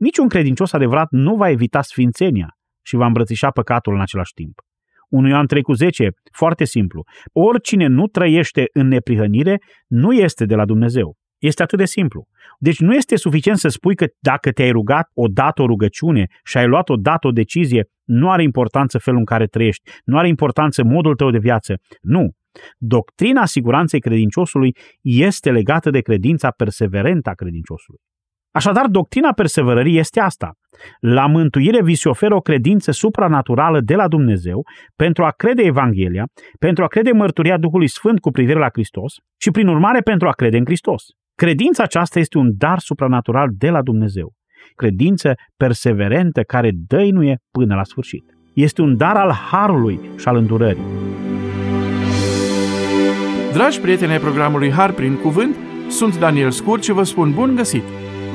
Niciun 0.00 0.28
credincios 0.28 0.72
adevărat 0.72 1.10
nu 1.10 1.36
va 1.36 1.50
evita 1.50 1.82
sfințenia 1.82 2.56
și 2.82 2.96
va 2.96 3.06
îmbrățișa 3.06 3.50
păcatul 3.50 3.94
în 3.94 4.00
același 4.00 4.32
timp. 4.32 4.60
1 5.08 5.28
Ioan 5.28 5.46
3 5.46 5.62
cu 5.62 5.72
10, 5.72 6.10
foarte 6.32 6.64
simplu. 6.64 7.04
Oricine 7.32 7.86
nu 7.86 8.06
trăiește 8.06 8.64
în 8.72 8.88
neprihănire 8.88 9.58
nu 9.86 10.12
este 10.12 10.44
de 10.44 10.54
la 10.54 10.64
Dumnezeu. 10.64 11.16
Este 11.38 11.62
atât 11.62 11.78
de 11.78 11.84
simplu. 11.84 12.26
Deci 12.58 12.80
nu 12.80 12.94
este 12.94 13.16
suficient 13.16 13.58
să 13.58 13.68
spui 13.68 13.94
că 13.94 14.06
dacă 14.18 14.50
te-ai 14.50 14.70
rugat 14.70 15.10
o 15.14 15.26
dată 15.26 15.62
o 15.62 15.66
rugăciune 15.66 16.26
și 16.44 16.56
ai 16.56 16.66
luat 16.66 16.88
o 16.88 16.96
dată 16.96 17.26
o 17.26 17.30
decizie, 17.30 17.84
nu 18.04 18.30
are 18.30 18.42
importanță 18.42 18.98
felul 18.98 19.18
în 19.18 19.24
care 19.24 19.46
trăiești, 19.46 19.90
nu 20.04 20.18
are 20.18 20.28
importanță 20.28 20.84
modul 20.84 21.14
tău 21.14 21.30
de 21.30 21.38
viață. 21.38 21.74
Nu. 22.00 22.30
Doctrina 22.78 23.46
siguranței 23.46 24.00
credinciosului 24.00 24.76
este 25.00 25.50
legată 25.50 25.90
de 25.90 26.00
credința 26.00 26.50
perseverentă 26.50 27.30
a 27.30 27.34
credinciosului. 27.34 28.00
Așadar, 28.52 28.86
doctrina 28.86 29.32
perseverării 29.32 29.98
este 29.98 30.20
asta. 30.20 30.52
La 31.00 31.26
mântuire 31.26 31.82
vi 31.82 31.94
se 31.94 32.08
oferă 32.08 32.34
o 32.34 32.40
credință 32.40 32.90
supranaturală 32.90 33.80
de 33.80 33.94
la 33.94 34.08
Dumnezeu 34.08 34.62
pentru 34.96 35.24
a 35.24 35.30
crede 35.30 35.62
Evanghelia, 35.62 36.24
pentru 36.58 36.84
a 36.84 36.86
crede 36.86 37.12
mărturia 37.12 37.58
Duhului 37.58 37.88
Sfânt 37.88 38.20
cu 38.20 38.30
privire 38.30 38.58
la 38.58 38.68
Hristos 38.72 39.14
și, 39.40 39.50
prin 39.50 39.66
urmare, 39.66 40.00
pentru 40.00 40.28
a 40.28 40.32
crede 40.32 40.56
în 40.56 40.64
Hristos. 40.64 41.02
Credința 41.34 41.82
aceasta 41.82 42.18
este 42.18 42.38
un 42.38 42.50
dar 42.56 42.78
supranatural 42.78 43.48
de 43.52 43.70
la 43.70 43.82
Dumnezeu. 43.82 44.32
Credință 44.74 45.34
perseverentă 45.56 46.42
care 46.42 46.70
dăinuie 46.86 47.38
până 47.50 47.74
la 47.74 47.84
sfârșit. 47.84 48.24
Este 48.54 48.82
un 48.82 48.96
dar 48.96 49.16
al 49.16 49.32
harului 49.32 50.00
și 50.18 50.28
al 50.28 50.36
îndurării. 50.36 50.84
Dragi 53.52 53.80
prieteni 53.80 54.12
ai 54.12 54.18
programului 54.18 54.70
Har 54.70 54.92
prin 54.92 55.16
Cuvânt, 55.16 55.56
sunt 55.88 56.18
Daniel 56.18 56.50
Scurt 56.50 56.82
și 56.82 56.92
vă 56.92 57.02
spun 57.02 57.32
bun 57.34 57.54
găsit! 57.54 57.82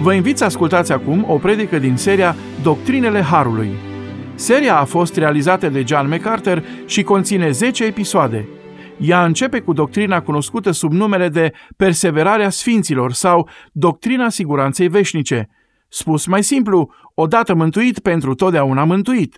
Vă 0.02 0.14
invit 0.14 0.38
să 0.38 0.44
ascultați 0.44 0.92
acum 0.92 1.26
o 1.28 1.38
predică 1.38 1.80
din 1.80 1.96
seria 1.96 2.36
Doctrinele 2.64 3.22
Harului. 3.22 3.70
Seria 4.36 4.78
a 4.78 4.86
fost 4.86 5.16
realizată 5.16 5.70
de 5.70 5.84
John 5.88 6.08
MacArthur 6.08 6.64
și 6.86 7.04
conține 7.04 7.52
10 7.52 7.84
episoade. 7.84 8.48
Ea 8.98 9.26
începe 9.26 9.60
cu 9.60 9.74
doctrina 9.74 10.22
cunoscută 10.22 10.72
sub 10.72 10.92
numele 10.92 11.30
de 11.30 11.52
Perseverarea 11.78 12.50
Sfinților 12.50 13.14
sau 13.14 13.50
Doctrina 13.72 14.30
Siguranței 14.30 14.88
Veșnice. 14.88 15.50
Spus 15.88 16.26
mai 16.26 16.44
simplu, 16.44 16.90
odată 17.14 17.54
mântuit 17.54 18.00
pentru 18.00 18.34
totdeauna 18.36 18.84
mântuit. 18.84 19.36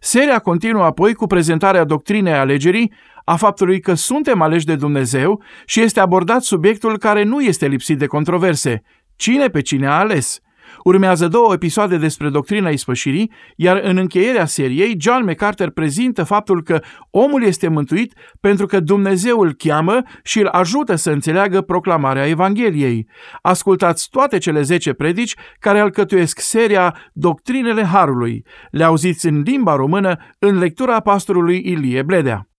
Seria 0.00 0.38
continuă 0.38 0.84
apoi 0.84 1.14
cu 1.14 1.26
prezentarea 1.26 1.84
doctrinei 1.84 2.32
alegerii, 2.32 2.92
a 3.24 3.36
faptului 3.36 3.80
că 3.80 3.94
suntem 3.94 4.40
aleși 4.40 4.66
de 4.66 4.76
Dumnezeu 4.76 5.42
și 5.64 5.80
este 5.80 6.00
abordat 6.00 6.42
subiectul 6.42 6.98
care 6.98 7.22
nu 7.22 7.40
este 7.40 7.66
lipsit 7.66 7.98
de 7.98 8.06
controverse, 8.06 8.82
Cine 9.20 9.48
pe 9.48 9.60
cine 9.60 9.86
a 9.86 9.98
ales? 9.98 10.40
Urmează 10.84 11.28
două 11.28 11.52
episoade 11.52 11.96
despre 11.96 12.28
doctrina 12.28 12.70
ispășirii, 12.70 13.32
iar 13.56 13.80
în 13.82 13.96
încheierea 13.96 14.46
seriei, 14.46 14.96
John 14.98 15.24
MacArthur 15.24 15.70
prezintă 15.70 16.24
faptul 16.24 16.62
că 16.62 16.80
omul 17.10 17.42
este 17.42 17.68
mântuit 17.68 18.14
pentru 18.40 18.66
că 18.66 18.80
Dumnezeu 18.80 19.40
îl 19.40 19.52
cheamă 19.52 20.02
și 20.22 20.40
îl 20.40 20.46
ajută 20.46 20.94
să 20.94 21.10
înțeleagă 21.10 21.60
proclamarea 21.60 22.26
Evangheliei. 22.26 23.06
Ascultați 23.42 24.08
toate 24.10 24.38
cele 24.38 24.62
10 24.62 24.92
predici 24.92 25.34
care 25.58 25.80
alcătuiesc 25.80 26.38
seria 26.38 26.96
Doctrinele 27.12 27.84
Harului. 27.84 28.44
Le 28.70 28.84
auziți 28.84 29.26
în 29.26 29.40
limba 29.40 29.74
română 29.74 30.16
în 30.38 30.58
lectura 30.58 31.00
pastorului 31.00 31.62
Ilie 31.64 32.02
Bledea. 32.02 32.49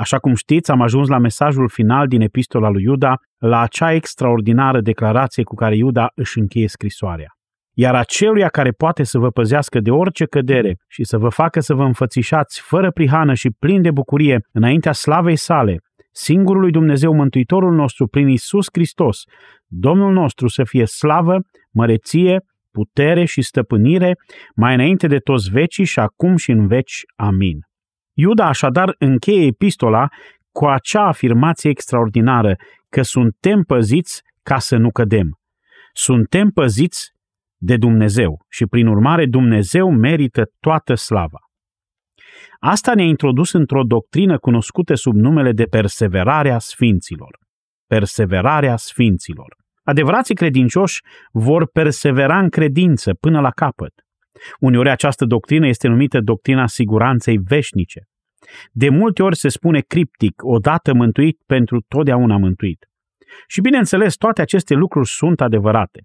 Așa 0.00 0.18
cum 0.18 0.34
știți, 0.34 0.70
am 0.70 0.80
ajuns 0.80 1.08
la 1.08 1.18
mesajul 1.18 1.68
final 1.68 2.06
din 2.06 2.20
epistola 2.20 2.68
lui 2.68 2.82
Iuda, 2.82 3.14
la 3.38 3.60
acea 3.60 3.92
extraordinară 3.92 4.80
declarație 4.80 5.42
cu 5.42 5.54
care 5.54 5.76
Iuda 5.76 6.10
își 6.14 6.38
încheie 6.38 6.68
scrisoarea. 6.68 7.26
Iar 7.72 7.94
aceluia 7.94 8.48
care 8.48 8.70
poate 8.70 9.02
să 9.02 9.18
vă 9.18 9.30
păzească 9.30 9.80
de 9.80 9.90
orice 9.90 10.24
cădere 10.24 10.76
și 10.88 11.04
să 11.04 11.18
vă 11.18 11.28
facă 11.28 11.60
să 11.60 11.74
vă 11.74 11.82
înfățișați 11.82 12.60
fără 12.60 12.90
prihană 12.90 13.34
și 13.34 13.50
plin 13.58 13.82
de 13.82 13.90
bucurie 13.90 14.40
înaintea 14.52 14.92
slavei 14.92 15.36
sale, 15.36 15.76
singurului 16.12 16.70
Dumnezeu 16.70 17.14
Mântuitorul 17.14 17.74
nostru 17.74 18.06
prin 18.06 18.28
Isus 18.28 18.66
Hristos, 18.72 19.22
Domnul 19.66 20.12
nostru 20.12 20.48
să 20.48 20.64
fie 20.64 20.84
slavă, 20.84 21.38
măreție, 21.70 22.44
putere 22.70 23.24
și 23.24 23.42
stăpânire, 23.42 24.16
mai 24.54 24.74
înainte 24.74 25.06
de 25.06 25.18
toți 25.18 25.50
vecii 25.50 25.84
și 25.84 25.98
acum 25.98 26.36
și 26.36 26.50
în 26.50 26.66
veci. 26.66 27.02
Amin. 27.16 27.69
Iuda 28.22 28.46
așadar 28.46 28.94
încheie 28.98 29.46
epistola 29.46 30.08
cu 30.52 30.66
acea 30.66 31.06
afirmație 31.06 31.70
extraordinară 31.70 32.56
că 32.88 33.02
suntem 33.02 33.62
păziți 33.62 34.22
ca 34.42 34.58
să 34.58 34.76
nu 34.76 34.90
cădem. 34.90 35.38
Suntem 35.92 36.50
păziți 36.50 37.10
de 37.56 37.76
Dumnezeu 37.76 38.44
și 38.48 38.66
prin 38.66 38.86
urmare 38.86 39.26
Dumnezeu 39.26 39.90
merită 39.90 40.44
toată 40.60 40.94
slava. 40.94 41.38
Asta 42.58 42.94
ne-a 42.94 43.04
introdus 43.04 43.52
într-o 43.52 43.82
doctrină 43.82 44.38
cunoscută 44.38 44.94
sub 44.94 45.14
numele 45.14 45.52
de 45.52 45.64
perseverarea 45.64 46.58
sfinților. 46.58 47.38
Perseverarea 47.86 48.76
sfinților. 48.76 49.56
Adevărații 49.82 50.34
credincioși 50.34 51.02
vor 51.32 51.70
persevera 51.70 52.38
în 52.38 52.48
credință 52.48 53.14
până 53.14 53.40
la 53.40 53.50
capăt. 53.50 53.92
Uneori 54.60 54.90
această 54.90 55.24
doctrină 55.24 55.66
este 55.66 55.88
numită 55.88 56.20
doctrina 56.20 56.66
siguranței 56.66 57.38
veșnice. 57.38 58.00
De 58.72 58.88
multe 58.88 59.22
ori 59.22 59.36
se 59.36 59.48
spune 59.48 59.80
criptic, 59.80 60.34
odată 60.44 60.94
mântuit 60.94 61.40
pentru 61.46 61.84
totdeauna 61.88 62.36
mântuit. 62.36 62.84
Și 63.46 63.60
bineînțeles, 63.60 64.14
toate 64.14 64.40
aceste 64.40 64.74
lucruri 64.74 65.08
sunt 65.08 65.40
adevărate. 65.40 66.00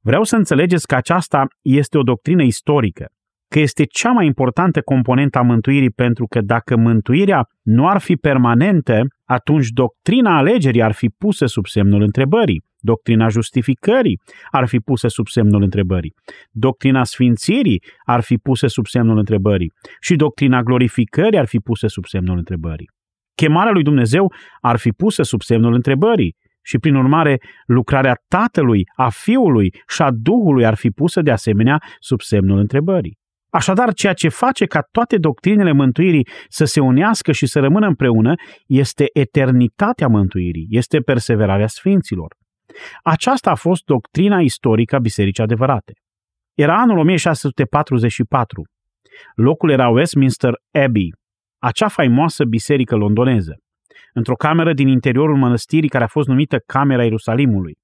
Vreau 0.00 0.22
să 0.22 0.36
înțelegeți 0.36 0.86
că 0.86 0.94
aceasta 0.94 1.46
este 1.62 1.98
o 1.98 2.02
doctrină 2.02 2.42
istorică, 2.42 3.06
că 3.48 3.58
este 3.58 3.84
cea 3.84 4.10
mai 4.10 4.26
importantă 4.26 4.80
componentă 4.80 5.38
a 5.38 5.42
mântuirii 5.42 5.90
pentru 5.90 6.26
că 6.26 6.40
dacă 6.40 6.76
mântuirea 6.76 7.46
nu 7.62 7.88
ar 7.88 8.00
fi 8.00 8.16
permanentă, 8.16 9.00
atunci 9.24 9.68
doctrina 9.68 10.36
alegerii 10.36 10.82
ar 10.82 10.92
fi 10.92 11.08
pusă 11.08 11.46
sub 11.46 11.66
semnul 11.66 12.02
întrebării. 12.02 12.64
Doctrina 12.80 13.28
justificării 13.28 14.20
ar 14.50 14.66
fi 14.68 14.78
pusă 14.78 15.08
sub 15.08 15.28
semnul 15.28 15.62
întrebării. 15.62 16.14
Doctrina 16.50 17.04
sfințirii 17.04 17.82
ar 18.04 18.20
fi 18.20 18.36
pusă 18.36 18.66
sub 18.66 18.86
semnul 18.86 19.18
întrebării. 19.18 19.72
Și 20.00 20.16
doctrina 20.16 20.62
glorificării 20.62 21.38
ar 21.38 21.46
fi 21.46 21.58
pusă 21.58 21.86
sub 21.86 22.06
semnul 22.06 22.36
întrebării. 22.36 22.90
Chemarea 23.34 23.72
lui 23.72 23.82
Dumnezeu 23.82 24.32
ar 24.60 24.76
fi 24.76 24.90
pusă 24.90 25.22
sub 25.22 25.42
semnul 25.42 25.72
întrebării 25.72 26.36
și, 26.62 26.78
prin 26.78 26.94
urmare, 26.94 27.40
lucrarea 27.66 28.16
Tatălui, 28.28 28.82
a 28.96 29.08
Fiului 29.08 29.74
și 29.88 30.02
a 30.02 30.10
Duhului 30.12 30.66
ar 30.66 30.74
fi 30.74 30.88
pusă 30.90 31.22
de 31.22 31.30
asemenea 31.30 31.82
sub 31.98 32.20
semnul 32.20 32.58
întrebării. 32.58 33.18
Așadar, 33.50 33.92
ceea 33.92 34.12
ce 34.12 34.28
face 34.28 34.66
ca 34.66 34.80
toate 34.90 35.16
doctrinele 35.16 35.72
mântuirii 35.72 36.28
să 36.48 36.64
se 36.64 36.80
unească 36.80 37.32
și 37.32 37.46
să 37.46 37.60
rămână 37.60 37.86
împreună 37.86 38.34
este 38.66 39.06
eternitatea 39.12 40.08
mântuirii, 40.08 40.66
este 40.70 40.98
perseverarea 40.98 41.66
sfinților. 41.66 42.34
Aceasta 43.02 43.50
a 43.50 43.54
fost 43.54 43.84
doctrina 43.84 44.40
istorică 44.40 44.96
a 44.96 44.98
Bisericii 44.98 45.42
Adevărate. 45.42 45.92
Era 46.54 46.80
anul 46.80 46.98
1644. 46.98 48.62
Locul 49.34 49.70
era 49.70 49.88
Westminster 49.88 50.54
Abbey, 50.84 51.12
acea 51.58 51.88
faimoasă 51.88 52.44
biserică 52.44 52.96
londoneză, 52.96 53.56
într-o 54.12 54.34
cameră 54.34 54.72
din 54.72 54.88
interiorul 54.88 55.36
mănăstirii 55.36 55.88
care 55.88 56.04
a 56.04 56.06
fost 56.06 56.28
numită 56.28 56.58
Camera 56.66 57.04
Ierusalimului. 57.04 57.78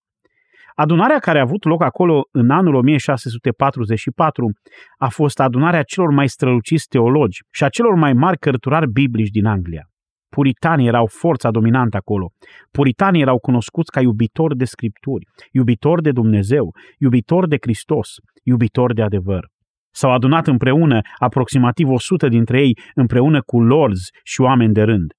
Adunarea 0.75 1.19
care 1.19 1.39
a 1.39 1.43
avut 1.43 1.65
loc 1.65 1.83
acolo 1.83 2.28
în 2.31 2.50
anul 2.50 2.75
1644 2.75 4.50
a 4.99 5.09
fost 5.09 5.41
adunarea 5.41 5.83
celor 5.83 6.11
mai 6.11 6.28
străluciți 6.28 6.89
teologi 6.89 7.43
și 7.50 7.65
a 7.65 7.69
celor 7.69 7.94
mai 7.94 8.12
mari 8.12 8.39
cărturari 8.39 8.91
biblici 8.91 9.31
din 9.31 9.47
Anglia. 9.47 9.89
Puritanii 10.34 10.87
erau 10.87 11.06
forța 11.06 11.50
dominantă 11.50 11.97
acolo. 11.97 12.33
Puritanii 12.71 13.21
erau 13.21 13.39
cunoscuți 13.39 13.91
ca 13.91 14.00
iubitori 14.00 14.56
de 14.56 14.65
scripturi, 14.65 15.27
iubitori 15.53 16.03
de 16.03 16.12
Dumnezeu, 16.12 16.75
iubitori 16.99 17.49
de 17.49 17.56
Hristos, 17.61 18.09
iubitori 18.43 18.94
de 18.94 19.03
adevăr. 19.03 19.49
S-au 19.91 20.12
adunat 20.12 20.47
împreună 20.47 21.00
aproximativ 21.19 21.88
100 21.88 22.29
dintre 22.29 22.61
ei 22.61 22.79
împreună 22.94 23.43
cu 23.43 23.61
lords 23.61 24.00
și 24.23 24.41
oameni 24.41 24.73
de 24.73 24.82
rând. 24.82 25.12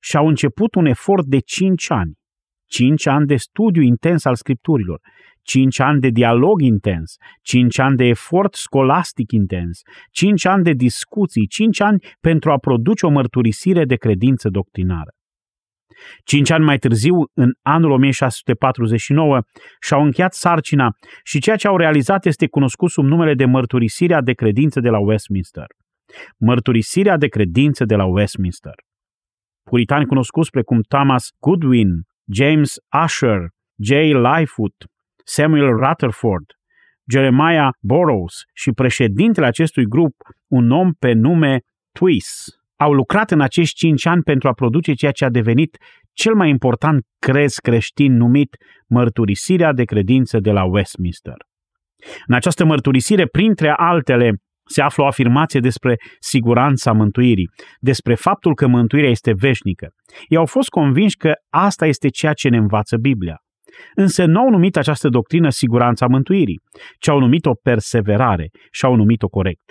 Și 0.00 0.16
au 0.16 0.26
început 0.26 0.74
un 0.74 0.86
efort 0.86 1.26
de 1.26 1.38
5 1.38 1.90
ani. 1.90 2.12
5 2.66 3.06
ani 3.06 3.26
de 3.26 3.36
studiu 3.36 3.82
intens 3.82 4.24
al 4.24 4.34
scripturilor, 4.34 5.00
5 5.42 5.80
ani 5.80 6.00
de 6.00 6.08
dialog 6.08 6.60
intens, 6.60 7.16
5 7.42 7.78
ani 7.78 7.96
de 7.96 8.04
efort 8.04 8.54
scolastic 8.54 9.32
intens, 9.32 9.80
5 10.10 10.44
ani 10.44 10.62
de 10.62 10.72
discuții, 10.72 11.46
5 11.46 11.80
ani 11.80 12.04
pentru 12.20 12.50
a 12.50 12.58
produce 12.58 13.06
o 13.06 13.10
mărturisire 13.10 13.84
de 13.84 13.96
credință 13.96 14.48
doctrinară. 14.48 15.10
Cinci 16.24 16.50
ani 16.50 16.64
mai 16.64 16.78
târziu, 16.78 17.14
în 17.34 17.52
anul 17.62 17.90
1649, 17.90 19.42
și-au 19.80 20.04
încheiat 20.04 20.34
sarcina 20.34 20.96
și 21.24 21.40
ceea 21.40 21.56
ce 21.56 21.68
au 21.68 21.76
realizat 21.76 22.26
este 22.26 22.46
cunoscut 22.46 22.90
sub 22.90 23.04
numele 23.04 23.34
de 23.34 23.44
mărturisirea 23.44 24.20
de 24.20 24.32
credință 24.32 24.80
de 24.80 24.88
la 24.88 24.98
Westminster. 24.98 25.66
Mărturisirea 26.38 27.16
de 27.16 27.28
credință 27.28 27.84
de 27.84 27.94
la 27.94 28.04
Westminster. 28.04 28.74
Puritani 29.62 30.06
cunoscuți 30.06 30.50
precum 30.50 30.80
Thomas 30.88 31.28
Goodwin, 31.40 31.90
James 32.32 32.76
Usher, 33.04 33.38
J. 33.82 33.90
Lightfoot, 33.90 34.74
Samuel 35.34 35.76
Rutherford, 35.76 36.44
Jeremiah 37.10 37.68
Burroughs 37.80 38.34
și 38.54 38.70
președintele 38.70 39.46
acestui 39.46 39.84
grup, 39.84 40.14
un 40.46 40.70
om 40.70 40.92
pe 40.92 41.12
nume 41.12 41.60
Twist, 41.92 42.32
au 42.76 42.92
lucrat 42.92 43.30
în 43.30 43.40
acești 43.40 43.74
cinci 43.74 44.06
ani 44.06 44.22
pentru 44.22 44.48
a 44.48 44.52
produce 44.52 44.92
ceea 44.92 45.12
ce 45.12 45.24
a 45.24 45.28
devenit 45.28 45.76
cel 46.12 46.34
mai 46.34 46.48
important 46.48 47.04
crez 47.18 47.54
creștin 47.54 48.16
numit 48.16 48.56
mărturisirea 48.88 49.72
de 49.72 49.84
credință 49.84 50.38
de 50.38 50.50
la 50.50 50.64
Westminster. 50.64 51.36
În 52.26 52.34
această 52.34 52.64
mărturisire, 52.64 53.26
printre 53.26 53.70
altele, 53.76 54.32
se 54.64 54.82
află 54.82 55.02
o 55.02 55.06
afirmație 55.06 55.60
despre 55.60 55.96
siguranța 56.20 56.92
mântuirii, 56.92 57.50
despre 57.78 58.14
faptul 58.14 58.54
că 58.54 58.66
mântuirea 58.66 59.10
este 59.10 59.32
veșnică. 59.32 59.88
Ei 60.28 60.36
au 60.36 60.46
fost 60.46 60.68
convinși 60.68 61.16
că 61.16 61.32
asta 61.50 61.86
este 61.86 62.08
ceea 62.08 62.32
ce 62.32 62.48
ne 62.48 62.56
învață 62.56 62.96
Biblia. 62.96 63.36
Însă 63.94 64.24
nu 64.24 64.40
au 64.40 64.50
numit 64.50 64.76
această 64.76 65.08
doctrină 65.08 65.48
siguranța 65.48 66.06
mântuirii, 66.06 66.60
ci 66.98 67.08
au 67.08 67.18
numit-o 67.18 67.54
perseverare 67.62 68.50
și 68.70 68.84
au 68.84 68.94
numit-o 68.94 69.28
corect. 69.28 69.62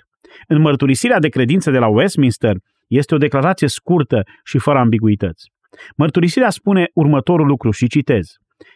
În 0.47 0.61
mărturisirea 0.61 1.19
de 1.19 1.29
credință 1.29 1.71
de 1.71 1.77
la 1.77 1.87
Westminster 1.87 2.55
este 2.87 3.15
o 3.15 3.17
declarație 3.17 3.67
scurtă 3.67 4.23
și 4.43 4.57
fără 4.57 4.79
ambiguități. 4.79 5.51
Mărturisirea 5.97 6.49
spune 6.49 6.85
următorul 6.93 7.47
lucru 7.47 7.71
și 7.71 7.87
citez. 7.87 8.27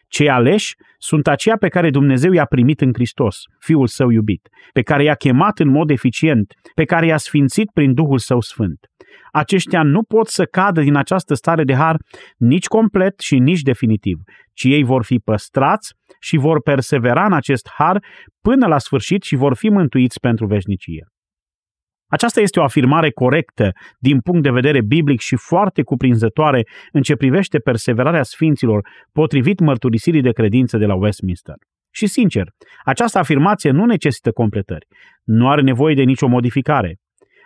Cei 0.07 0.29
aleși 0.29 0.75
sunt 0.97 1.27
aceia 1.27 1.57
pe 1.57 1.67
care 1.67 1.89
Dumnezeu 1.89 2.31
i-a 2.31 2.45
primit 2.45 2.81
în 2.81 2.91
Hristos, 2.93 3.37
Fiul 3.59 3.87
Său 3.87 4.09
iubit, 4.09 4.49
pe 4.73 4.81
care 4.81 5.03
i-a 5.03 5.13
chemat 5.15 5.59
în 5.59 5.69
mod 5.69 5.89
eficient, 5.89 6.53
pe 6.75 6.85
care 6.85 7.05
i-a 7.05 7.17
sfințit 7.17 7.71
prin 7.73 7.93
Duhul 7.93 8.17
Său 8.17 8.41
Sfânt. 8.41 8.79
Aceștia 9.31 9.83
nu 9.83 10.03
pot 10.03 10.27
să 10.27 10.45
cadă 10.45 10.81
din 10.81 10.95
această 10.95 11.33
stare 11.33 11.63
de 11.63 11.73
har 11.73 11.97
nici 12.37 12.65
complet 12.65 13.19
și 13.19 13.39
nici 13.39 13.61
definitiv, 13.61 14.17
ci 14.53 14.63
ei 14.63 14.83
vor 14.83 15.03
fi 15.03 15.17
păstrați 15.17 15.93
și 16.19 16.37
vor 16.37 16.61
persevera 16.61 17.25
în 17.25 17.33
acest 17.33 17.69
har 17.77 18.03
până 18.41 18.67
la 18.67 18.77
sfârșit 18.77 19.23
și 19.23 19.35
vor 19.35 19.55
fi 19.55 19.69
mântuiți 19.69 20.19
pentru 20.19 20.45
veșnicie. 20.45 21.05
Aceasta 22.07 22.41
este 22.41 22.59
o 22.59 22.63
afirmare 22.63 23.09
corectă 23.11 23.71
din 23.99 24.19
punct 24.19 24.43
de 24.43 24.49
vedere 24.49 24.81
biblic 24.81 25.19
și 25.19 25.35
foarte 25.35 25.81
cuprinzătoare 25.81 26.67
în 26.91 27.01
ce 27.01 27.15
privește 27.15 27.59
perseverarea 27.59 28.23
sfinților 28.23 28.87
potrivit 29.11 29.59
mărturisirii 29.59 30.21
de 30.21 30.31
credință 30.31 30.77
de 30.77 30.85
la 30.85 30.95
Westminster. 30.95 31.55
Și 31.93 32.07
sincer, 32.07 32.47
această 32.83 33.17
afirmație 33.17 33.71
nu 33.71 33.85
necesită 33.85 34.31
completări, 34.31 34.85
nu 35.23 35.49
are 35.49 35.61
nevoie 35.61 35.95
de 35.95 36.03
nicio 36.03 36.27
modificare. 36.27 36.97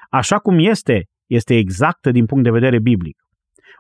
Așa 0.10 0.38
cum 0.38 0.58
este, 0.60 1.04
este 1.26 1.56
exactă 1.56 2.12
din 2.12 2.26
punct 2.26 2.44
de 2.44 2.52
vedere 2.52 2.80
biblic. 2.80 3.18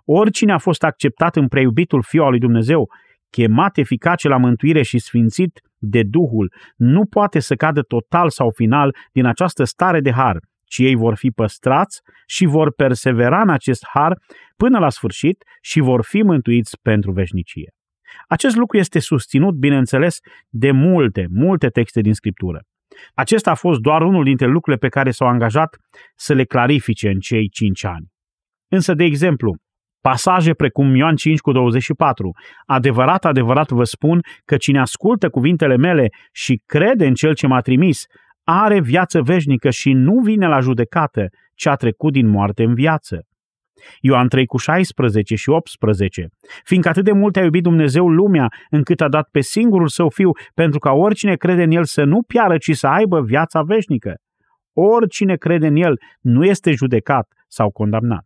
Oricine 0.06 0.52
a 0.52 0.58
fost 0.58 0.84
acceptat 0.84 1.36
în 1.36 1.48
preiubitul 1.48 2.04
Fiul 2.04 2.24
al 2.24 2.30
lui 2.30 2.40
Dumnezeu, 2.40 2.90
chemat 3.30 3.78
eficace 3.78 4.28
la 4.28 4.38
mântuire 4.38 4.82
și 4.82 5.00
sfințit 5.00 5.60
de 5.78 6.04
Duhul, 6.04 6.54
nu 6.76 7.06
poate 7.06 7.40
să 7.40 7.56
cadă 7.56 7.82
total 7.82 8.30
sau 8.30 8.50
final 8.50 8.96
din 9.12 9.26
această 9.26 9.64
stare 9.64 10.00
de 10.00 10.12
har, 10.12 10.40
ci 10.70 10.78
ei 10.78 10.96
vor 10.96 11.16
fi 11.16 11.30
păstrați 11.30 12.02
și 12.26 12.46
vor 12.46 12.74
persevera 12.74 13.42
în 13.42 13.50
acest 13.50 13.86
har 13.94 14.18
până 14.58 14.80
la 14.80 14.90
sfârșit 14.90 15.44
și 15.62 15.80
vor 15.80 16.04
fi 16.04 16.22
mântuiți 16.22 16.78
pentru 16.82 17.12
veșnicie. 17.12 17.74
Acest 18.28 18.56
lucru 18.56 18.78
este 18.78 19.00
susținut, 19.00 19.56
bineînțeles, 19.56 20.20
de 20.50 20.72
multe, 20.72 21.26
multe 21.30 21.68
texte 21.68 22.02
din 22.02 22.14
Scriptură. 22.14 22.60
Acesta 23.14 23.52
a 23.52 23.56
fost 23.56 23.80
doar 23.80 24.02
unul 24.02 24.24
dintre 24.24 24.48
lucrurile 24.48 24.88
pe 24.88 24.90
care 24.90 25.12
s-au 25.12 25.28
angajat 25.28 25.78
să 26.16 26.34
le 26.34 26.44
clarifice 26.44 27.10
în 27.10 27.20
cei 27.20 27.50
cinci 27.50 27.84
ani. 27.84 28.08
Însă, 28.68 28.94
de 28.94 29.04
exemplu, 29.04 29.56
pasaje 30.02 30.54
precum 30.54 30.96
Ioan 30.96 31.16
5 31.16 31.40
cu 31.40 31.52
24, 31.52 32.32
adevărat, 32.66 33.26
adevărat 33.26 33.70
vă 33.70 33.84
spun 33.84 34.20
că 34.46 34.58
cine 34.58 34.80
ascultă 34.80 35.30
cuvintele 35.30 35.78
mele 35.78 36.08
și 36.32 36.62
crede 36.66 37.08
în 37.08 37.14
cel 37.14 37.34
ce 37.36 37.48
m-a 37.48 37.62
trimis, 37.62 38.06
are 38.50 38.80
viață 38.80 39.22
veșnică 39.22 39.70
și 39.70 39.94
nu 39.94 40.20
vine 40.20 40.48
la 40.48 40.60
judecată, 40.60 41.28
ci 41.56 41.66
a 41.66 41.76
trecut 41.76 42.14
din 42.14 42.28
moarte 42.28 42.64
în 42.64 42.74
viață. 42.74 43.24
Ioan 44.00 44.28
3 44.28 44.46
cu 44.46 44.58
16 44.58 45.36
și 45.36 45.50
18. 45.50 46.28
Fiindcă 46.64 46.90
atât 46.90 47.04
de 47.04 47.12
mult 47.12 47.36
a 47.36 47.44
iubit 47.44 47.64
Dumnezeu 47.64 48.10
lumea, 48.10 48.48
încât 48.70 49.02
a 49.02 49.08
dat 49.08 49.30
pe 49.32 49.42
singurul 49.42 49.88
său 49.88 50.10
fiu, 50.10 50.32
pentru 50.54 50.80
ca 50.80 50.92
oricine 50.92 51.36
crede 51.36 51.64
în 51.64 51.72
el 51.72 51.84
să 51.84 52.04
nu 52.04 52.22
piară, 52.22 52.58
ci 52.58 52.76
să 52.76 52.88
aibă 52.88 53.22
viața 53.22 53.62
veșnică. 53.62 54.16
Oricine 54.74 55.36
crede 55.36 55.68
în 55.68 55.76
el 55.76 56.00
nu 56.22 56.46
este 56.46 56.72
judecat 56.72 57.28
sau 57.48 57.72
condamnat. 57.72 58.26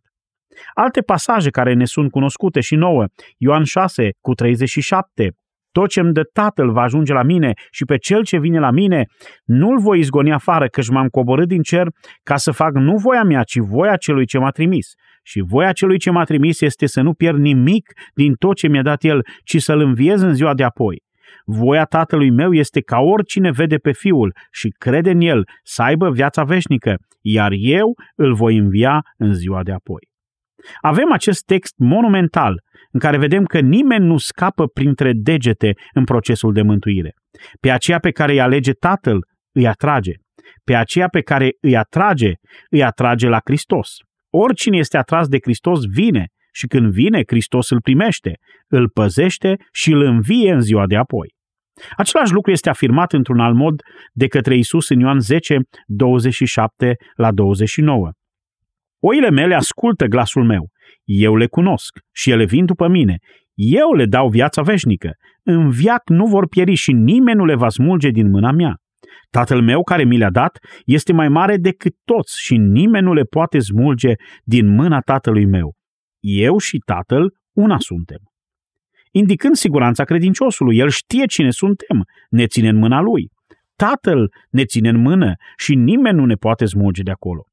Alte 0.74 1.00
pasaje 1.00 1.50
care 1.50 1.72
ne 1.72 1.84
sunt 1.84 2.10
cunoscute 2.10 2.60
și 2.60 2.74
nouă, 2.74 3.06
Ioan 3.36 3.64
6 3.64 4.10
cu 4.20 4.34
37, 4.34 5.30
tot 5.76 5.88
ce 5.88 6.00
îmi 6.00 6.12
dă 6.12 6.22
Tatăl 6.32 6.72
va 6.72 6.82
ajunge 6.82 7.12
la 7.12 7.22
mine 7.22 7.52
și 7.70 7.84
pe 7.84 7.96
cel 7.96 8.22
ce 8.24 8.38
vine 8.38 8.58
la 8.58 8.70
mine 8.70 9.04
nu-l 9.44 9.78
voi 9.78 9.98
izgoni 9.98 10.32
afară, 10.32 10.66
căci 10.66 10.88
m-am 10.88 11.06
coborât 11.06 11.48
din 11.48 11.62
cer 11.62 11.86
ca 12.22 12.36
să 12.36 12.50
fac 12.50 12.72
nu 12.72 12.96
voia 12.96 13.22
mea, 13.22 13.42
ci 13.42 13.58
voia 13.58 13.96
celui 13.96 14.26
ce 14.26 14.38
m-a 14.38 14.50
trimis. 14.50 14.86
Și 15.22 15.42
voia 15.46 15.72
celui 15.72 15.98
ce 15.98 16.10
m-a 16.10 16.24
trimis 16.24 16.60
este 16.60 16.86
să 16.86 17.00
nu 17.00 17.12
pierd 17.14 17.38
nimic 17.38 17.92
din 18.14 18.34
tot 18.34 18.56
ce 18.56 18.68
mi-a 18.68 18.82
dat 18.82 19.02
el, 19.04 19.20
ci 19.44 19.56
să-l 19.62 19.80
înviez 19.80 20.20
în 20.20 20.34
ziua 20.34 20.54
de 20.54 20.64
apoi. 20.64 21.02
Voia 21.44 21.84
tatălui 21.84 22.30
meu 22.30 22.52
este 22.52 22.80
ca 22.80 22.98
oricine 22.98 23.50
vede 23.50 23.76
pe 23.76 23.92
fiul 23.92 24.34
și 24.50 24.68
crede 24.68 25.10
în 25.10 25.20
el 25.20 25.44
să 25.62 25.82
aibă 25.82 26.10
viața 26.10 26.44
veșnică, 26.44 26.96
iar 27.20 27.50
eu 27.56 27.94
îl 28.14 28.34
voi 28.34 28.56
învia 28.56 29.02
în 29.16 29.32
ziua 29.32 29.62
de 29.62 29.72
apoi. 29.72 30.13
Avem 30.80 31.12
acest 31.12 31.44
text 31.44 31.74
monumental 31.76 32.62
în 32.92 33.00
care 33.00 33.18
vedem 33.18 33.44
că 33.44 33.60
nimeni 33.60 34.06
nu 34.06 34.16
scapă 34.16 34.66
printre 34.66 35.12
degete 35.14 35.72
în 35.92 36.04
procesul 36.04 36.52
de 36.52 36.62
mântuire. 36.62 37.14
Pe 37.60 37.70
aceea 37.70 37.98
pe 37.98 38.10
care 38.10 38.32
îi 38.32 38.40
alege 38.40 38.72
Tatăl, 38.72 39.18
îi 39.52 39.66
atrage. 39.66 40.12
Pe 40.64 40.74
aceea 40.74 41.08
pe 41.08 41.20
care 41.20 41.50
îi 41.60 41.76
atrage, 41.76 42.32
îi 42.70 42.82
atrage 42.82 43.28
la 43.28 43.40
Hristos. 43.44 43.88
Oricine 44.32 44.76
este 44.76 44.96
atras 44.96 45.28
de 45.28 45.38
Hristos 45.42 45.80
vine 45.84 46.26
și 46.52 46.66
când 46.66 46.92
vine, 46.92 47.22
Hristos 47.26 47.70
îl 47.70 47.80
primește, 47.80 48.32
îl 48.68 48.88
păzește 48.88 49.56
și 49.72 49.92
îl 49.92 50.02
învie 50.02 50.52
în 50.52 50.60
ziua 50.60 50.86
de 50.86 50.96
apoi. 50.96 51.34
Același 51.96 52.32
lucru 52.32 52.50
este 52.50 52.68
afirmat 52.68 53.12
într-un 53.12 53.40
alt 53.40 53.56
mod 53.56 53.80
de 54.12 54.26
către 54.26 54.56
Isus 54.56 54.88
în 54.88 55.00
Ioan 55.00 55.20
10, 55.20 55.58
27 55.86 56.96
la 57.14 57.32
29. 57.32 58.10
Oile 59.06 59.30
mele 59.30 59.54
ascultă 59.54 60.06
glasul 60.06 60.44
meu. 60.44 60.68
Eu 61.04 61.36
le 61.36 61.46
cunosc 61.46 61.98
și 62.12 62.30
ele 62.30 62.44
vin 62.44 62.64
după 62.64 62.88
mine. 62.88 63.18
Eu 63.54 63.92
le 63.92 64.06
dau 64.06 64.28
viața 64.28 64.62
veșnică. 64.62 65.10
În 65.42 65.70
viac 65.70 66.08
nu 66.08 66.26
vor 66.26 66.48
pieri 66.48 66.74
și 66.74 66.92
nimeni 66.92 67.38
nu 67.38 67.44
le 67.44 67.54
va 67.54 67.68
smulge 67.68 68.10
din 68.10 68.30
mâna 68.30 68.52
mea. 68.52 68.76
Tatăl 69.30 69.62
meu 69.62 69.82
care 69.82 70.04
mi 70.04 70.16
le-a 70.16 70.30
dat 70.30 70.58
este 70.84 71.12
mai 71.12 71.28
mare 71.28 71.56
decât 71.56 71.94
toți 72.04 72.40
și 72.40 72.56
nimeni 72.56 73.04
nu 73.04 73.12
le 73.12 73.22
poate 73.22 73.58
smulge 73.58 74.12
din 74.42 74.74
mâna 74.74 75.00
tatălui 75.00 75.46
meu. 75.46 75.74
Eu 76.20 76.58
și 76.58 76.78
tatăl 76.78 77.34
una 77.52 77.78
suntem. 77.78 78.18
Indicând 79.10 79.54
siguranța 79.54 80.04
credinciosului, 80.04 80.76
el 80.76 80.88
știe 80.88 81.24
cine 81.24 81.50
suntem, 81.50 82.04
ne 82.28 82.46
ține 82.46 82.68
în 82.68 82.76
mâna 82.76 83.00
lui. 83.00 83.30
Tatăl 83.76 84.32
ne 84.50 84.64
ține 84.64 84.88
în 84.88 85.00
mână 85.00 85.32
și 85.56 85.74
nimeni 85.74 86.16
nu 86.16 86.26
ne 86.26 86.34
poate 86.34 86.64
smulge 86.64 87.02
de 87.02 87.10
acolo. 87.10 87.44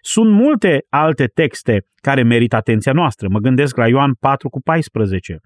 Sunt 0.00 0.30
multe 0.30 0.78
alte 0.88 1.26
texte 1.26 1.80
care 2.02 2.22
merită 2.22 2.56
atenția 2.56 2.92
noastră. 2.92 3.28
Mă 3.30 3.38
gândesc 3.38 3.76
la 3.76 3.88
Ioan 3.88 4.14
4 4.20 4.48
cu 4.48 4.60
14. 4.60 5.38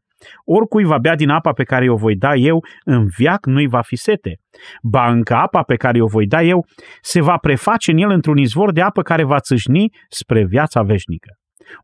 Oricui 0.44 0.84
va 0.84 0.98
bea 0.98 1.14
din 1.14 1.28
apa 1.28 1.52
pe 1.52 1.64
care 1.64 1.90
o 1.90 1.96
voi 1.96 2.16
da 2.16 2.34
eu, 2.34 2.64
în 2.84 3.06
viac 3.16 3.46
nu-i 3.46 3.66
va 3.66 3.80
fi 3.80 3.96
sete. 3.96 4.36
Ba 4.82 5.10
încă 5.10 5.34
apa 5.34 5.62
pe 5.62 5.76
care 5.76 6.00
o 6.00 6.06
voi 6.06 6.26
da 6.26 6.42
eu 6.42 6.66
se 7.00 7.20
va 7.20 7.36
preface 7.36 7.90
în 7.90 7.98
el 7.98 8.10
într-un 8.10 8.36
izvor 8.36 8.72
de 8.72 8.80
apă 8.80 9.02
care 9.02 9.24
va 9.24 9.40
țâșni 9.40 9.88
spre 10.08 10.44
viața 10.44 10.82
veșnică. 10.82 11.30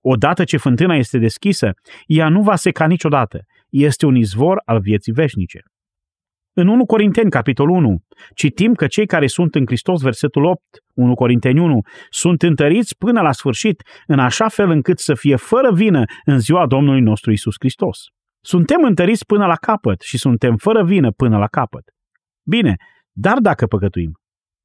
Odată 0.01 0.45
ce 0.45 0.57
fântâna 0.57 0.95
este 0.95 1.19
deschisă, 1.19 1.71
ea 2.07 2.29
nu 2.29 2.43
va 2.43 2.57
seca 2.57 2.87
niciodată. 2.87 3.39
Este 3.69 4.07
un 4.07 4.15
izvor 4.15 4.63
al 4.65 4.81
vieții 4.81 5.13
veșnice. 5.13 5.61
În 6.53 6.69
1 6.69 6.87
Corinteni, 6.87 7.31
capitolul 7.31 7.77
1, 7.77 7.99
citim 8.35 8.75
că 8.75 8.87
cei 8.87 9.07
care 9.07 9.27
sunt 9.27 9.55
în 9.55 9.67
Hristos, 9.67 10.03
versetul 10.03 10.45
8, 10.45 10.63
1 10.95 11.15
Corinteni 11.15 11.61
1, 11.61 11.81
sunt 12.09 12.43
întăriți 12.43 12.97
până 12.97 13.21
la 13.21 13.33
sfârșit, 13.33 13.83
în 14.07 14.19
așa 14.19 14.49
fel 14.49 14.71
încât 14.71 14.99
să 14.99 15.15
fie 15.15 15.37
fără 15.37 15.73
vină 15.73 16.05
în 16.25 16.39
ziua 16.39 16.67
Domnului 16.67 17.01
nostru 17.01 17.33
Isus 17.33 17.55
Hristos. 17.59 17.99
Suntem 18.41 18.83
întăriți 18.83 19.27
până 19.27 19.47
la 19.47 19.55
capăt 19.55 20.01
și 20.01 20.19
suntem 20.19 20.57
fără 20.57 20.85
vină 20.85 21.11
până 21.11 21.39
la 21.39 21.47
capăt. 21.47 21.85
Bine, 22.43 22.77
dar 23.13 23.39
dacă 23.39 23.67
păcătuim? 23.67 24.13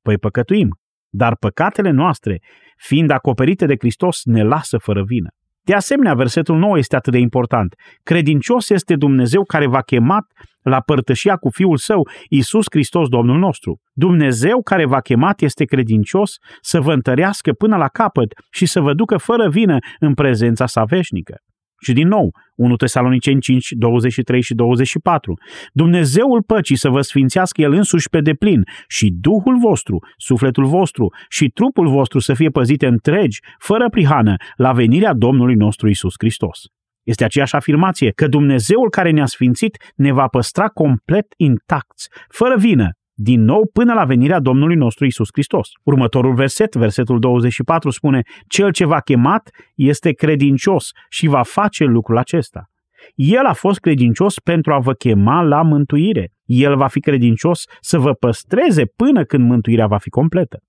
Păi 0.01 0.17
păcătuim, 0.17 0.69
dar 1.09 1.35
păcatele 1.35 1.89
noastre, 1.89 2.41
fiind 2.77 3.09
acoperite 3.09 3.65
de 3.65 3.75
Hristos, 3.79 4.23
ne 4.23 4.43
lasă 4.43 4.77
fără 4.77 5.03
vină. 5.03 5.29
De 5.65 5.73
asemenea, 5.73 6.13
versetul 6.13 6.57
9 6.57 6.77
este 6.77 6.95
atât 6.95 7.11
de 7.11 7.19
important. 7.19 7.75
Credincios 8.03 8.69
este 8.69 8.95
Dumnezeu 8.95 9.43
care 9.43 9.67
v-a 9.67 9.81
chemat 9.81 10.25
la 10.61 10.81
părtășia 10.81 11.35
cu 11.35 11.49
Fiul 11.49 11.77
Său, 11.77 12.07
Iisus 12.29 12.65
Hristos 12.69 13.07
Domnul 13.07 13.37
nostru. 13.37 13.79
Dumnezeu 13.93 14.61
care 14.61 14.85
v-a 14.85 14.99
chemat 14.99 15.41
este 15.41 15.65
credincios 15.65 16.35
să 16.61 16.81
vă 16.81 16.93
întărească 16.93 17.51
până 17.51 17.77
la 17.77 17.87
capăt 17.87 18.33
și 18.51 18.65
să 18.65 18.79
vă 18.79 18.93
ducă 18.93 19.17
fără 19.17 19.49
vină 19.49 19.77
în 19.99 20.13
prezența 20.13 20.65
sa 20.65 20.83
veșnică. 20.83 21.35
Și 21.81 21.93
din 21.93 22.07
nou, 22.07 22.31
1 22.55 22.75
Tesaloniceni 22.75 23.41
5, 23.41 23.67
23 23.71 24.41
și 24.41 24.53
24. 24.53 25.33
Dumnezeul 25.73 26.43
păcii 26.43 26.75
să 26.75 26.89
vă 26.89 27.01
sfințească 27.01 27.61
El 27.61 27.73
însuși 27.73 28.09
pe 28.09 28.21
deplin 28.21 28.63
și 28.87 29.13
Duhul 29.19 29.59
vostru, 29.59 29.99
sufletul 30.17 30.65
vostru 30.65 31.13
și 31.29 31.47
trupul 31.47 31.87
vostru 31.87 32.19
să 32.19 32.33
fie 32.33 32.49
păzite 32.49 32.87
întregi, 32.87 33.39
fără 33.59 33.89
prihană, 33.89 34.35
la 34.55 34.71
venirea 34.73 35.13
Domnului 35.13 35.55
nostru 35.55 35.89
Isus 35.89 36.13
Hristos. 36.17 36.59
Este 37.03 37.23
aceeași 37.23 37.55
afirmație 37.55 38.11
că 38.11 38.27
Dumnezeul 38.27 38.89
care 38.89 39.11
ne-a 39.11 39.25
sfințit 39.25 39.77
ne 39.95 40.11
va 40.11 40.27
păstra 40.27 40.67
complet 40.67 41.25
intacți, 41.37 42.09
fără 42.29 42.55
vină, 42.57 42.89
din 43.17 43.41
nou 43.41 43.69
până 43.73 43.93
la 43.93 44.05
venirea 44.05 44.39
Domnului 44.39 44.75
nostru 44.75 45.05
Isus 45.05 45.27
Hristos. 45.31 45.69
Următorul 45.83 46.33
verset, 46.33 46.75
versetul 46.75 47.19
24, 47.19 47.89
spune, 47.89 48.21
Cel 48.47 48.71
ce 48.71 48.85
v-a 48.85 48.99
chemat 48.99 49.49
este 49.75 50.11
credincios 50.11 50.91
și 51.09 51.27
va 51.27 51.43
face 51.43 51.83
lucrul 51.83 52.17
acesta. 52.17 52.69
El 53.15 53.45
a 53.45 53.53
fost 53.53 53.79
credincios 53.79 54.39
pentru 54.39 54.73
a 54.73 54.79
vă 54.79 54.93
chema 54.93 55.41
la 55.41 55.61
mântuire. 55.61 56.31
El 56.45 56.75
va 56.75 56.87
fi 56.87 56.99
credincios 56.99 57.63
să 57.79 57.99
vă 57.99 58.13
păstreze 58.13 58.85
până 58.85 59.23
când 59.23 59.47
mântuirea 59.47 59.87
va 59.87 59.97
fi 59.97 60.09
completă. 60.09 60.59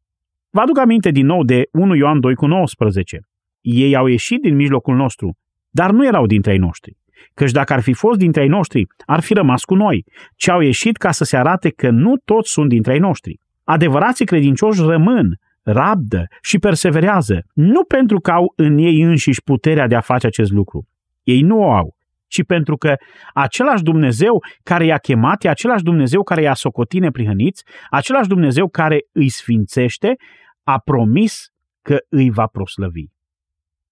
Vă 0.51 0.61
aduc 0.61 0.79
aminte 0.79 1.11
din 1.11 1.27
nou 1.27 1.43
de 1.43 1.63
1 1.73 1.95
Ioan 1.95 2.21
2 2.21 2.35
cu 2.35 2.47
19. 2.47 3.21
Ei 3.61 3.97
au 3.97 4.07
ieșit 4.07 4.41
din 4.41 4.55
mijlocul 4.55 4.97
nostru, 4.97 5.37
dar 5.71 5.91
nu 5.91 6.07
erau 6.07 6.27
dintre 6.27 6.53
ei 6.53 6.59
noștri. 6.59 6.97
Căci 7.35 7.51
dacă 7.51 7.73
ar 7.73 7.81
fi 7.81 7.93
fost 7.93 8.19
dintre 8.19 8.43
ei 8.43 8.49
noștri, 8.49 8.87
ar 9.05 9.21
fi 9.21 9.35
rămas 9.35 9.65
cu 9.65 9.75
noi, 9.75 10.05
ci 10.37 10.49
au 10.49 10.61
ieșit 10.61 10.97
ca 10.97 11.11
să 11.11 11.25
se 11.25 11.37
arate 11.37 11.71
că 11.71 11.91
nu 11.91 12.17
toți 12.25 12.51
sunt 12.51 12.69
dintre 12.69 12.93
ei 12.93 12.99
noștri. 12.99 13.41
Adevărații 13.65 14.25
credincioși 14.25 14.81
rămân, 14.81 15.39
rabdă 15.63 16.27
și 16.43 16.59
perseverează, 16.59 17.43
nu 17.53 17.85
pentru 17.85 18.19
că 18.21 18.31
au 18.31 18.53
în 18.57 18.79
ei 18.79 19.01
înșiși 19.01 19.43
puterea 19.43 19.87
de 19.87 19.95
a 19.95 20.01
face 20.01 20.27
acest 20.27 20.51
lucru. 20.51 20.89
Ei 21.23 21.41
nu 21.41 21.59
o 21.59 21.73
au, 21.73 21.97
ci 22.27 22.45
pentru 22.45 22.77
că 22.77 22.95
același 23.35 23.83
Dumnezeu 23.83 24.45
care 24.63 24.85
i-a 24.85 24.99
chemat 24.99 25.45
e 25.45 25.49
același 25.49 25.83
Dumnezeu 25.83 26.23
care 26.23 26.43
i-a 26.43 26.55
socotit 26.55 27.01
neprihăniți, 27.01 27.65
același 27.91 28.29
Dumnezeu 28.29 28.69
care 28.69 28.99
îi 29.13 29.29
sfințește, 29.29 30.15
a 30.63 30.79
promis 30.79 31.47
că 31.83 31.97
îi 32.09 32.31
va 32.31 32.47
proslăvi. 32.47 33.05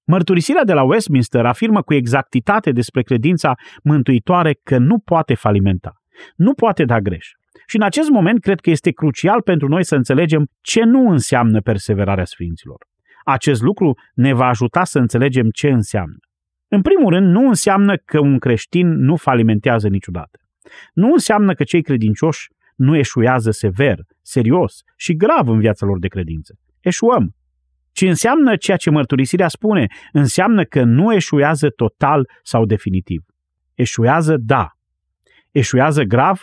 Mărturisirea 0.07 0.65
de 0.65 0.73
la 0.73 0.83
Westminster 0.83 1.47
afirmă 1.47 1.83
cu 1.83 1.95
exactitate 1.95 2.71
despre 2.71 3.03
credința 3.03 3.55
mântuitoare 3.83 4.59
că 4.63 4.79
nu 4.79 4.99
poate 4.99 5.35
falimenta, 5.35 5.93
nu 6.37 6.55
poate 6.55 6.85
da 6.85 7.01
greș. 7.01 7.31
Și 7.67 7.77
în 7.77 7.83
acest 7.83 8.09
moment 8.09 8.41
cred 8.41 8.61
că 8.61 8.71
este 8.71 8.91
crucial 8.91 9.43
pentru 9.43 9.69
noi 9.69 9.85
să 9.85 9.95
înțelegem 9.95 10.47
ce 10.61 10.83
nu 10.83 11.11
înseamnă 11.11 11.61
perseverarea 11.61 12.25
Sfinților. 12.25 12.77
Acest 13.25 13.63
lucru 13.63 13.95
ne 14.15 14.33
va 14.33 14.47
ajuta 14.47 14.85
să 14.85 14.99
înțelegem 14.99 15.49
ce 15.51 15.69
înseamnă. 15.69 16.17
În 16.69 16.83
primul 16.83 17.13
rând, 17.13 17.31
nu 17.31 17.49
înseamnă 17.49 17.97
că 17.97 18.21
un 18.21 18.39
creștin 18.39 18.89
nu 18.89 19.17
falimentează 19.17 19.89
niciodată. 19.89 20.39
Nu 20.93 21.13
înseamnă 21.13 21.55
că 21.55 21.65
cei 21.65 21.83
credincioși 21.83 22.49
nu 22.77 22.97
eșuează 22.97 23.51
sever, 23.51 23.99
serios 24.23 24.81
și 24.97 25.17
grav 25.17 25.49
în 25.49 25.59
viața 25.59 25.87
lor 25.87 25.99
de 25.99 26.09
credință. 26.09 26.55
Eșuăm, 26.81 27.35
ci 27.95 28.01
înseamnă 28.01 28.57
ceea 28.57 28.77
ce 28.77 28.91
mărturisirea 28.91 29.49
spune, 29.49 29.87
înseamnă 30.13 30.65
că 30.65 30.83
nu 30.83 31.13
eșuează 31.13 31.69
total 31.69 32.29
sau 32.43 32.65
definitiv. 32.65 33.23
Eșuează, 33.75 34.37
da. 34.39 34.69
Eșuează 35.51 36.03
grav? 36.03 36.41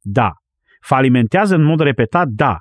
Da. 0.00 0.32
Falimentează 0.80 1.54
în 1.54 1.62
mod 1.62 1.80
repetat? 1.80 2.28
Da. 2.28 2.58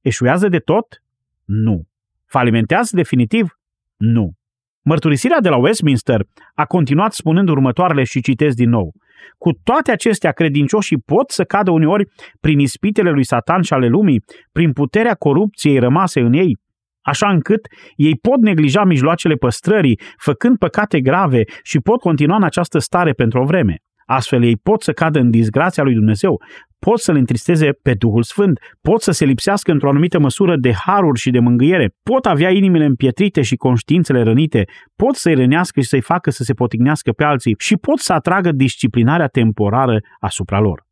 Eșuează 0.00 0.48
de 0.48 0.58
tot? 0.58 1.02
Nu. 1.44 1.82
Falimentează 2.26 2.96
definitiv? 2.96 3.58
Nu. 3.96 4.32
Mărturisirea 4.82 5.40
de 5.40 5.48
la 5.48 5.56
Westminster 5.56 6.26
a 6.54 6.64
continuat 6.64 7.12
spunând 7.12 7.48
următoarele 7.48 8.04
și 8.04 8.20
citesc 8.20 8.56
din 8.56 8.68
nou. 8.68 8.92
Cu 9.38 9.52
toate 9.52 9.90
acestea, 9.90 10.32
credincioșii 10.32 10.98
pot 10.98 11.30
să 11.30 11.44
cadă 11.44 11.70
uneori 11.70 12.06
prin 12.40 12.58
ispitele 12.58 13.10
lui 13.10 13.24
Satan 13.24 13.62
și 13.62 13.72
ale 13.72 13.86
lumii, 13.86 14.24
prin 14.52 14.72
puterea 14.72 15.14
corupției 15.14 15.78
rămase 15.78 16.20
în 16.20 16.32
ei, 16.32 16.58
așa 17.02 17.28
încât 17.28 17.66
ei 17.96 18.16
pot 18.16 18.40
neglija 18.40 18.84
mijloacele 18.84 19.34
păstrării, 19.34 20.00
făcând 20.16 20.58
păcate 20.58 21.00
grave 21.00 21.42
și 21.62 21.78
pot 21.78 22.00
continua 22.00 22.36
în 22.36 22.42
această 22.42 22.78
stare 22.78 23.12
pentru 23.12 23.40
o 23.40 23.44
vreme. 23.44 23.76
Astfel 24.06 24.44
ei 24.44 24.56
pot 24.56 24.82
să 24.82 24.92
cadă 24.92 25.18
în 25.18 25.30
disgrația 25.30 25.82
lui 25.82 25.94
Dumnezeu, 25.94 26.40
pot 26.78 26.98
să-L 26.98 27.16
întristeze 27.16 27.72
pe 27.82 27.94
Duhul 27.94 28.22
Sfânt, 28.22 28.58
pot 28.80 29.02
să 29.02 29.10
se 29.10 29.24
lipsească 29.24 29.70
într-o 29.70 29.88
anumită 29.88 30.18
măsură 30.18 30.56
de 30.56 30.72
haruri 30.72 31.18
și 31.18 31.30
de 31.30 31.38
mângâiere, 31.38 31.94
pot 32.02 32.26
avea 32.26 32.50
inimile 32.50 32.84
împietrite 32.84 33.42
și 33.42 33.56
conștiințele 33.56 34.22
rănite, 34.22 34.64
pot 34.96 35.14
să-i 35.14 35.34
rănească 35.34 35.80
și 35.80 35.88
să-i 35.88 36.00
facă 36.00 36.30
să 36.30 36.42
se 36.42 36.52
potignească 36.52 37.12
pe 37.12 37.24
alții 37.24 37.54
și 37.58 37.76
pot 37.76 37.98
să 37.98 38.12
atragă 38.12 38.52
disciplinarea 38.52 39.26
temporară 39.26 39.98
asupra 40.20 40.60
lor. 40.60 40.86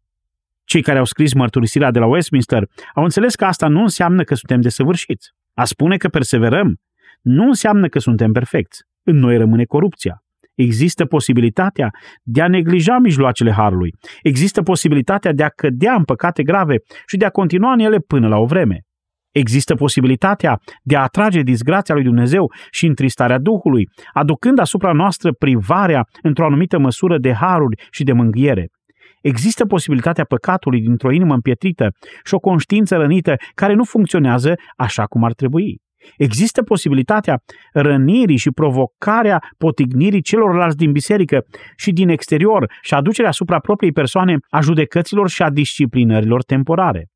Cei 0.65 0.83
care 0.83 0.99
au 0.99 1.05
scris 1.05 1.35
mărturisirea 1.35 1.91
de 1.91 1.99
la 1.99 2.07
Westminster 2.07 2.65
au 2.95 3.03
înțeles 3.03 3.35
că 3.35 3.45
asta 3.45 3.69
nu 3.69 3.81
înseamnă 3.81 4.23
că 4.23 4.35
suntem 4.35 4.61
desăvârșiți. 4.61 5.31
A 5.61 5.65
spune 5.65 5.97
că 5.97 6.09
perseverăm 6.09 6.77
nu 7.21 7.45
înseamnă 7.45 7.89
că 7.89 7.99
suntem 7.99 8.33
perfecți. 8.33 8.83
În 9.03 9.17
noi 9.17 9.37
rămâne 9.37 9.65
corupția. 9.65 10.23
Există 10.55 11.05
posibilitatea 11.05 11.91
de 12.23 12.43
a 12.43 12.49
neglija 12.49 12.99
mijloacele 12.99 13.53
harului. 13.53 13.95
Există 14.23 14.63
posibilitatea 14.63 15.33
de 15.33 15.43
a 15.43 15.49
cădea 15.49 15.95
în 15.95 16.05
păcate 16.05 16.43
grave 16.43 16.77
și 17.07 17.17
de 17.17 17.25
a 17.25 17.31
continua 17.31 17.73
în 17.73 17.79
ele 17.79 17.99
până 17.99 18.29
la 18.29 18.39
o 18.39 18.45
vreme. 18.45 18.81
Există 19.31 19.75
posibilitatea 19.75 20.59
de 20.83 20.97
a 20.97 21.03
atrage 21.03 21.41
disgrația 21.41 21.95
lui 21.95 22.05
Dumnezeu 22.05 22.53
și 22.71 22.87
întristarea 22.87 23.39
Duhului, 23.39 23.89
aducând 24.13 24.59
asupra 24.59 24.93
noastră 24.93 25.33
privarea 25.33 26.05
într-o 26.23 26.45
anumită 26.45 26.79
măsură 26.79 27.19
de 27.19 27.33
haruri 27.33 27.83
și 27.91 28.05
de 28.05 28.13
mânghiere. 28.13 28.69
Există 29.21 29.67
posibilitatea 29.67 30.25
păcatului 30.25 30.81
dintr-o 30.81 31.13
inimă 31.13 31.35
împietrită 31.35 31.93
și 32.25 32.35
o 32.35 32.39
conștiință 32.39 32.97
rănită 32.97 33.35
care 33.55 33.75
nu 33.75 33.85
funcționează 33.85 34.55
așa 34.77 35.05
cum 35.05 35.25
ar 35.25 35.33
trebui. 35.33 35.81
Există 36.17 36.63
posibilitatea 36.63 37.43
rănirii 37.73 38.37
și 38.37 38.51
provocarea 38.51 39.43
potignirii 39.59 40.23
celorlalți 40.23 40.77
din 40.77 40.93
biserică 40.93 41.45
și 41.77 41.93
din 41.93 42.09
exterior 42.09 42.73
și 42.83 42.95
aducerea 42.95 43.31
asupra 43.31 43.59
propriei 43.59 43.93
persoane 43.93 44.37
a 44.49 44.61
judecăților 44.61 45.29
și 45.29 45.43
a 45.43 45.51
disciplinărilor 45.51 46.43
temporare. 46.43 47.09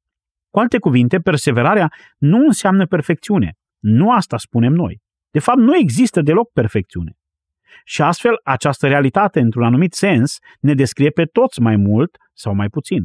Cu 0.50 0.58
alte 0.58 0.78
cuvinte, 0.78 1.18
perseverarea 1.18 1.92
nu 2.18 2.38
înseamnă 2.44 2.86
perfecțiune. 2.86 3.52
Nu 3.78 4.10
asta 4.10 4.36
spunem 4.36 4.72
noi. 4.72 5.00
De 5.30 5.38
fapt, 5.38 5.58
nu 5.58 5.76
există 5.76 6.20
deloc 6.20 6.52
perfecțiune. 6.52 7.12
Și 7.84 8.02
astfel, 8.02 8.40
această 8.42 8.86
realitate, 8.86 9.40
într-un 9.40 9.64
anumit 9.64 9.92
sens, 9.92 10.38
ne 10.60 10.74
descrie 10.74 11.10
pe 11.10 11.24
toți 11.24 11.60
mai 11.60 11.76
mult 11.76 12.16
sau 12.32 12.54
mai 12.54 12.68
puțin. 12.68 13.04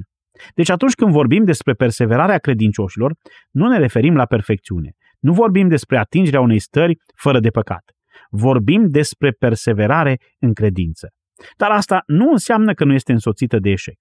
Deci 0.55 0.69
atunci 0.69 0.93
când 0.93 1.11
vorbim 1.11 1.43
despre 1.43 1.73
perseverarea 1.73 2.37
credincioșilor, 2.37 3.13
nu 3.51 3.67
ne 3.67 3.77
referim 3.77 4.15
la 4.15 4.25
perfecțiune. 4.25 4.91
Nu 5.19 5.33
vorbim 5.33 5.67
despre 5.67 5.97
atingerea 5.97 6.41
unei 6.41 6.59
stări 6.59 6.97
fără 7.15 7.39
de 7.39 7.49
păcat. 7.49 7.83
Vorbim 8.29 8.89
despre 8.89 9.31
perseverare 9.31 10.17
în 10.39 10.53
credință. 10.53 11.09
Dar 11.57 11.71
asta 11.71 12.03
nu 12.05 12.31
înseamnă 12.31 12.73
că 12.73 12.85
nu 12.85 12.93
este 12.93 13.11
însoțită 13.11 13.59
de 13.59 13.69
eșec. 13.69 13.95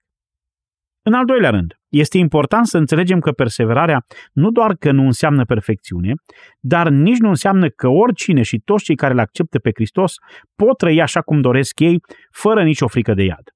În 1.08 1.14
al 1.14 1.24
doilea 1.24 1.50
rând, 1.50 1.74
este 1.88 2.18
important 2.18 2.66
să 2.66 2.78
înțelegem 2.78 3.18
că 3.18 3.30
perseverarea 3.30 4.06
nu 4.32 4.50
doar 4.50 4.74
că 4.74 4.92
nu 4.92 5.04
înseamnă 5.04 5.44
perfecțiune, 5.44 6.12
dar 6.60 6.88
nici 6.88 7.18
nu 7.18 7.28
înseamnă 7.28 7.68
că 7.68 7.88
oricine 7.88 8.42
și 8.42 8.58
toți 8.64 8.84
cei 8.84 8.94
care 8.94 9.12
îl 9.12 9.18
acceptă 9.18 9.58
pe 9.58 9.70
Hristos 9.74 10.14
pot 10.56 10.76
trăi 10.76 11.00
așa 11.00 11.20
cum 11.20 11.40
doresc 11.40 11.80
ei, 11.80 12.00
fără 12.30 12.62
nicio 12.62 12.86
frică 12.86 13.14
de 13.14 13.22
iad. 13.22 13.48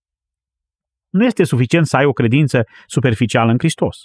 Nu 1.11 1.25
este 1.25 1.45
suficient 1.45 1.87
să 1.87 1.97
ai 1.97 2.05
o 2.05 2.13
credință 2.13 2.65
superficială 2.87 3.51
în 3.51 3.59
Hristos. 3.59 3.97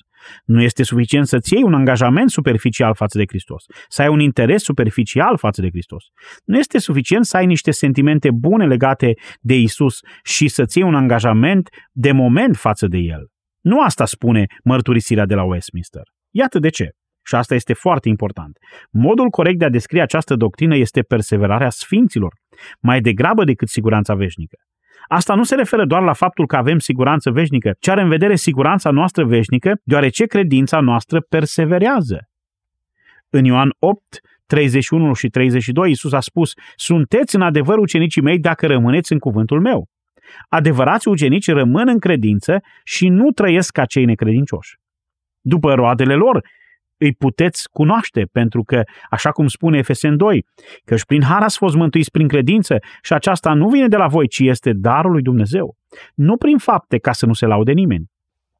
Nu 0.45 0.61
este 0.61 0.83
suficient 0.83 1.27
să-ți 1.27 1.53
iei 1.53 1.63
un 1.63 1.73
angajament 1.73 2.29
superficial 2.29 2.95
față 2.95 3.17
de 3.17 3.23
Hristos, 3.27 3.63
să 3.87 4.01
ai 4.01 4.07
un 4.07 4.19
interes 4.19 4.63
superficial 4.63 5.37
față 5.37 5.61
de 5.61 5.69
Hristos. 5.69 6.03
Nu 6.43 6.57
este 6.57 6.77
suficient 6.77 7.25
să 7.25 7.37
ai 7.37 7.45
niște 7.45 7.71
sentimente 7.71 8.29
bune 8.31 8.65
legate 8.65 9.13
de 9.41 9.55
Isus 9.55 9.99
și 10.23 10.47
să-ți 10.47 10.77
iei 10.77 10.87
un 10.87 10.95
angajament 10.95 11.69
de 11.91 12.11
moment 12.11 12.55
față 12.55 12.87
de 12.87 12.97
El. 12.97 13.35
Nu 13.71 13.81
asta 13.81 14.05
spune 14.05 14.45
mărturisirea 14.63 15.25
de 15.25 15.35
la 15.35 15.43
Westminster. 15.43 16.01
Iată 16.29 16.59
de 16.59 16.69
ce. 16.69 16.89
Și 17.25 17.35
asta 17.35 17.55
este 17.55 17.73
foarte 17.73 18.09
important. 18.09 18.57
Modul 18.91 19.29
corect 19.29 19.59
de 19.59 19.65
a 19.65 19.69
descrie 19.69 20.01
această 20.01 20.35
doctrină 20.35 20.75
este 20.75 21.01
perseverarea 21.01 21.69
sfinților, 21.69 22.33
mai 22.81 23.01
degrabă 23.01 23.43
decât 23.43 23.67
siguranța 23.67 24.13
veșnică. 24.13 24.57
Asta 25.07 25.35
nu 25.35 25.43
se 25.43 25.55
referă 25.55 25.85
doar 25.85 26.01
la 26.01 26.13
faptul 26.13 26.45
că 26.45 26.55
avem 26.55 26.79
siguranță 26.79 27.31
veșnică, 27.31 27.71
ci 27.79 27.87
are 27.87 28.01
în 28.01 28.09
vedere 28.09 28.35
siguranța 28.35 28.91
noastră 28.91 29.25
veșnică, 29.25 29.73
deoarece 29.83 30.25
credința 30.25 30.79
noastră 30.79 31.21
perseverează. 31.21 32.19
În 33.29 33.45
Ioan 33.45 33.69
8, 33.79 34.01
31 34.45 35.13
și 35.13 35.27
32, 35.27 35.89
Iisus 35.89 36.13
a 36.13 36.19
spus, 36.19 36.51
Sunteți 36.75 37.35
în 37.35 37.41
adevăr 37.41 37.77
ucenicii 37.77 38.21
mei 38.21 38.39
dacă 38.39 38.67
rămâneți 38.67 39.11
în 39.11 39.19
cuvântul 39.19 39.61
meu. 39.61 39.87
Adevărați 40.49 41.07
ucenici 41.07 41.51
rămân 41.51 41.87
în 41.87 41.99
credință 41.99 42.59
și 42.83 43.07
nu 43.07 43.31
trăiesc 43.31 43.71
ca 43.71 43.85
cei 43.85 44.05
necredincioși. 44.05 44.77
După 45.41 45.73
roadele 45.73 46.13
lor, 46.13 46.45
îi 46.97 47.13
puteți 47.13 47.69
cunoaște, 47.71 48.27
pentru 48.31 48.63
că, 48.63 48.81
așa 49.09 49.31
cum 49.31 49.47
spune 49.47 49.77
Efesen 49.77 50.17
2, 50.17 50.45
că 50.85 50.95
și 50.95 51.05
prin 51.05 51.21
har 51.21 51.41
ați 51.41 51.57
fost 51.57 51.75
mântuiți 51.75 52.11
prin 52.11 52.27
credință 52.27 52.77
și 53.01 53.13
aceasta 53.13 53.53
nu 53.53 53.69
vine 53.69 53.87
de 53.87 53.97
la 53.97 54.07
voi, 54.07 54.27
ci 54.27 54.39
este 54.39 54.73
darul 54.73 55.11
lui 55.11 55.21
Dumnezeu. 55.21 55.75
Nu 56.15 56.37
prin 56.37 56.57
fapte, 56.57 56.97
ca 56.97 57.11
să 57.11 57.25
nu 57.25 57.33
se 57.33 57.45
laude 57.45 57.71
nimeni. 57.71 58.05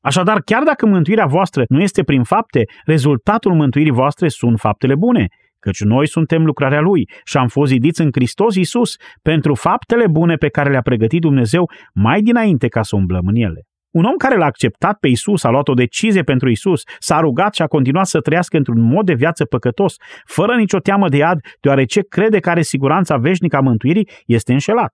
Așadar, 0.02 0.42
chiar 0.42 0.64
dacă 0.64 0.86
mântuirea 0.86 1.26
voastră 1.26 1.64
nu 1.68 1.82
este 1.82 2.04
prin 2.04 2.24
fapte, 2.24 2.64
rezultatul 2.86 3.54
mântuirii 3.54 3.92
voastre 3.92 4.28
sunt 4.28 4.60
faptele 4.60 4.96
bune, 4.96 5.28
căci 5.60 5.80
noi 5.80 6.08
suntem 6.08 6.46
lucrarea 6.46 6.80
Lui 6.80 7.10
și 7.24 7.38
am 7.38 7.48
fost 7.48 7.72
zidiți 7.72 8.02
în 8.02 8.10
Hristos 8.12 8.56
Iisus 8.56 8.96
pentru 9.22 9.56
faptele 9.56 10.08
bune 10.08 10.36
pe 10.36 10.50
care 10.50 10.70
le-a 10.70 10.82
pregătit 10.82 11.22
Dumnezeu 11.22 11.70
mai 11.94 12.22
dinainte 12.22 12.68
ca 12.68 12.82
să 12.82 12.96
umblăm 12.96 13.28
în 13.28 13.36
ele. 13.36 13.62
Un 13.92 14.04
om 14.04 14.16
care 14.16 14.38
l-a 14.38 14.46
acceptat 14.46 14.98
pe 14.98 15.08
Isus, 15.08 15.44
a 15.44 15.50
luat 15.50 15.68
o 15.68 15.74
decizie 15.74 16.22
pentru 16.22 16.50
Isus, 16.50 16.82
s-a 17.00 17.20
rugat 17.20 17.54
și 17.54 17.62
a 17.62 17.68
continuat 17.68 18.06
să 18.06 18.20
trăiască 18.20 18.58
într-un 18.58 18.82
mod 18.82 19.06
de 19.06 19.14
viață 19.14 19.46
păcătos, 19.46 19.96
fără 20.26 20.56
nicio 20.56 20.80
teamă 20.80 21.10
de 21.10 21.18
iad, 21.18 21.40
deoarece 21.62 22.02
crede 22.02 22.40
că 22.40 22.50
are 22.50 22.62
siguranța 22.62 23.18
veșnică 23.18 23.56
a 23.56 23.60
mântuirii, 23.60 24.10
este 24.26 24.52
înșelat. 24.52 24.92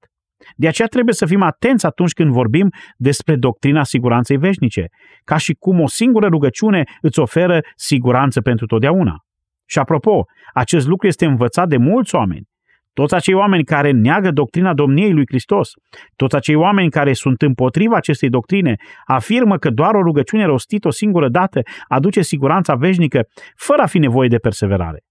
De 0.56 0.68
aceea 0.68 0.88
trebuie 0.88 1.14
să 1.14 1.26
fim 1.26 1.42
atenți 1.42 1.86
atunci 1.86 2.14
când 2.14 2.32
vorbim 2.32 2.70
despre 2.98 3.36
doctrina 3.36 3.84
siguranței 3.84 4.38
veșnice, 4.38 4.86
ca 5.24 5.38
și 5.38 5.54
cum 5.54 5.80
o 5.80 5.88
singură 5.88 6.28
rugăciune 6.28 6.84
îți 7.02 7.20
oferă 7.20 7.60
siguranță 7.76 8.42
pentru 8.42 8.66
totdeauna. 8.66 9.16
Și 9.74 9.80
apropo, 9.80 10.26
acest 10.54 10.88
lucru 10.88 11.08
este 11.08 11.26
învățat 11.26 11.68
de 11.68 11.78
mulți 11.78 12.16
oameni. 12.16 12.48
Toți 12.94 13.16
acei 13.16 13.34
oameni 13.34 13.64
care 13.64 13.92
neagă 13.92 14.32
doctrina 14.32 14.74
domniei 14.74 15.14
lui 15.14 15.26
Hristos, 15.28 15.72
toți 16.16 16.36
acei 16.36 16.56
oameni 16.56 16.90
care 16.90 17.14
sunt 17.14 17.42
împotriva 17.42 17.96
acestei 17.96 18.30
doctrine, 18.30 18.76
afirmă 19.06 19.58
că 19.58 19.70
doar 19.70 19.96
o 19.96 20.02
rugăciune 20.02 20.46
rostită 20.46 20.88
o 20.88 20.92
singură 20.92 21.30
dată 21.30 21.62
aduce 21.88 22.22
siguranța 22.22 22.76
veșnică, 22.76 23.28
fără 23.56 23.82
a 23.82 23.86
fi 23.86 24.00
nevoie 24.00 24.28
de 24.28 24.38
perseverare. 24.38 25.04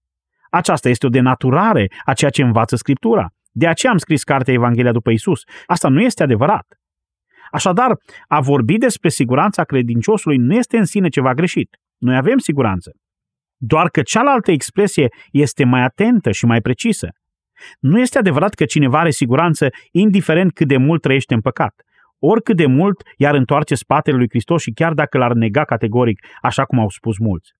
Aceasta 0.49 0.89
este 0.89 1.05
o 1.05 1.09
denaturare 1.09 1.87
a 2.05 2.13
ceea 2.13 2.31
ce 2.31 2.41
învață 2.41 2.75
Scriptura. 2.75 3.27
De 3.51 3.67
aceea 3.67 3.91
am 3.91 3.97
scris 3.97 4.23
cartea 4.23 4.53
Evanghelia 4.53 4.91
după 4.91 5.11
Isus. 5.11 5.41
Asta 5.65 5.89
nu 5.89 6.01
este 6.01 6.23
adevărat. 6.23 6.65
Așadar, 7.51 7.91
a 8.27 8.39
vorbi 8.39 8.77
despre 8.77 9.09
siguranța 9.09 9.63
credinciosului 9.63 10.37
nu 10.37 10.53
este 10.53 10.77
în 10.77 10.85
sine 10.85 11.07
ceva 11.09 11.33
greșit. 11.33 11.69
Noi 11.97 12.15
avem 12.15 12.37
siguranță. 12.37 12.91
Doar 13.65 13.89
că 13.89 14.01
cealaltă 14.01 14.51
expresie 14.51 15.07
este 15.31 15.63
mai 15.63 15.81
atentă 15.81 16.31
și 16.31 16.45
mai 16.45 16.61
precisă. 16.61 17.07
Nu 17.79 17.99
este 17.99 18.17
adevărat 18.17 18.53
că 18.53 18.65
cineva 18.65 18.99
are 18.99 19.09
siguranță 19.09 19.67
indiferent 19.91 20.53
cât 20.53 20.67
de 20.67 20.77
mult 20.77 21.01
trăiește 21.01 21.33
în 21.33 21.41
păcat. 21.41 21.73
Oricât 22.19 22.55
de 22.55 22.65
mult 22.65 23.01
i-ar 23.17 23.35
întoarce 23.35 23.75
spatele 23.75 24.17
lui 24.17 24.29
Hristos 24.29 24.61
și 24.61 24.71
chiar 24.71 24.93
dacă 24.93 25.17
l-ar 25.17 25.33
nega 25.33 25.63
categoric, 25.63 26.25
așa 26.41 26.63
cum 26.65 26.79
au 26.79 26.89
spus 26.89 27.17
mulți. 27.17 27.51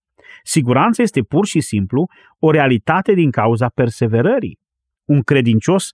Siguranța 0.43 1.01
este 1.01 1.21
pur 1.21 1.45
și 1.45 1.61
simplu 1.61 2.05
o 2.39 2.51
realitate 2.51 3.13
din 3.13 3.31
cauza 3.31 3.67
perseverării. 3.67 4.59
Un 5.07 5.21
credincios 5.21 5.89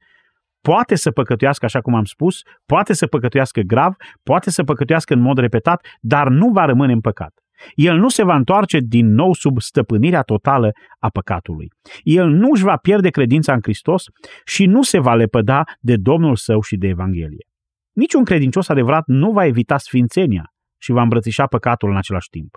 poate 0.62 0.96
să 0.96 1.12
păcătuiască, 1.12 1.66
așa 1.66 1.82
cum 1.82 1.96
am 1.96 2.06
spus, 2.06 2.42
poate 2.66 2.94
să 2.94 3.08
păcătuiască 3.08 3.62
grav, 3.62 3.94
poate 4.24 4.50
să 4.50 4.64
păcătuiască 4.64 5.14
în 5.14 5.22
mod 5.22 5.38
repetat, 5.38 5.88
dar 6.00 6.28
nu 6.28 6.50
va 6.52 6.66
rămâne 6.66 6.94
în 6.94 7.02
păcat. 7.02 7.34
El 7.74 7.98
nu 7.98 8.10
se 8.10 8.24
va 8.24 8.36
întoarce 8.36 8.80
din 8.80 9.14
nou 9.14 9.34
sub 9.34 9.62
stăpânirea 9.62 10.22
totală 10.22 10.72
a 11.00 11.10
păcatului. 11.10 11.68
El 12.04 12.30
nu 12.30 12.50
își 12.54 12.64
va 12.64 12.76
pierde 12.76 13.10
credința 13.10 13.54
în 13.54 13.60
Hristos 13.62 14.04
și 14.46 14.66
nu 14.66 14.82
se 14.82 15.00
va 15.00 15.16
lepăda 15.16 15.64
de 15.80 15.96
Domnul 15.96 16.36
său 16.36 16.62
și 16.62 16.76
de 16.76 16.88
Evanghelie. 16.88 17.46
Niciun 17.92 18.24
credincios 18.24 18.70
adevărat 18.70 19.04
nu 19.06 19.32
va 19.32 19.46
evita 19.46 19.78
sfințenia 19.78 20.44
și 20.82 20.92
va 20.92 21.02
îmbrățișa 21.02 21.46
păcatul 21.46 21.90
în 21.90 21.98
același 21.98 22.30
timp. 22.30 22.56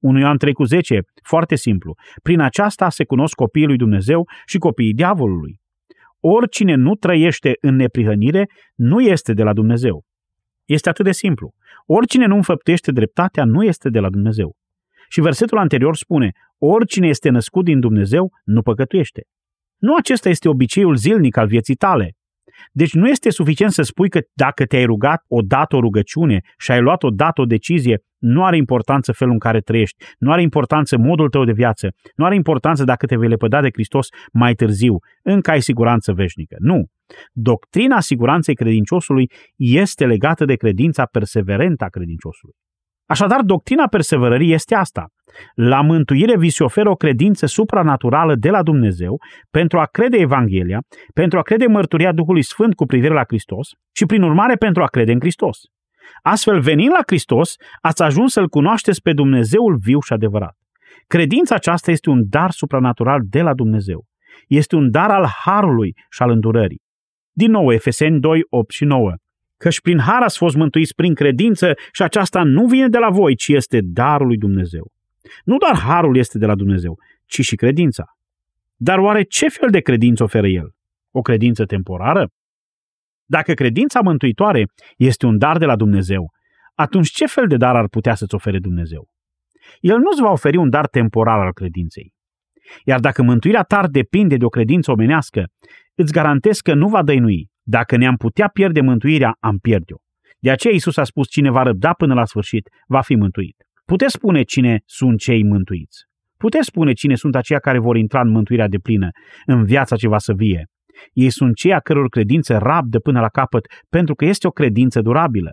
1 0.00 0.18
Ioan 0.18 0.36
3 0.36 0.52
cu 0.52 0.64
10, 0.64 1.00
foarte 1.22 1.56
simplu. 1.56 1.94
Prin 2.22 2.40
aceasta 2.40 2.88
se 2.88 3.04
cunosc 3.04 3.34
copiii 3.34 3.66
lui 3.66 3.76
Dumnezeu 3.76 4.28
și 4.46 4.58
copiii 4.58 4.94
diavolului. 4.94 5.60
Oricine 6.20 6.74
nu 6.74 6.94
trăiește 6.94 7.56
în 7.60 7.74
neprihănire 7.76 8.48
nu 8.74 9.00
este 9.00 9.32
de 9.32 9.42
la 9.42 9.52
Dumnezeu. 9.52 10.04
Este 10.64 10.88
atât 10.88 11.04
de 11.04 11.12
simplu. 11.12 11.54
Oricine 11.86 12.26
nu 12.26 12.34
înfăptește 12.34 12.92
dreptatea 12.92 13.44
nu 13.44 13.64
este 13.64 13.88
de 13.88 13.98
la 13.98 14.10
Dumnezeu. 14.10 14.56
Și 15.08 15.20
versetul 15.20 15.58
anterior 15.58 15.96
spune, 15.96 16.32
oricine 16.58 17.08
este 17.08 17.28
născut 17.28 17.64
din 17.64 17.80
Dumnezeu 17.80 18.32
nu 18.44 18.62
păcătuiește. 18.62 19.22
Nu 19.76 19.94
acesta 19.94 20.28
este 20.28 20.48
obiceiul 20.48 20.96
zilnic 20.96 21.36
al 21.36 21.46
vieții 21.46 21.74
tale. 21.74 22.12
Deci 22.72 22.94
nu 22.94 23.08
este 23.08 23.30
suficient 23.30 23.72
să 23.72 23.82
spui 23.82 24.08
că 24.08 24.20
dacă 24.32 24.64
te-ai 24.64 24.84
rugat 24.84 25.24
o 25.28 25.40
dată 25.40 25.76
o 25.76 25.80
rugăciune 25.80 26.40
și 26.58 26.70
ai 26.70 26.80
luat 26.80 27.02
o 27.02 27.10
dată 27.10 27.40
o 27.40 27.44
decizie, 27.44 28.02
nu 28.18 28.44
are 28.44 28.56
importanță 28.56 29.12
felul 29.12 29.32
în 29.32 29.38
care 29.38 29.60
trăiești, 29.60 30.04
nu 30.18 30.32
are 30.32 30.42
importanță 30.42 30.98
modul 30.98 31.28
tău 31.28 31.44
de 31.44 31.52
viață, 31.52 31.94
nu 32.14 32.24
are 32.24 32.34
importanță 32.34 32.84
dacă 32.84 33.06
te 33.06 33.16
vei 33.16 33.28
lepăda 33.28 33.60
de 33.60 33.68
Hristos 33.72 34.08
mai 34.32 34.54
târziu, 34.54 34.96
încă 35.22 35.50
ai 35.50 35.62
siguranță 35.62 36.12
veșnică. 36.12 36.56
Nu. 36.58 36.86
Doctrina 37.32 38.00
siguranței 38.00 38.54
credinciosului 38.54 39.30
este 39.56 40.06
legată 40.06 40.44
de 40.44 40.54
credința 40.54 41.04
perseverentă 41.04 41.84
a 41.84 41.88
credinciosului. 41.88 42.54
Așadar, 43.06 43.40
doctrina 43.42 43.86
perseverării 43.86 44.52
este 44.52 44.74
asta. 44.74 45.06
La 45.54 45.80
mântuire 45.80 46.36
vi 46.38 46.48
se 46.48 46.64
oferă 46.64 46.90
o 46.90 46.94
credință 46.94 47.46
supranaturală 47.46 48.34
de 48.34 48.50
la 48.50 48.62
Dumnezeu 48.62 49.20
pentru 49.50 49.78
a 49.78 49.84
crede 49.84 50.16
Evanghelia, 50.16 50.80
pentru 51.14 51.38
a 51.38 51.42
crede 51.42 51.66
mărturia 51.66 52.12
Duhului 52.12 52.42
Sfânt 52.42 52.74
cu 52.74 52.84
privire 52.84 53.14
la 53.14 53.24
Hristos 53.26 53.68
și, 53.92 54.06
prin 54.06 54.22
urmare, 54.22 54.54
pentru 54.54 54.82
a 54.82 54.86
crede 54.86 55.12
în 55.12 55.20
Hristos. 55.20 55.58
Astfel, 56.22 56.60
venind 56.60 56.90
la 56.90 57.02
Hristos, 57.06 57.54
ați 57.80 58.02
ajuns 58.02 58.32
să-L 58.32 58.48
cunoașteți 58.48 59.02
pe 59.02 59.12
Dumnezeul 59.12 59.76
viu 59.76 60.00
și 60.00 60.12
adevărat. 60.12 60.56
Credința 61.06 61.54
aceasta 61.54 61.90
este 61.90 62.10
un 62.10 62.22
dar 62.28 62.50
supranatural 62.50 63.20
de 63.24 63.42
la 63.42 63.54
Dumnezeu. 63.54 64.04
Este 64.46 64.76
un 64.76 64.90
dar 64.90 65.10
al 65.10 65.26
harului 65.44 65.94
și 66.10 66.22
al 66.22 66.30
îndurării. 66.30 66.82
Din 67.36 67.50
nou, 67.50 67.72
Efeseni 67.72 68.20
2, 68.20 68.46
8 68.48 68.70
și 68.70 68.84
9. 68.84 69.12
Căci 69.56 69.80
prin 69.80 69.98
har 69.98 70.22
ați 70.22 70.38
fost 70.38 70.56
mântuiți 70.56 70.94
prin 70.94 71.14
credință 71.14 71.72
și 71.92 72.02
aceasta 72.02 72.42
nu 72.42 72.66
vine 72.66 72.88
de 72.88 72.98
la 72.98 73.10
voi, 73.10 73.34
ci 73.34 73.48
este 73.48 73.80
darul 73.82 74.26
lui 74.26 74.36
Dumnezeu. 74.36 74.92
Nu 75.44 75.56
doar 75.56 75.76
harul 75.76 76.16
este 76.16 76.38
de 76.38 76.46
la 76.46 76.54
Dumnezeu, 76.54 76.98
ci 77.26 77.40
și 77.40 77.56
credința. 77.56 78.04
Dar 78.76 78.98
oare 78.98 79.22
ce 79.22 79.48
fel 79.48 79.70
de 79.70 79.80
credință 79.80 80.22
oferă 80.22 80.46
el? 80.46 80.74
O 81.10 81.20
credință 81.20 81.64
temporară? 81.64 82.28
Dacă 83.24 83.52
credința 83.52 84.00
mântuitoare 84.00 84.64
este 84.96 85.26
un 85.26 85.38
dar 85.38 85.58
de 85.58 85.64
la 85.64 85.76
Dumnezeu, 85.76 86.32
atunci 86.74 87.10
ce 87.10 87.26
fel 87.26 87.46
de 87.46 87.56
dar 87.56 87.76
ar 87.76 87.88
putea 87.88 88.14
să-ți 88.14 88.34
ofere 88.34 88.58
Dumnezeu? 88.58 89.08
El 89.80 89.98
nu-ți 89.98 90.20
va 90.20 90.30
oferi 90.30 90.56
un 90.56 90.70
dar 90.70 90.86
temporar 90.86 91.38
al 91.38 91.52
credinței. 91.52 92.12
Iar 92.84 93.00
dacă 93.00 93.22
mântuirea 93.22 93.62
ta 93.62 93.86
depinde 93.86 94.36
de 94.36 94.44
o 94.44 94.48
credință 94.48 94.90
omenească, 94.90 95.48
îți 95.94 96.12
garantez 96.12 96.58
că 96.58 96.74
nu 96.74 96.88
va 96.88 97.02
dăinui. 97.02 97.48
Dacă 97.62 97.96
ne-am 97.96 98.16
putea 98.16 98.48
pierde 98.48 98.80
mântuirea, 98.80 99.36
am 99.40 99.56
pierde-o. 99.56 99.96
De 100.38 100.50
aceea 100.50 100.74
Isus 100.74 100.96
a 100.96 101.04
spus, 101.04 101.28
cine 101.28 101.50
va 101.50 101.62
răbda 101.62 101.92
până 101.92 102.14
la 102.14 102.24
sfârșit, 102.24 102.68
va 102.86 103.00
fi 103.00 103.14
mântuit. 103.14 103.56
Puteți 103.84 104.12
spune 104.12 104.42
cine 104.42 104.82
sunt 104.84 105.18
cei 105.18 105.44
mântuiți. 105.44 106.04
Puteți 106.36 106.66
spune 106.66 106.92
cine 106.92 107.14
sunt 107.14 107.34
aceia 107.34 107.58
care 107.58 107.78
vor 107.78 107.96
intra 107.96 108.20
în 108.20 108.30
mântuirea 108.30 108.68
de 108.68 108.78
plină, 108.78 109.08
în 109.46 109.64
viața 109.64 109.96
ce 109.96 110.08
va 110.08 110.18
să 110.18 110.32
vie. 110.32 110.64
Ei 111.12 111.30
sunt 111.30 111.56
cei 111.56 111.72
a 111.72 111.78
căror 111.78 112.08
credință 112.08 112.58
rabdă 112.58 112.98
până 112.98 113.20
la 113.20 113.28
capăt, 113.28 113.66
pentru 113.88 114.14
că 114.14 114.24
este 114.24 114.46
o 114.46 114.50
credință 114.50 115.00
durabilă. 115.00 115.50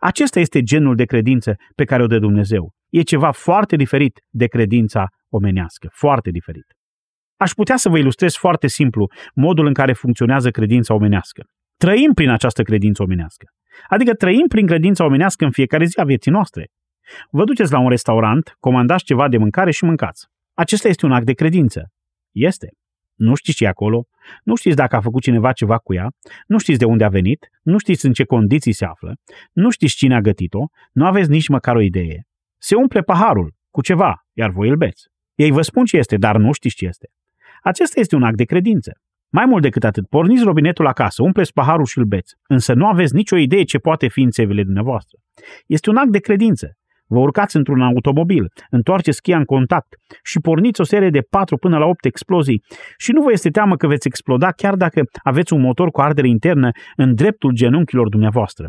Acesta 0.00 0.40
este 0.40 0.62
genul 0.62 0.94
de 0.94 1.04
credință 1.04 1.54
pe 1.74 1.84
care 1.84 2.02
o 2.02 2.06
dă 2.06 2.18
Dumnezeu. 2.18 2.72
E 2.90 3.02
ceva 3.02 3.30
foarte 3.30 3.76
diferit 3.76 4.18
de 4.30 4.46
credința 4.46 5.06
omenească, 5.28 5.88
foarte 5.92 6.30
diferit. 6.30 6.66
Aș 7.36 7.52
putea 7.52 7.76
să 7.76 7.88
vă 7.88 7.98
ilustrez 7.98 8.34
foarte 8.34 8.66
simplu 8.66 9.10
modul 9.34 9.66
în 9.66 9.72
care 9.72 9.92
funcționează 9.92 10.50
credința 10.50 10.94
omenească. 10.94 11.44
Trăim 11.76 12.12
prin 12.12 12.28
această 12.28 12.62
credință 12.62 13.02
omenească. 13.02 13.46
Adică 13.88 14.14
trăim 14.14 14.46
prin 14.48 14.66
credința 14.66 15.04
omenească 15.04 15.44
în 15.44 15.50
fiecare 15.50 15.84
zi 15.84 16.00
a 16.00 16.04
vieții 16.04 16.30
noastre. 16.30 16.70
Vă 17.30 17.44
duceți 17.44 17.72
la 17.72 17.78
un 17.78 17.88
restaurant, 17.88 18.56
comandați 18.60 19.04
ceva 19.04 19.28
de 19.28 19.36
mâncare 19.36 19.70
și 19.70 19.84
mâncați. 19.84 20.26
Acesta 20.54 20.88
este 20.88 21.06
un 21.06 21.12
act 21.12 21.24
de 21.24 21.32
credință. 21.32 21.90
Este. 22.30 22.68
Nu 23.14 23.34
știți 23.34 23.56
ce 23.56 23.64
e 23.64 23.68
acolo, 23.68 24.06
nu 24.42 24.54
știți 24.54 24.76
dacă 24.76 24.96
a 24.96 25.00
făcut 25.00 25.22
cineva 25.22 25.52
ceva 25.52 25.78
cu 25.78 25.94
ea, 25.94 26.08
nu 26.46 26.58
știți 26.58 26.78
de 26.78 26.84
unde 26.84 27.04
a 27.04 27.08
venit, 27.08 27.48
nu 27.62 27.78
știți 27.78 28.06
în 28.06 28.12
ce 28.12 28.24
condiții 28.24 28.72
se 28.72 28.84
află, 28.84 29.14
nu 29.52 29.70
știți 29.70 29.96
cine 29.96 30.14
a 30.14 30.20
gătit-o, 30.20 30.66
nu 30.92 31.06
aveți 31.06 31.30
nici 31.30 31.48
măcar 31.48 31.76
o 31.76 31.80
idee. 31.80 32.26
Se 32.58 32.74
umple 32.74 33.00
paharul 33.00 33.54
cu 33.70 33.80
ceva, 33.82 34.26
iar 34.32 34.50
voi 34.50 34.68
îl 34.68 34.76
beți. 34.76 35.08
Ei 35.34 35.50
vă 35.50 35.62
spun 35.62 35.84
ce 35.84 35.96
este, 35.96 36.16
dar 36.16 36.36
nu 36.36 36.52
știți 36.52 36.74
ce 36.76 36.86
este. 36.86 37.08
Acesta 37.70 38.00
este 38.00 38.16
un 38.16 38.22
act 38.22 38.36
de 38.36 38.44
credință. 38.44 38.92
Mai 39.32 39.44
mult 39.46 39.62
decât 39.62 39.84
atât, 39.84 40.08
porniți 40.08 40.44
robinetul 40.44 40.86
acasă, 40.86 41.22
umpleți 41.22 41.52
paharul 41.52 41.84
și 41.84 41.98
îl 41.98 42.04
beți, 42.04 42.34
însă 42.48 42.72
nu 42.74 42.86
aveți 42.86 43.14
nicio 43.14 43.36
idee 43.36 43.62
ce 43.62 43.78
poate 43.78 44.08
fi 44.08 44.20
în 44.20 44.30
țevile 44.30 44.62
dumneavoastră. 44.62 45.18
Este 45.66 45.90
un 45.90 45.96
act 45.96 46.10
de 46.10 46.18
credință. 46.18 46.68
Vă 47.06 47.18
urcați 47.18 47.56
într-un 47.56 47.80
automobil, 47.80 48.46
întoarceți 48.70 49.22
cheia 49.22 49.36
în 49.36 49.44
contact 49.44 49.88
și 50.22 50.40
porniți 50.40 50.80
o 50.80 50.84
serie 50.84 51.10
de 51.10 51.20
4 51.20 51.56
până 51.56 51.78
la 51.78 51.86
8 51.86 52.04
explozii 52.04 52.62
și 52.98 53.12
nu 53.12 53.22
vă 53.22 53.32
este 53.32 53.50
teamă 53.50 53.76
că 53.76 53.86
veți 53.86 54.06
exploda 54.06 54.50
chiar 54.50 54.74
dacă 54.74 55.02
aveți 55.22 55.52
un 55.52 55.60
motor 55.60 55.90
cu 55.90 56.00
ardere 56.00 56.28
internă 56.28 56.70
în 56.96 57.14
dreptul 57.14 57.52
genunchilor 57.52 58.08
dumneavoastră. 58.08 58.68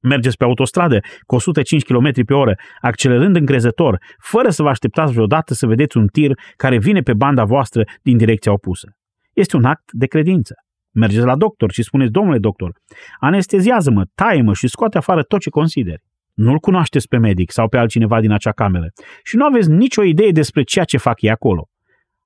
Mergeți 0.00 0.36
pe 0.36 0.44
autostradă 0.44 0.98
cu 1.26 1.34
105 1.34 1.84
km 1.84 2.24
pe 2.24 2.34
oră, 2.34 2.54
accelerând 2.80 3.36
încrezător, 3.36 3.98
fără 4.18 4.50
să 4.50 4.62
vă 4.62 4.68
așteptați 4.68 5.12
vreodată 5.12 5.54
să 5.54 5.66
vedeți 5.66 5.96
un 5.96 6.06
tir 6.06 6.38
care 6.56 6.78
vine 6.78 7.00
pe 7.00 7.14
banda 7.14 7.44
voastră 7.44 7.84
din 8.02 8.16
direcția 8.16 8.52
opusă. 8.52 8.96
Este 9.32 9.56
un 9.56 9.64
act 9.64 9.92
de 9.92 10.06
credință. 10.06 10.54
Mergeți 10.90 11.24
la 11.24 11.36
doctor 11.36 11.72
și 11.72 11.82
spuneți, 11.82 12.12
domnule 12.12 12.38
doctor, 12.38 12.72
anesteziază-mă, 13.20 14.04
taie-mă 14.14 14.54
și 14.54 14.68
scoate 14.68 14.98
afară 14.98 15.22
tot 15.22 15.40
ce 15.40 15.50
consideri. 15.50 16.02
Nu-l 16.34 16.58
cunoașteți 16.58 17.08
pe 17.08 17.16
medic 17.16 17.50
sau 17.50 17.68
pe 17.68 17.78
altcineva 17.78 18.20
din 18.20 18.30
acea 18.30 18.52
cameră 18.52 18.86
și 19.22 19.36
nu 19.36 19.44
aveți 19.44 19.70
nicio 19.70 20.02
idee 20.02 20.30
despre 20.30 20.62
ceea 20.62 20.84
ce 20.84 20.96
fac 20.96 21.22
ei 21.22 21.30
acolo. 21.30 21.68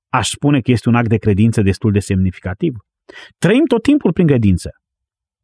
Aș 0.09 0.29
spune 0.29 0.61
că 0.61 0.71
este 0.71 0.89
un 0.89 0.95
act 0.95 1.09
de 1.09 1.17
credință 1.17 1.61
destul 1.61 1.91
de 1.91 1.99
semnificativ. 1.99 2.73
Trăim 3.37 3.65
tot 3.65 3.83
timpul 3.83 4.13
prin 4.13 4.27
credință. 4.27 4.69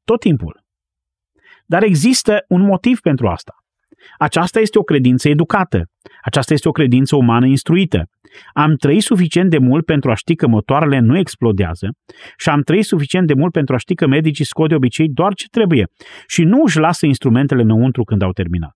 Tot 0.03 0.19
timpul. 0.19 0.63
Dar 1.73 1.83
există 1.83 2.43
un 2.47 2.61
motiv 2.61 2.99
pentru 2.99 3.27
asta. 3.27 3.53
Aceasta 4.17 4.59
este 4.59 4.79
o 4.79 4.81
credință 4.81 5.29
educată. 5.29 5.83
Aceasta 6.21 6.53
este 6.53 6.67
o 6.67 6.71
credință 6.71 7.15
umană 7.15 7.45
instruită. 7.45 8.03
Am 8.53 8.75
trăit 8.75 9.01
suficient 9.01 9.49
de 9.49 9.57
mult 9.57 9.85
pentru 9.85 10.11
a 10.11 10.13
ști 10.13 10.35
că 10.35 10.47
motoarele 10.47 10.99
nu 10.99 11.17
explodează 11.17 11.87
și 12.37 12.49
am 12.49 12.61
trăit 12.61 12.85
suficient 12.85 13.27
de 13.27 13.33
mult 13.33 13.51
pentru 13.51 13.75
a 13.75 13.77
ști 13.77 13.95
că 13.95 14.07
medicii 14.07 14.45
scot 14.45 14.69
de 14.69 14.75
obicei 14.75 15.09
doar 15.09 15.33
ce 15.33 15.47
trebuie 15.47 15.85
și 16.27 16.43
nu 16.43 16.61
își 16.63 16.79
lasă 16.79 17.05
instrumentele 17.05 17.61
înăuntru 17.61 18.03
când 18.03 18.21
au 18.21 18.31
terminat. 18.31 18.75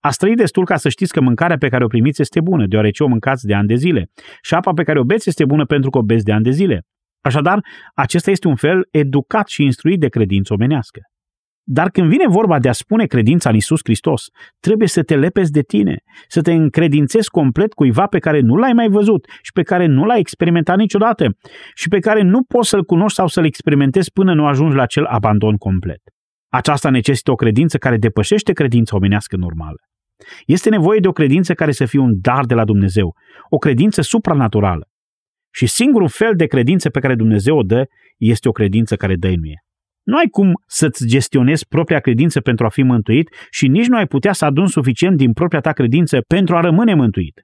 Ați 0.00 0.18
trăit 0.18 0.36
destul 0.36 0.64
ca 0.64 0.76
să 0.76 0.88
știți 0.88 1.12
că 1.12 1.20
mâncarea 1.20 1.56
pe 1.56 1.68
care 1.68 1.84
o 1.84 1.86
primiți 1.86 2.20
este 2.20 2.40
bună, 2.40 2.66
deoarece 2.66 3.02
o 3.02 3.06
mâncați 3.06 3.46
de 3.46 3.54
ani 3.54 3.68
de 3.68 3.74
zile. 3.74 4.10
Și 4.42 4.54
apa 4.54 4.72
pe 4.72 4.82
care 4.82 4.98
o 4.98 5.04
beți 5.04 5.28
este 5.28 5.44
bună 5.44 5.64
pentru 5.64 5.90
că 5.90 5.98
o 5.98 6.02
beți 6.02 6.24
de 6.24 6.32
ani 6.32 6.44
de 6.44 6.50
zile. 6.50 6.82
Așadar, 7.20 7.60
acesta 7.94 8.30
este 8.30 8.48
un 8.48 8.56
fel 8.56 8.88
educat 8.90 9.48
și 9.48 9.62
instruit 9.62 10.00
de 10.00 10.08
credință 10.08 10.52
omenească. 10.52 11.00
Dar 11.66 11.90
când 11.90 12.08
vine 12.08 12.28
vorba 12.28 12.58
de 12.58 12.68
a 12.68 12.72
spune 12.72 13.06
credința 13.06 13.48
în 13.48 13.54
Isus 13.54 13.80
Hristos, 13.82 14.28
trebuie 14.60 14.88
să 14.88 15.02
te 15.02 15.16
lepezi 15.16 15.50
de 15.50 15.62
tine, 15.62 15.96
să 16.28 16.40
te 16.40 16.52
încredințezi 16.52 17.30
complet 17.30 17.72
cuiva 17.72 18.06
pe 18.06 18.18
care 18.18 18.40
nu 18.40 18.56
l-ai 18.56 18.72
mai 18.72 18.88
văzut 18.88 19.26
și 19.42 19.52
pe 19.52 19.62
care 19.62 19.86
nu 19.86 20.04
l-ai 20.04 20.18
experimentat 20.18 20.76
niciodată 20.76 21.36
și 21.74 21.88
pe 21.88 21.98
care 21.98 22.22
nu 22.22 22.42
poți 22.42 22.68
să-l 22.68 22.84
cunoști 22.84 23.16
sau 23.16 23.26
să-l 23.26 23.44
experimentezi 23.44 24.12
până 24.12 24.34
nu 24.34 24.46
ajungi 24.46 24.76
la 24.76 24.82
acel 24.82 25.04
abandon 25.04 25.56
complet. 25.56 26.00
Aceasta 26.48 26.90
necesită 26.90 27.30
o 27.30 27.34
credință 27.34 27.78
care 27.78 27.96
depășește 27.96 28.52
credința 28.52 28.96
omenească 28.96 29.36
normală. 29.36 29.78
Este 30.46 30.70
nevoie 30.70 31.00
de 31.00 31.08
o 31.08 31.12
credință 31.12 31.54
care 31.54 31.72
să 31.72 31.84
fie 31.84 31.98
un 31.98 32.12
dar 32.20 32.44
de 32.44 32.54
la 32.54 32.64
Dumnezeu, 32.64 33.14
o 33.48 33.56
credință 33.56 34.00
supranaturală. 34.00 34.88
Și 35.54 35.66
singurul 35.66 36.08
fel 36.08 36.32
de 36.36 36.46
credință 36.46 36.90
pe 36.90 37.00
care 37.00 37.14
Dumnezeu 37.14 37.56
o 37.56 37.62
dă 37.62 37.84
este 38.18 38.48
o 38.48 38.52
credință 38.52 38.96
care 38.96 39.16
dăinuie. 39.16 39.64
Nu 40.04 40.16
ai 40.16 40.26
cum 40.30 40.52
să-ți 40.66 41.06
gestionezi 41.06 41.66
propria 41.68 41.98
credință 41.98 42.40
pentru 42.40 42.66
a 42.66 42.68
fi 42.68 42.82
mântuit 42.82 43.34
și 43.50 43.68
nici 43.68 43.86
nu 43.86 43.96
ai 43.96 44.06
putea 44.06 44.32
să 44.32 44.44
aduni 44.44 44.68
suficient 44.68 45.16
din 45.16 45.32
propria 45.32 45.60
ta 45.60 45.72
credință 45.72 46.20
pentru 46.26 46.56
a 46.56 46.60
rămâne 46.60 46.94
mântuit. 46.94 47.42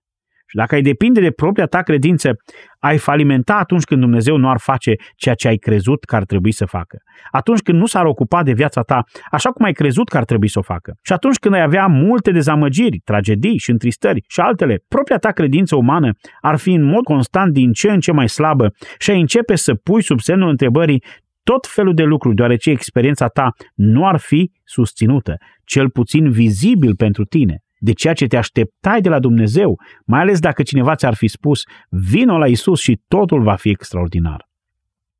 Și 0.50 0.56
dacă 0.56 0.74
ai 0.74 0.82
depinde 0.82 1.20
de 1.20 1.30
propria 1.30 1.66
ta 1.66 1.82
credință, 1.82 2.36
ai 2.78 2.98
falimenta 2.98 3.54
atunci 3.54 3.84
când 3.84 4.00
Dumnezeu 4.00 4.36
nu 4.36 4.48
ar 4.48 4.58
face 4.58 4.94
ceea 5.16 5.34
ce 5.34 5.48
ai 5.48 5.56
crezut 5.56 6.04
că 6.04 6.16
ar 6.16 6.24
trebui 6.24 6.52
să 6.52 6.64
facă. 6.64 6.98
Atunci 7.30 7.60
când 7.60 7.78
nu 7.78 7.86
s-ar 7.86 8.04
ocupa 8.04 8.42
de 8.42 8.52
viața 8.52 8.82
ta 8.82 9.04
așa 9.30 9.50
cum 9.50 9.64
ai 9.64 9.72
crezut 9.72 10.08
că 10.08 10.16
ar 10.16 10.24
trebui 10.24 10.48
să 10.48 10.58
o 10.58 10.62
facă. 10.62 10.94
Și 11.02 11.12
atunci 11.12 11.36
când 11.36 11.54
ai 11.54 11.62
avea 11.62 11.86
multe 11.86 12.30
dezamăgiri, 12.30 12.98
tragedii 13.04 13.58
și 13.58 13.70
întristări 13.70 14.24
și 14.28 14.40
altele, 14.40 14.84
propria 14.88 15.16
ta 15.16 15.30
credință 15.30 15.76
umană 15.76 16.12
ar 16.40 16.56
fi 16.56 16.72
în 16.72 16.82
mod 16.82 17.04
constant 17.04 17.52
din 17.52 17.72
ce 17.72 17.90
în 17.90 18.00
ce 18.00 18.12
mai 18.12 18.28
slabă 18.28 18.72
și 18.98 19.10
ai 19.10 19.20
începe 19.20 19.54
să 19.54 19.74
pui 19.74 20.02
sub 20.02 20.20
semnul 20.20 20.48
întrebării 20.48 21.02
tot 21.42 21.66
felul 21.66 21.94
de 21.94 22.02
lucruri, 22.02 22.34
deoarece 22.34 22.70
experiența 22.70 23.26
ta 23.26 23.50
nu 23.74 24.06
ar 24.06 24.18
fi 24.18 24.50
susținută, 24.64 25.36
cel 25.64 25.90
puțin 25.90 26.30
vizibil 26.30 26.96
pentru 26.96 27.24
tine, 27.24 27.58
de 27.78 27.92
ceea 27.92 28.14
ce 28.14 28.26
te 28.26 28.36
așteptai 28.36 29.00
de 29.00 29.08
la 29.08 29.18
Dumnezeu, 29.18 29.80
mai 30.06 30.20
ales 30.20 30.38
dacă 30.38 30.62
cineva 30.62 30.94
ți-ar 30.94 31.14
fi 31.14 31.28
spus, 31.28 31.62
vino 31.88 32.38
la 32.38 32.46
Isus 32.46 32.80
și 32.80 33.00
totul 33.08 33.42
va 33.42 33.54
fi 33.54 33.68
extraordinar. 33.68 34.48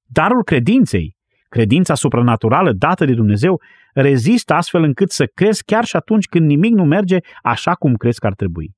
Darul 0.07 0.43
credinței, 0.43 1.17
credința 1.49 1.95
supranaturală 1.95 2.73
dată 2.73 3.05
de 3.05 3.15
Dumnezeu, 3.15 3.61
rezistă 3.95 4.55
astfel 4.55 4.83
încât 4.83 5.11
să 5.11 5.31
crezi 5.35 5.65
chiar 5.65 5.85
și 5.85 5.97
atunci 5.97 6.27
când 6.27 6.47
nimic 6.47 6.73
nu 6.73 6.85
merge 6.85 7.19
așa 7.43 7.75
cum 7.75 7.95
crezi 7.95 8.19
că 8.21 8.27
ar 8.27 8.35
trebui. 8.35 8.75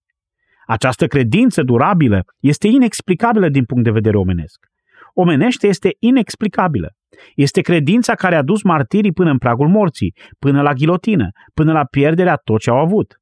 Această 0.66 1.06
credință 1.06 1.62
durabilă 1.62 2.24
este 2.40 2.66
inexplicabilă 2.66 3.48
din 3.48 3.64
punct 3.64 3.84
de 3.84 3.90
vedere 3.90 4.16
omenesc. 4.16 4.66
Omenește 5.14 5.66
este 5.66 5.96
inexplicabilă. 5.98 6.94
Este 7.34 7.60
credința 7.60 8.14
care 8.14 8.34
a 8.34 8.42
dus 8.42 8.62
martirii 8.62 9.12
până 9.12 9.30
în 9.30 9.38
pragul 9.38 9.68
morții, 9.68 10.14
până 10.38 10.62
la 10.62 10.72
ghilotină, 10.72 11.28
până 11.54 11.72
la 11.72 11.84
pierderea 11.84 12.36
tot 12.36 12.60
ce 12.60 12.70
au 12.70 12.78
avut. 12.78 13.16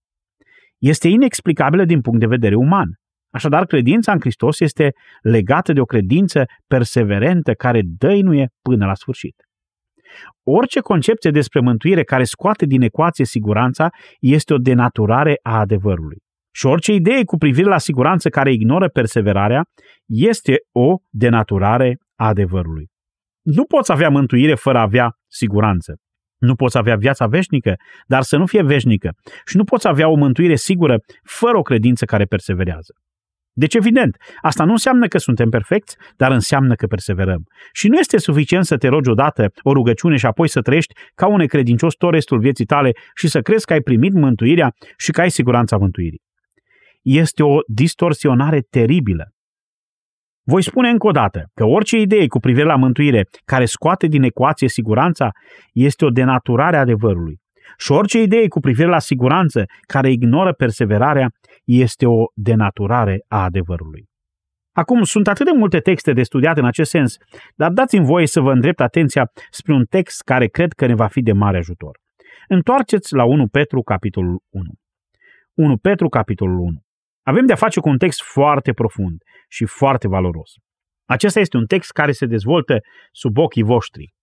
Este 0.79 1.09
inexplicabilă 1.09 1.85
din 1.85 2.00
punct 2.00 2.20
de 2.20 2.26
vedere 2.26 2.55
uman. 2.55 2.88
Așadar, 3.33 3.66
credința 3.66 4.12
în 4.12 4.20
Hristos 4.20 4.61
este 4.61 4.92
legată 5.22 5.72
de 5.72 5.81
o 5.81 5.85
credință 5.85 6.44
perseverentă 6.66 7.53
care 7.53 7.81
dăinuie 7.98 8.48
până 8.62 8.87
la 8.87 8.94
sfârșit. 8.94 9.35
Orice 10.42 10.81
concepție 10.81 11.31
despre 11.31 11.61
mântuire 11.61 12.03
care 12.03 12.24
scoate 12.24 12.66
din 12.66 12.83
ecuație 12.83 13.24
siguranța 13.24 13.88
este 14.20 14.55
o 14.55 14.59
denaturare 14.59 15.38
a 15.42 15.59
adevărului. 15.59 16.16
Și 16.55 16.66
orice 16.66 16.92
idee 16.92 17.24
cu 17.24 17.37
privire 17.37 17.68
la 17.68 17.79
siguranță 17.79 18.29
care 18.29 18.53
ignoră 18.53 18.88
perseverarea 18.88 19.62
este 20.07 20.57
o 20.72 20.96
denaturare 21.09 21.98
a 22.16 22.26
adevărului. 22.26 22.88
Nu 23.42 23.64
poți 23.64 23.92
avea 23.92 24.09
mântuire 24.09 24.55
fără 24.55 24.79
a 24.79 24.83
avea 24.83 25.12
siguranță. 25.26 25.94
Nu 26.38 26.55
poți 26.55 26.76
avea 26.76 26.96
viața 26.96 27.26
veșnică, 27.26 27.74
dar 28.07 28.22
să 28.22 28.37
nu 28.37 28.46
fie 28.46 28.62
veșnică. 28.62 29.11
Și 29.46 29.57
nu 29.57 29.64
poți 29.64 29.88
avea 29.88 30.09
o 30.09 30.14
mântuire 30.14 30.55
sigură 30.55 30.96
fără 31.22 31.59
o 31.59 31.62
credință 31.62 32.05
care 32.05 32.24
perseverează. 32.24 32.92
Deci, 33.53 33.74
evident, 33.74 34.16
asta 34.42 34.64
nu 34.64 34.70
înseamnă 34.70 35.07
că 35.07 35.18
suntem 35.18 35.48
perfecți, 35.48 35.96
dar 36.16 36.31
înseamnă 36.31 36.74
că 36.74 36.87
perseverăm. 36.87 37.42
Și 37.72 37.88
nu 37.88 37.98
este 37.98 38.18
suficient 38.18 38.64
să 38.64 38.76
te 38.76 38.88
rogi 38.88 39.11
odată 39.11 39.50
o 39.62 39.72
rugăciune 39.72 40.16
și 40.16 40.26
apoi 40.26 40.48
să 40.48 40.61
trăiești 40.61 40.94
ca 41.14 41.26
un 41.26 41.37
necredincios 41.37 41.94
tot 41.94 42.12
restul 42.12 42.38
vieții 42.38 42.64
tale 42.64 42.90
și 43.14 43.29
să 43.29 43.40
crezi 43.40 43.64
că 43.64 43.72
ai 43.72 43.81
primit 43.81 44.12
mântuirea 44.12 44.72
și 44.96 45.11
că 45.11 45.20
ai 45.20 45.31
siguranța 45.31 45.76
mântuirii. 45.76 46.22
Este 47.03 47.42
o 47.42 47.59
distorsionare 47.66 48.61
teribilă. 48.61 49.24
Voi 50.42 50.62
spune 50.62 50.88
încă 50.88 51.07
o 51.07 51.11
dată 51.11 51.44
că 51.55 51.64
orice 51.64 51.98
idee 51.98 52.26
cu 52.26 52.38
privire 52.38 52.64
la 52.64 52.76
mântuire 52.76 53.22
care 53.44 53.64
scoate 53.64 54.07
din 54.07 54.22
ecuație 54.22 54.68
siguranța 54.68 55.31
este 55.72 56.05
o 56.05 56.11
denaturare 56.11 56.76
a 56.76 56.81
adevărului. 56.81 57.38
Și 57.79 57.92
orice 57.92 58.22
idee 58.22 58.48
cu 58.48 58.61
privire 58.61 58.88
la 58.88 58.98
siguranță 58.98 59.64
care 59.87 60.11
ignoră 60.11 60.53
perseverarea 60.53 61.29
este 61.64 62.07
o 62.07 62.24
denaturare 62.35 63.24
a 63.29 63.42
adevărului. 63.42 64.09
Acum, 64.72 65.03
sunt 65.03 65.29
atât 65.29 65.46
de 65.46 65.53
multe 65.57 65.79
texte 65.79 66.12
de 66.12 66.22
studiat 66.22 66.59
în 66.59 66.64
acest 66.64 66.90
sens, 66.90 67.16
dar 67.55 67.70
dați-mi 67.70 68.05
voie 68.05 68.26
să 68.26 68.40
vă 68.40 68.53
îndrept 68.53 68.81
atenția 68.81 69.31
spre 69.50 69.72
un 69.72 69.85
text 69.85 70.22
care 70.22 70.46
cred 70.46 70.72
că 70.72 70.87
ne 70.87 70.94
va 70.94 71.07
fi 71.07 71.20
de 71.20 71.33
mare 71.33 71.57
ajutor. 71.57 71.98
Întoarceți 72.48 73.14
la 73.14 73.24
1 73.24 73.46
Petru, 73.46 73.83
capitolul 73.83 74.40
1. 74.48 74.64
1 75.55 75.76
Petru, 75.76 76.09
capitolul 76.09 76.59
1. 76.59 76.83
Avem 77.22 77.46
de-a 77.46 77.57
face 77.57 77.81
cu 77.81 77.88
un 77.88 77.98
text 77.98 78.22
foarte 78.22 78.72
profund 78.72 79.22
și 79.51 79.65
foarte 79.65 80.09
valoros. 80.09 80.53
Acesta 81.05 81.41
este 81.41 81.57
un 81.57 81.67
text 81.67 81.91
care 81.91 82.13
se 82.13 82.27
dezvoltă 82.27 82.79
sub 83.13 83.39
ochii 83.39 83.63
voștri. 83.63 84.15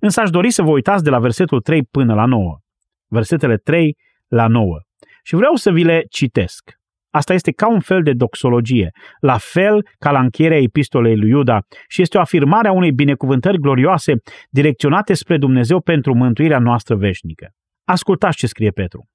Însă 0.00 0.20
aș 0.20 0.30
dori 0.30 0.50
să 0.50 0.62
vă 0.62 0.70
uitați 0.70 1.04
de 1.04 1.10
la 1.10 1.18
versetul 1.18 1.60
3 1.60 1.82
până 1.82 2.14
la 2.14 2.24
9. 2.24 2.58
Versetele 3.06 3.56
3 3.56 3.96
la 4.26 4.46
9. 4.46 4.78
Și 5.22 5.34
vreau 5.34 5.54
să 5.54 5.70
vi 5.70 5.82
le 5.82 6.04
citesc. 6.08 6.70
Asta 7.10 7.34
este 7.34 7.52
ca 7.52 7.68
un 7.68 7.80
fel 7.80 8.02
de 8.02 8.12
doxologie, 8.12 8.90
la 9.20 9.38
fel 9.38 9.88
ca 9.98 10.10
la 10.10 10.20
încheierea 10.20 10.58
epistolei 10.58 11.16
lui 11.16 11.28
Iuda 11.28 11.60
și 11.88 12.02
este 12.02 12.16
o 12.16 12.20
afirmare 12.20 12.68
a 12.68 12.72
unei 12.72 12.92
binecuvântări 12.92 13.58
glorioase 13.58 14.12
direcționate 14.50 15.14
spre 15.14 15.38
Dumnezeu 15.38 15.80
pentru 15.80 16.14
mântuirea 16.14 16.58
noastră 16.58 16.96
veșnică. 16.96 17.48
Ascultați 17.84 18.36
ce 18.36 18.46
scrie 18.46 18.70
Petru. 18.70 19.08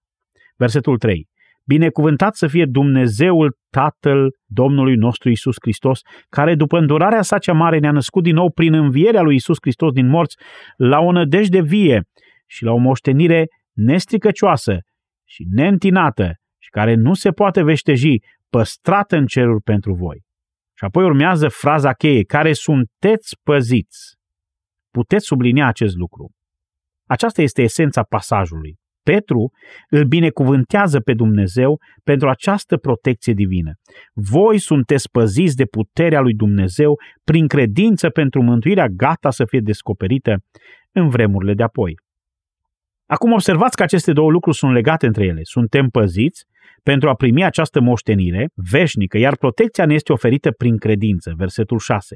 Versetul 0.55 0.97
3. 0.97 1.27
Binecuvântat 1.65 2.35
să 2.35 2.47
fie 2.47 2.65
Dumnezeul 2.65 3.57
Tatăl 3.69 4.35
Domnului 4.45 4.95
nostru 4.95 5.29
Isus 5.29 5.55
Hristos, 5.61 5.99
care 6.29 6.55
după 6.55 6.77
îndurarea 6.77 7.21
sa 7.21 7.37
cea 7.37 7.53
mare 7.53 7.79
ne-a 7.79 7.91
născut 7.91 8.23
din 8.23 8.35
nou 8.35 8.51
prin 8.51 8.73
învierea 8.73 9.21
lui 9.21 9.35
Isus 9.35 9.57
Hristos 9.61 9.91
din 9.91 10.07
morți 10.07 10.37
la 10.75 10.99
o 10.99 11.11
nădejde 11.11 11.61
vie 11.61 12.03
și 12.45 12.63
la 12.63 12.71
o 12.71 12.77
moștenire 12.77 13.47
nestricăcioasă 13.71 14.77
și 15.27 15.45
neîntinată 15.49 16.33
și 16.57 16.69
care 16.69 16.95
nu 16.95 17.13
se 17.13 17.31
poate 17.31 17.63
veșteji, 17.63 18.15
păstrată 18.49 19.15
în 19.15 19.25
ceruri 19.25 19.61
pentru 19.61 19.93
voi. 19.93 20.23
Și 20.77 20.83
apoi 20.83 21.03
urmează 21.03 21.47
fraza 21.47 21.93
cheie, 21.93 22.23
care 22.23 22.53
sunteți 22.53 23.37
păziți. 23.43 24.15
Puteți 24.89 25.25
sublinia 25.25 25.67
acest 25.67 25.95
lucru. 25.95 26.31
Aceasta 27.07 27.41
este 27.41 27.61
esența 27.61 28.03
pasajului. 28.03 28.80
Petru 29.03 29.51
îl 29.89 30.05
binecuvântează 30.05 30.99
pe 30.99 31.13
Dumnezeu 31.13 31.79
pentru 32.03 32.29
această 32.29 32.77
protecție 32.77 33.33
divină. 33.33 33.71
Voi 34.13 34.57
sunteți 34.57 35.09
păziți 35.09 35.55
de 35.55 35.65
puterea 35.65 36.19
lui 36.21 36.33
Dumnezeu 36.33 36.99
prin 37.23 37.47
credință 37.47 38.09
pentru 38.09 38.41
mântuirea 38.41 38.87
gata 38.87 39.29
să 39.29 39.45
fie 39.45 39.59
descoperită 39.59 40.35
în 40.91 41.09
vremurile 41.09 41.53
de 41.53 41.63
apoi. 41.63 41.93
Acum 43.05 43.31
observați 43.31 43.75
că 43.75 43.83
aceste 43.83 44.13
două 44.13 44.31
lucruri 44.31 44.57
sunt 44.57 44.73
legate 44.73 45.05
între 45.05 45.25
ele. 45.25 45.39
Suntem 45.43 45.87
păziți 45.87 46.45
pentru 46.83 47.09
a 47.09 47.15
primi 47.15 47.43
această 47.43 47.81
moștenire 47.81 48.49
veșnică, 48.71 49.17
iar 49.17 49.35
protecția 49.35 49.85
ne 49.85 49.93
este 49.93 50.11
oferită 50.11 50.51
prin 50.51 50.77
credință, 50.77 51.33
versetul 51.35 51.79
6. 51.79 52.15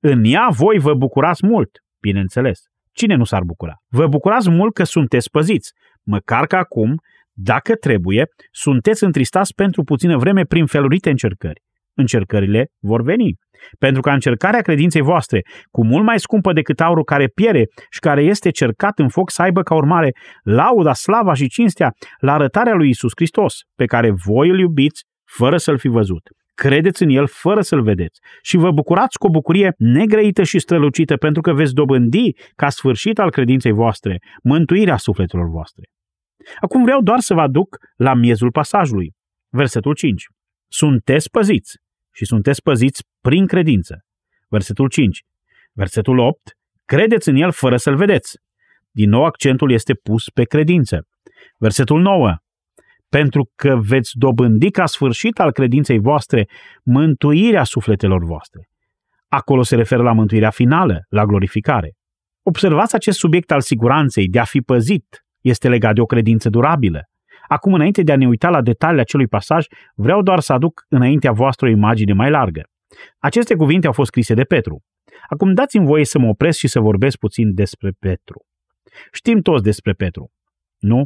În 0.00 0.24
ea 0.24 0.48
voi 0.50 0.78
vă 0.78 0.94
bucurați 0.94 1.46
mult, 1.46 1.70
bineînțeles. 2.00 2.60
Cine 2.92 3.14
nu 3.14 3.24
s-ar 3.24 3.42
bucura? 3.42 3.74
Vă 3.88 4.06
bucurați 4.06 4.50
mult 4.50 4.74
că 4.74 4.84
sunteți 4.84 5.30
păziți, 5.30 5.72
măcar 6.06 6.46
că 6.46 6.56
acum, 6.56 6.94
dacă 7.32 7.74
trebuie, 7.74 8.24
sunteți 8.50 9.04
întristați 9.04 9.54
pentru 9.54 9.82
puțină 9.82 10.16
vreme 10.16 10.44
prin 10.44 10.66
felurite 10.66 11.10
încercări. 11.10 11.60
Încercările 11.94 12.66
vor 12.78 13.02
veni. 13.02 13.34
Pentru 13.78 14.00
că 14.00 14.10
încercarea 14.10 14.60
credinței 14.60 15.00
voastre, 15.00 15.40
cu 15.70 15.84
mult 15.84 16.04
mai 16.04 16.20
scumpă 16.20 16.52
decât 16.52 16.80
aurul 16.80 17.04
care 17.04 17.26
piere 17.26 17.64
și 17.90 17.98
care 17.98 18.22
este 18.22 18.50
cercat 18.50 18.98
în 18.98 19.08
foc, 19.08 19.30
să 19.30 19.42
aibă 19.42 19.62
ca 19.62 19.74
urmare 19.74 20.10
lauda, 20.42 20.92
slava 20.92 21.34
și 21.34 21.48
cinstea 21.48 21.92
la 22.18 22.32
arătarea 22.32 22.74
lui 22.74 22.88
Isus 22.88 23.10
Hristos, 23.14 23.54
pe 23.74 23.84
care 23.84 24.10
voi 24.26 24.48
îl 24.48 24.58
iubiți 24.58 25.04
fără 25.24 25.56
să-l 25.56 25.78
fi 25.78 25.88
văzut. 25.88 26.22
Credeți 26.60 27.02
în 27.02 27.08
el 27.08 27.26
fără 27.26 27.60
să-l 27.60 27.82
vedeți 27.82 28.20
și 28.42 28.56
vă 28.56 28.70
bucurați 28.70 29.18
cu 29.18 29.26
o 29.26 29.30
bucurie 29.30 29.74
negrăită 29.76 30.42
și 30.42 30.58
strălucită 30.58 31.16
pentru 31.16 31.40
că 31.42 31.52
veți 31.52 31.74
dobândi 31.74 32.32
ca 32.56 32.68
sfârșit 32.68 33.18
al 33.18 33.30
credinței 33.30 33.72
voastre 33.72 34.22
mântuirea 34.42 34.96
sufletelor 34.96 35.48
voastre. 35.48 35.88
Acum 36.60 36.82
vreau 36.82 37.00
doar 37.02 37.18
să 37.18 37.34
vă 37.34 37.40
aduc 37.40 37.76
la 37.96 38.14
miezul 38.14 38.50
pasajului. 38.50 39.14
Versetul 39.48 39.94
5. 39.94 40.26
Sunteți 40.68 41.30
păziți 41.30 41.78
și 42.10 42.24
sunteți 42.24 42.62
păziți 42.62 43.04
prin 43.20 43.46
credință. 43.46 44.04
Versetul 44.48 44.88
5. 44.88 45.24
Versetul 45.72 46.18
8. 46.18 46.56
Credeți 46.84 47.28
în 47.28 47.36
el 47.36 47.52
fără 47.52 47.76
să-l 47.76 47.96
vedeți. 47.96 48.38
Din 48.90 49.08
nou 49.08 49.24
accentul 49.24 49.70
este 49.70 49.94
pus 49.94 50.28
pe 50.28 50.44
credință. 50.44 51.06
Versetul 51.56 52.00
9. 52.00 52.36
Pentru 53.10 53.50
că 53.54 53.80
veți 53.82 54.10
dobândi 54.14 54.70
ca 54.70 54.86
sfârșit 54.86 55.38
al 55.38 55.52
credinței 55.52 55.98
voastre 55.98 56.48
mântuirea 56.84 57.64
sufletelor 57.64 58.24
voastre. 58.24 58.68
Acolo 59.28 59.62
se 59.62 59.76
referă 59.76 60.02
la 60.02 60.12
mântuirea 60.12 60.50
finală, 60.50 61.04
la 61.08 61.24
glorificare. 61.24 61.92
Observați 62.42 62.94
acest 62.94 63.18
subiect 63.18 63.50
al 63.50 63.60
siguranței, 63.60 64.28
de 64.28 64.38
a 64.38 64.44
fi 64.44 64.60
păzit, 64.60 65.24
este 65.40 65.68
legat 65.68 65.94
de 65.94 66.00
o 66.00 66.04
credință 66.04 66.48
durabilă. 66.48 67.02
Acum, 67.48 67.74
înainte 67.74 68.02
de 68.02 68.12
a 68.12 68.16
ne 68.16 68.26
uita 68.26 68.48
la 68.48 68.62
detaliile 68.62 69.02
acelui 69.02 69.26
pasaj, 69.26 69.66
vreau 69.94 70.22
doar 70.22 70.40
să 70.40 70.52
aduc 70.52 70.84
înaintea 70.88 71.32
voastră 71.32 71.66
o 71.66 71.70
imagine 71.70 72.12
mai 72.12 72.30
largă. 72.30 72.62
Aceste 73.18 73.54
cuvinte 73.54 73.86
au 73.86 73.92
fost 73.92 74.08
scrise 74.08 74.34
de 74.34 74.42
Petru. 74.42 74.82
Acum 75.28 75.54
dați-mi 75.54 75.86
voie 75.86 76.04
să 76.04 76.18
mă 76.18 76.28
opresc 76.28 76.58
și 76.58 76.68
să 76.68 76.80
vorbesc 76.80 77.16
puțin 77.16 77.54
despre 77.54 77.90
Petru. 77.98 78.44
Știm 79.12 79.40
toți 79.40 79.62
despre 79.62 79.92
Petru, 79.92 80.30
nu? 80.78 81.04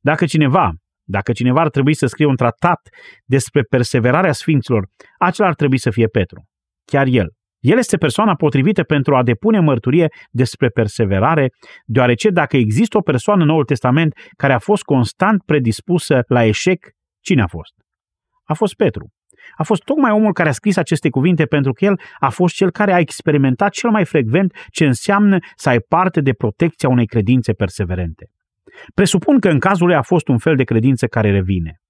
Dacă 0.00 0.26
cineva, 0.26 0.72
dacă 1.08 1.32
cineva 1.32 1.60
ar 1.60 1.70
trebui 1.70 1.94
să 1.94 2.06
scrie 2.06 2.26
un 2.26 2.36
tratat 2.36 2.88
despre 3.24 3.62
perseverarea 3.62 4.32
sfinților, 4.32 4.86
acela 5.18 5.48
ar 5.48 5.54
trebui 5.54 5.78
să 5.78 5.90
fie 5.90 6.06
Petru. 6.06 6.44
Chiar 6.84 7.06
el. 7.06 7.28
El 7.58 7.78
este 7.78 7.96
persoana 7.96 8.34
potrivită 8.34 8.82
pentru 8.82 9.16
a 9.16 9.22
depune 9.22 9.60
mărturie 9.60 10.08
despre 10.30 10.68
perseverare, 10.68 11.48
deoarece 11.84 12.30
dacă 12.30 12.56
există 12.56 12.96
o 12.96 13.00
persoană 13.00 13.40
în 13.42 13.48
Noul 13.48 13.64
Testament 13.64 14.12
care 14.36 14.52
a 14.52 14.58
fost 14.58 14.82
constant 14.82 15.42
predispusă 15.44 16.20
la 16.26 16.44
eșec, 16.44 16.86
cine 17.20 17.42
a 17.42 17.46
fost? 17.46 17.72
A 18.44 18.54
fost 18.54 18.74
Petru. 18.74 19.08
A 19.56 19.62
fost 19.62 19.82
tocmai 19.82 20.10
omul 20.10 20.32
care 20.32 20.48
a 20.48 20.52
scris 20.52 20.76
aceste 20.76 21.08
cuvinte 21.08 21.44
pentru 21.44 21.72
că 21.72 21.84
el 21.84 22.00
a 22.18 22.28
fost 22.28 22.54
cel 22.54 22.70
care 22.70 22.92
a 22.92 22.98
experimentat 22.98 23.70
cel 23.70 23.90
mai 23.90 24.04
frecvent 24.04 24.52
ce 24.70 24.86
înseamnă 24.86 25.38
să 25.54 25.68
ai 25.68 25.78
parte 25.78 26.20
de 26.20 26.32
protecția 26.32 26.88
unei 26.88 27.06
credințe 27.06 27.52
perseverente. 27.52 28.26
Presupun 28.94 29.38
că 29.38 29.48
în 29.48 29.58
cazul 29.58 29.86
lui 29.86 29.96
a 29.96 30.02
fost 30.02 30.28
un 30.28 30.38
fel 30.38 30.56
de 30.56 30.64
credință 30.64 31.06
care 31.06 31.30
revine. 31.30 31.80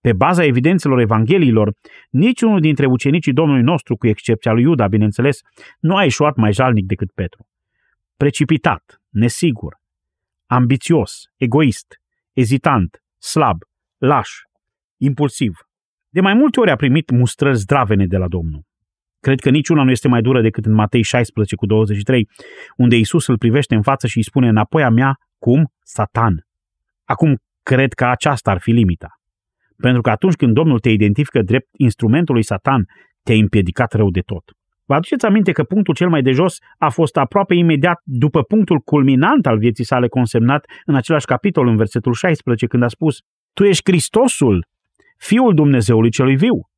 Pe 0.00 0.12
baza 0.12 0.44
evidențelor 0.44 0.98
evangheliilor, 0.98 1.72
niciunul 2.10 2.60
dintre 2.60 2.86
ucenicii 2.86 3.32
Domnului 3.32 3.62
nostru, 3.62 3.96
cu 3.96 4.06
excepția 4.06 4.52
lui 4.52 4.62
Iuda, 4.62 4.88
bineînțeles, 4.88 5.38
nu 5.80 5.96
a 5.96 6.02
ieșuat 6.02 6.36
mai 6.36 6.52
jalnic 6.52 6.86
decât 6.86 7.10
Petru. 7.12 7.46
Precipitat, 8.16 9.02
nesigur, 9.08 9.76
ambițios, 10.46 11.22
egoist, 11.36 11.86
ezitant, 12.32 13.02
slab, 13.18 13.62
laș, 13.98 14.30
impulsiv. 14.96 15.52
De 16.08 16.20
mai 16.20 16.34
multe 16.34 16.60
ori 16.60 16.70
a 16.70 16.76
primit 16.76 17.10
mustrări 17.10 17.56
zdravene 17.56 18.06
de 18.06 18.16
la 18.16 18.28
Domnul. 18.28 18.62
Cred 19.20 19.40
că 19.40 19.50
niciuna 19.50 19.82
nu 19.82 19.90
este 19.90 20.08
mai 20.08 20.22
dură 20.22 20.40
decât 20.40 20.66
în 20.66 20.72
Matei 20.72 21.02
16 21.02 21.56
cu 21.56 21.66
23, 21.66 22.28
unde 22.76 22.96
Isus 22.96 23.26
îl 23.26 23.38
privește 23.38 23.74
în 23.74 23.82
față 23.82 24.06
și 24.06 24.16
îi 24.16 24.24
spune 24.24 24.48
înapoi 24.48 24.82
a 24.82 24.88
mea, 24.88 25.18
cum? 25.44 25.72
Satan. 25.82 26.46
Acum, 27.04 27.36
cred 27.62 27.92
că 27.92 28.04
aceasta 28.04 28.50
ar 28.50 28.60
fi 28.60 28.70
limita. 28.70 29.08
Pentru 29.76 30.00
că 30.00 30.10
atunci 30.10 30.34
când 30.34 30.54
Domnul 30.54 30.78
te 30.78 30.90
identifică 30.90 31.42
drept 31.42 31.68
instrumentul 31.76 32.34
lui 32.34 32.42
Satan, 32.42 32.86
te-a 33.22 33.34
împiedicat 33.34 33.92
rău 33.92 34.10
de 34.10 34.20
tot. 34.20 34.42
Vă 34.84 34.94
aduceți 34.94 35.26
aminte 35.26 35.52
că 35.52 35.64
punctul 35.64 35.94
cel 35.94 36.08
mai 36.08 36.22
de 36.22 36.30
jos 36.30 36.58
a 36.78 36.88
fost 36.88 37.16
aproape 37.16 37.54
imediat 37.54 38.00
după 38.04 38.42
punctul 38.42 38.78
culminant 38.78 39.46
al 39.46 39.58
vieții 39.58 39.84
sale 39.84 40.08
consemnat 40.08 40.64
în 40.84 40.94
același 40.94 41.26
capitol, 41.26 41.66
în 41.66 41.76
versetul 41.76 42.12
16, 42.12 42.66
când 42.66 42.82
a 42.82 42.88
spus 42.88 43.18
Tu 43.52 43.64
ești 43.64 43.90
Hristosul, 43.90 44.66
Fiul 45.16 45.54
Dumnezeului 45.54 46.10
celui 46.10 46.36
viu. 46.36 46.68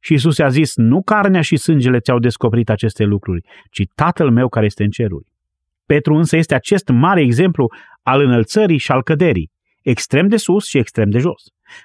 Și 0.00 0.12
Isus 0.12 0.36
i-a 0.36 0.48
zis, 0.48 0.76
nu 0.76 1.02
carnea 1.02 1.40
și 1.40 1.56
sângele 1.56 1.98
ți-au 1.98 2.18
descoperit 2.18 2.70
aceste 2.70 3.04
lucruri, 3.04 3.40
ci 3.70 3.82
Tatăl 3.94 4.30
meu 4.30 4.48
care 4.48 4.66
este 4.66 4.84
în 4.84 4.90
ceruri. 4.90 5.32
Petru 5.86 6.14
însă 6.14 6.36
este 6.36 6.54
acest 6.54 6.88
mare 6.88 7.20
exemplu 7.20 7.72
al 8.04 8.20
înălțării 8.20 8.78
și 8.78 8.90
al 8.92 9.02
căderii, 9.02 9.50
extrem 9.82 10.28
de 10.28 10.36
sus 10.36 10.66
și 10.66 10.78
extrem 10.78 11.10
de 11.10 11.18
jos. 11.18 11.42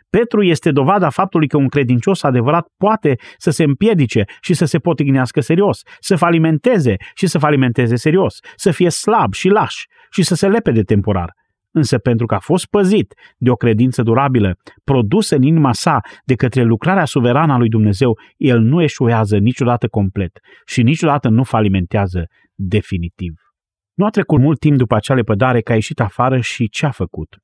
Petru 0.09 0.43
este 0.43 0.71
dovada 0.71 1.09
faptului 1.09 1.47
că 1.47 1.57
un 1.57 1.67
credincios 1.67 2.23
adevărat 2.23 2.67
poate 2.77 3.15
să 3.37 3.49
se 3.49 3.63
împiedice 3.63 4.25
și 4.41 4.53
să 4.53 4.65
se 4.65 4.79
potignească 4.79 5.41
serios, 5.41 5.81
să 5.99 6.15
falimenteze 6.15 6.95
și 7.15 7.27
să 7.27 7.37
falimenteze 7.37 7.95
serios, 7.95 8.39
să 8.55 8.71
fie 8.71 8.89
slab 8.89 9.33
și 9.33 9.47
laș 9.47 9.75
și 10.11 10.23
să 10.23 10.35
se 10.35 10.47
lepede 10.47 10.81
temporar. 10.81 11.33
Însă 11.71 11.97
pentru 11.97 12.25
că 12.25 12.35
a 12.35 12.39
fost 12.39 12.65
păzit 12.65 13.13
de 13.37 13.49
o 13.49 13.55
credință 13.55 14.01
durabilă, 14.01 14.57
produsă 14.83 15.35
în 15.35 15.41
inima 15.41 15.73
sa 15.73 15.99
de 16.25 16.35
către 16.35 16.63
lucrarea 16.63 17.05
suverană 17.05 17.53
a 17.53 17.57
lui 17.57 17.69
Dumnezeu, 17.69 18.19
el 18.37 18.59
nu 18.59 18.81
eșuează 18.81 19.37
niciodată 19.37 19.87
complet 19.87 20.39
și 20.65 20.83
niciodată 20.83 21.29
nu 21.29 21.43
falimentează 21.43 22.27
definitiv. 22.55 23.33
Nu 23.99 24.05
a 24.05 24.09
trecut 24.09 24.39
mult 24.39 24.59
timp 24.59 24.77
după 24.77 24.95
acea 24.95 25.13
lepădare 25.13 25.61
că 25.61 25.71
a 25.71 25.75
ieșit 25.75 25.99
afară 25.99 26.39
și 26.39 26.69
ce 26.69 26.85
a 26.85 26.91
făcut? 26.91 27.37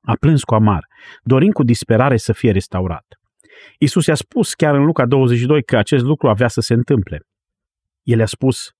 A 0.00 0.16
plâns 0.20 0.44
cu 0.44 0.54
amar, 0.54 0.84
dorind 1.22 1.52
cu 1.52 1.62
disperare 1.62 2.16
să 2.16 2.32
fie 2.32 2.50
restaurat. 2.50 3.04
Isus 3.78 4.06
i-a 4.06 4.14
spus 4.14 4.54
chiar 4.54 4.74
în 4.74 4.84
Luca 4.84 5.06
22 5.06 5.62
că 5.62 5.76
acest 5.76 6.04
lucru 6.04 6.28
avea 6.28 6.48
să 6.48 6.60
se 6.60 6.74
întâmple. 6.74 7.20
El 8.02 8.20
a 8.20 8.24
spus 8.24 8.70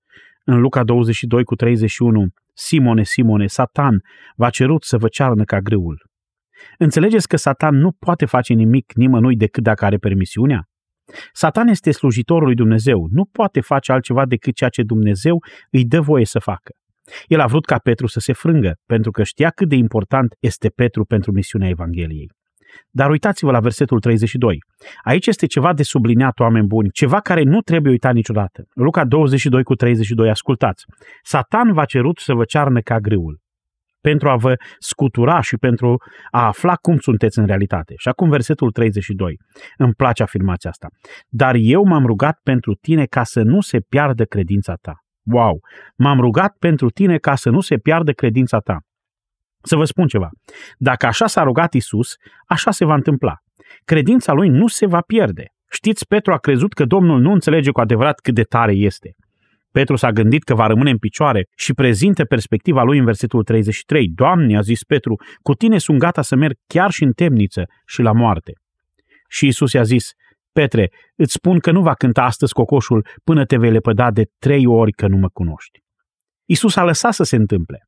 în 0.44 0.60
Luca 0.60 0.84
22 0.84 1.44
cu 1.44 1.54
31, 1.54 2.26
Simone, 2.54 3.02
Simone, 3.02 3.46
Satan 3.46 4.02
v-a 4.36 4.50
cerut 4.50 4.84
să 4.84 4.98
vă 4.98 5.08
cearnă 5.08 5.44
ca 5.44 5.58
grâul. 5.58 6.02
Înțelegeți 6.78 7.28
că 7.28 7.36
Satan 7.36 7.76
nu 7.76 7.92
poate 7.92 8.24
face 8.24 8.52
nimic 8.52 8.92
nimănui 8.94 9.36
decât 9.36 9.62
dacă 9.62 9.84
are 9.84 9.96
permisiunea? 9.96 10.68
Satan 11.32 11.68
este 11.68 11.90
slujitorul 11.90 12.44
lui 12.44 12.54
Dumnezeu, 12.54 13.06
nu 13.10 13.24
poate 13.24 13.60
face 13.60 13.92
altceva 13.92 14.26
decât 14.26 14.54
ceea 14.54 14.70
ce 14.70 14.82
Dumnezeu 14.82 15.38
îi 15.70 15.84
dă 15.84 16.00
voie 16.00 16.24
să 16.24 16.38
facă. 16.38 16.72
El 17.26 17.40
a 17.40 17.46
vrut 17.46 17.64
ca 17.64 17.78
Petru 17.78 18.06
să 18.06 18.20
se 18.20 18.32
frângă, 18.32 18.74
pentru 18.86 19.10
că 19.10 19.22
știa 19.22 19.50
cât 19.50 19.68
de 19.68 19.76
important 19.76 20.34
este 20.40 20.68
Petru 20.68 21.04
pentru 21.04 21.32
misiunea 21.32 21.68
Evangheliei. 21.68 22.30
Dar 22.90 23.10
uitați-vă 23.10 23.50
la 23.50 23.60
versetul 23.60 24.00
32. 24.00 24.58
Aici 25.04 25.26
este 25.26 25.46
ceva 25.46 25.72
de 25.72 25.82
subliniat, 25.82 26.40
oameni 26.40 26.66
buni, 26.66 26.90
ceva 26.90 27.20
care 27.20 27.42
nu 27.42 27.60
trebuie 27.60 27.92
uitat 27.92 28.14
niciodată. 28.14 28.64
Luca 28.74 29.04
22 29.04 29.62
cu 29.62 29.74
32, 29.74 30.30
ascultați. 30.30 30.84
Satan 31.22 31.72
v-a 31.72 31.84
cerut 31.84 32.18
să 32.18 32.34
vă 32.34 32.44
cearnă 32.44 32.80
ca 32.80 32.98
grâul 32.98 33.40
pentru 34.00 34.28
a 34.28 34.36
vă 34.36 34.54
scutura 34.78 35.40
și 35.40 35.56
pentru 35.56 35.96
a 36.30 36.46
afla 36.46 36.74
cum 36.74 36.98
sunteți 36.98 37.38
în 37.38 37.46
realitate. 37.46 37.94
Și 37.96 38.08
acum 38.08 38.28
versetul 38.28 38.70
32. 38.70 39.38
Îmi 39.76 39.94
place 39.94 40.22
afirmația 40.22 40.70
asta. 40.70 40.88
Dar 41.28 41.54
eu 41.58 41.84
m-am 41.84 42.06
rugat 42.06 42.40
pentru 42.42 42.74
tine 42.74 43.04
ca 43.04 43.22
să 43.22 43.42
nu 43.42 43.60
se 43.60 43.80
piardă 43.88 44.24
credința 44.24 44.74
ta. 44.74 44.94
Wow! 45.22 45.60
M-am 45.96 46.20
rugat 46.20 46.56
pentru 46.58 46.90
tine 46.90 47.18
ca 47.18 47.34
să 47.34 47.50
nu 47.50 47.60
se 47.60 47.76
piardă 47.76 48.12
credința 48.12 48.58
ta. 48.58 48.78
Să 49.62 49.76
vă 49.76 49.84
spun 49.84 50.06
ceva. 50.06 50.28
Dacă 50.78 51.06
așa 51.06 51.26
s-a 51.26 51.42
rugat 51.42 51.74
Isus, 51.74 52.14
așa 52.46 52.70
se 52.70 52.84
va 52.84 52.94
întâmpla. 52.94 53.34
Credința 53.84 54.32
lui 54.32 54.48
nu 54.48 54.66
se 54.66 54.86
va 54.86 55.00
pierde. 55.00 55.44
Știți, 55.70 56.06
Petru 56.06 56.32
a 56.32 56.38
crezut 56.38 56.72
că 56.72 56.84
Domnul 56.84 57.20
nu 57.20 57.32
înțelege 57.32 57.70
cu 57.70 57.80
adevărat 57.80 58.20
cât 58.20 58.34
de 58.34 58.42
tare 58.42 58.72
este. 58.72 59.14
Petru 59.72 59.96
s-a 59.96 60.10
gândit 60.10 60.42
că 60.42 60.54
va 60.54 60.66
rămâne 60.66 60.90
în 60.90 60.98
picioare 60.98 61.48
și 61.56 61.72
prezintă 61.72 62.24
perspectiva 62.24 62.82
lui 62.82 62.98
în 62.98 63.04
versetul 63.04 63.42
33. 63.42 64.08
Doamne, 64.14 64.56
a 64.56 64.60
zis 64.60 64.82
Petru, 64.82 65.14
cu 65.42 65.54
tine 65.54 65.78
sunt 65.78 65.98
gata 65.98 66.22
să 66.22 66.36
merg 66.36 66.54
chiar 66.66 66.90
și 66.90 67.04
în 67.04 67.12
temniță 67.12 67.64
și 67.86 68.02
la 68.02 68.12
moarte. 68.12 68.52
Și 69.28 69.46
Isus 69.46 69.72
i-a 69.72 69.82
zis, 69.82 70.10
Petre, 70.52 70.90
îți 71.16 71.32
spun 71.32 71.58
că 71.58 71.70
nu 71.70 71.82
va 71.82 71.94
cânta 71.94 72.22
astăzi 72.22 72.52
cocoșul 72.52 73.06
până 73.24 73.44
te 73.44 73.56
vei 73.56 73.70
lepăda 73.70 74.10
de 74.10 74.24
trei 74.38 74.66
ori 74.66 74.92
că 74.92 75.06
nu 75.06 75.16
mă 75.16 75.28
cunoști. 75.28 75.78
Isus 76.48 76.76
a 76.76 76.84
lăsat 76.84 77.12
să 77.12 77.22
se 77.22 77.36
întâmple. 77.36 77.78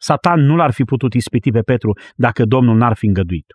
Satan 0.00 0.40
nu 0.40 0.56
l-ar 0.56 0.72
fi 0.72 0.84
putut 0.84 1.14
ispiti 1.14 1.50
pe 1.50 1.60
Petru 1.60 1.98
dacă 2.14 2.44
Domnul 2.44 2.76
n-ar 2.76 2.96
fi 2.96 3.06
îngăduit. 3.06 3.46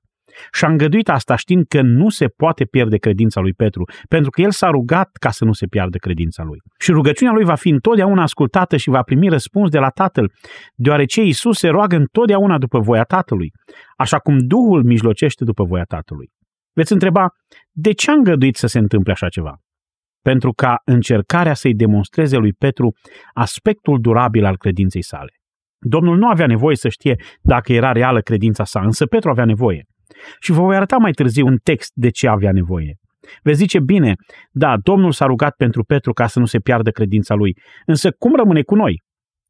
Și 0.51 0.65
a 0.65 0.67
îngăduit 0.67 1.09
asta 1.09 1.35
știind 1.35 1.65
că 1.67 1.81
nu 1.81 2.09
se 2.09 2.27
poate 2.27 2.65
pierde 2.65 2.97
credința 2.97 3.39
lui 3.39 3.53
Petru, 3.53 3.83
pentru 4.09 4.29
că 4.29 4.41
el 4.41 4.51
s-a 4.51 4.69
rugat 4.69 5.09
ca 5.19 5.29
să 5.29 5.45
nu 5.45 5.53
se 5.53 5.65
piardă 5.65 5.97
credința 5.97 6.43
lui. 6.43 6.59
Și 6.79 6.91
rugăciunea 6.91 7.33
lui 7.33 7.43
va 7.43 7.55
fi 7.55 7.69
întotdeauna 7.69 8.21
ascultată 8.21 8.77
și 8.77 8.89
va 8.89 9.01
primi 9.01 9.29
răspuns 9.29 9.69
de 9.69 9.79
la 9.79 9.89
Tatăl, 9.89 10.31
deoarece 10.75 11.21
Isus 11.21 11.57
se 11.57 11.67
roagă 11.67 11.95
întotdeauna 11.95 12.57
după 12.57 12.79
voia 12.79 13.03
Tatălui, 13.03 13.51
așa 13.97 14.17
cum 14.17 14.37
Duhul 14.37 14.83
mijlocește 14.83 15.43
după 15.43 15.63
voia 15.63 15.83
Tatălui. 15.83 16.29
Veți 16.75 16.91
întreba, 16.91 17.27
de 17.71 17.91
ce 17.91 18.11
a 18.11 18.13
îngăduit 18.13 18.55
să 18.55 18.67
se 18.67 18.79
întâmple 18.79 19.11
așa 19.11 19.29
ceva? 19.29 19.57
Pentru 20.21 20.51
ca 20.51 20.81
încercarea 20.85 21.53
să-i 21.53 21.75
demonstreze 21.75 22.37
lui 22.37 22.53
Petru 22.53 22.93
aspectul 23.33 24.01
durabil 24.01 24.45
al 24.45 24.57
credinței 24.57 25.03
sale. 25.03 25.33
Domnul 25.79 26.17
nu 26.17 26.27
avea 26.27 26.47
nevoie 26.47 26.75
să 26.75 26.89
știe 26.89 27.15
dacă 27.41 27.73
era 27.73 27.91
reală 27.91 28.21
credința 28.21 28.63
sa, 28.63 28.81
însă 28.81 29.05
Petru 29.05 29.29
avea 29.29 29.45
nevoie. 29.45 29.85
Și 30.39 30.51
vă 30.51 30.61
voi 30.61 30.75
arăta 30.75 30.97
mai 30.97 31.11
târziu 31.11 31.45
un 31.45 31.57
text 31.63 31.91
de 31.93 32.09
ce 32.09 32.27
avea 32.27 32.51
nevoie. 32.51 32.95
Veți 33.43 33.57
zice, 33.57 33.79
bine, 33.79 34.15
da, 34.51 34.77
Domnul 34.77 35.11
s-a 35.11 35.25
rugat 35.25 35.55
pentru 35.55 35.83
Petru 35.83 36.13
ca 36.13 36.27
să 36.27 36.39
nu 36.39 36.45
se 36.45 36.59
piardă 36.59 36.91
credința 36.91 37.33
lui, 37.33 37.57
însă 37.85 38.11
cum 38.11 38.35
rămâne 38.35 38.61
cu 38.61 38.75
noi? 38.75 39.01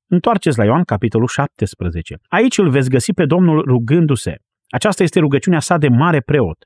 Întoarceți 0.07 0.57
la 0.57 0.63
Ioan, 0.63 0.83
capitolul 0.83 1.27
17. 1.27 2.15
Aici 2.27 2.57
îl 2.57 2.69
veți 2.69 2.89
găsi 2.89 3.13
pe 3.13 3.25
Domnul 3.25 3.61
rugându-se. 3.67 4.35
Aceasta 4.69 5.03
este 5.03 5.19
rugăciunea 5.19 5.59
sa 5.59 5.77
de 5.77 5.87
mare 5.87 6.19
preot. 6.19 6.57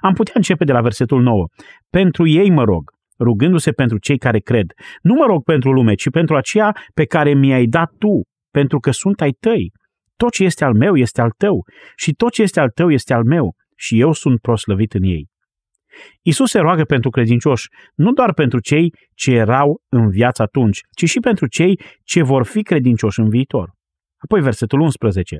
Am 0.00 0.12
putea 0.12 0.32
începe 0.36 0.64
de 0.64 0.72
la 0.72 0.80
versetul 0.80 1.22
9. 1.22 1.46
Pentru 1.90 2.26
ei 2.26 2.50
mă 2.50 2.64
rog, 2.64 2.90
rugându-se 3.18 3.72
pentru 3.72 3.98
cei 3.98 4.18
care 4.18 4.38
cred. 4.38 4.72
Nu 5.02 5.14
mă 5.14 5.24
rog 5.26 5.42
pentru 5.42 5.72
lume, 5.72 5.94
ci 5.94 6.10
pentru 6.10 6.36
aceea 6.36 6.76
pe 6.94 7.04
care 7.04 7.34
mi-ai 7.34 7.66
dat 7.66 7.92
tu, 7.98 8.20
pentru 8.50 8.78
că 8.78 8.90
sunt 8.90 9.20
ai 9.20 9.30
tăi. 9.30 9.72
Tot 10.16 10.32
ce 10.32 10.44
este 10.44 10.64
al 10.64 10.74
meu 10.74 10.96
este 10.96 11.20
al 11.20 11.30
tău 11.36 11.64
și 11.96 12.12
tot 12.12 12.32
ce 12.32 12.42
este 12.42 12.60
al 12.60 12.70
tău 12.70 12.90
este 12.90 13.14
al 13.14 13.24
meu 13.24 13.54
și 13.76 14.00
eu 14.00 14.12
sunt 14.12 14.40
proslăvit 14.40 14.94
în 14.94 15.02
ei. 15.02 15.28
Isus 16.22 16.50
se 16.50 16.58
roagă 16.58 16.84
pentru 16.84 17.10
credincioși, 17.10 17.68
nu 17.94 18.12
doar 18.12 18.32
pentru 18.32 18.60
cei 18.60 18.92
ce 19.14 19.30
erau 19.30 19.80
în 19.88 20.08
viață 20.08 20.42
atunci, 20.42 20.80
ci 20.96 21.08
și 21.08 21.20
pentru 21.20 21.46
cei 21.46 21.80
ce 22.02 22.22
vor 22.22 22.44
fi 22.44 22.62
credincioși 22.62 23.20
în 23.20 23.28
viitor. 23.28 23.70
Apoi 24.16 24.40
versetul 24.40 24.80
11. 24.80 25.38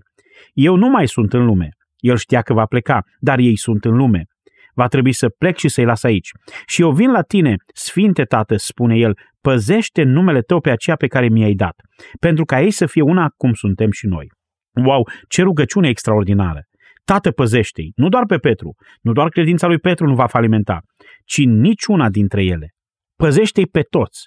Eu 0.52 0.76
nu 0.76 0.88
mai 0.88 1.08
sunt 1.08 1.32
în 1.32 1.44
lume. 1.44 1.68
El 2.06 2.16
știa 2.16 2.42
că 2.42 2.52
va 2.52 2.64
pleca, 2.64 3.02
dar 3.18 3.38
ei 3.38 3.56
sunt 3.56 3.84
în 3.84 3.96
lume. 3.96 4.24
Va 4.74 4.86
trebui 4.86 5.12
să 5.12 5.28
plec 5.28 5.56
și 5.56 5.68
să-i 5.68 5.84
las 5.84 6.02
aici. 6.02 6.30
Și 6.66 6.80
eu 6.82 6.90
vin 6.90 7.10
la 7.10 7.22
tine, 7.22 7.56
Sfinte 7.74 8.24
Tată, 8.24 8.56
spune 8.56 8.96
el, 8.96 9.18
păzește 9.40 10.02
numele 10.02 10.40
tău 10.40 10.60
pe 10.60 10.70
aceea 10.70 10.96
pe 10.96 11.06
care 11.06 11.28
mi-ai 11.28 11.54
dat, 11.54 11.74
pentru 12.20 12.44
ca 12.44 12.60
ei 12.60 12.70
să 12.70 12.86
fie 12.86 13.02
una 13.02 13.28
cum 13.36 13.52
suntem 13.52 13.90
și 13.90 14.06
noi. 14.06 14.26
Wow, 14.84 15.08
ce 15.28 15.42
rugăciune 15.42 15.88
extraordinară! 15.88 16.60
Tată, 17.04 17.30
păzește-i, 17.30 17.92
nu 17.94 18.08
doar 18.08 18.24
pe 18.26 18.36
Petru, 18.36 18.74
nu 19.00 19.12
doar 19.12 19.28
credința 19.28 19.66
lui 19.66 19.78
Petru 19.78 20.06
nu 20.06 20.14
va 20.14 20.26
falimenta, 20.26 20.80
ci 21.24 21.44
niciuna 21.44 22.08
dintre 22.08 22.44
ele. 22.44 22.68
Păzește-i 23.16 23.66
pe 23.66 23.80
toți, 23.80 24.26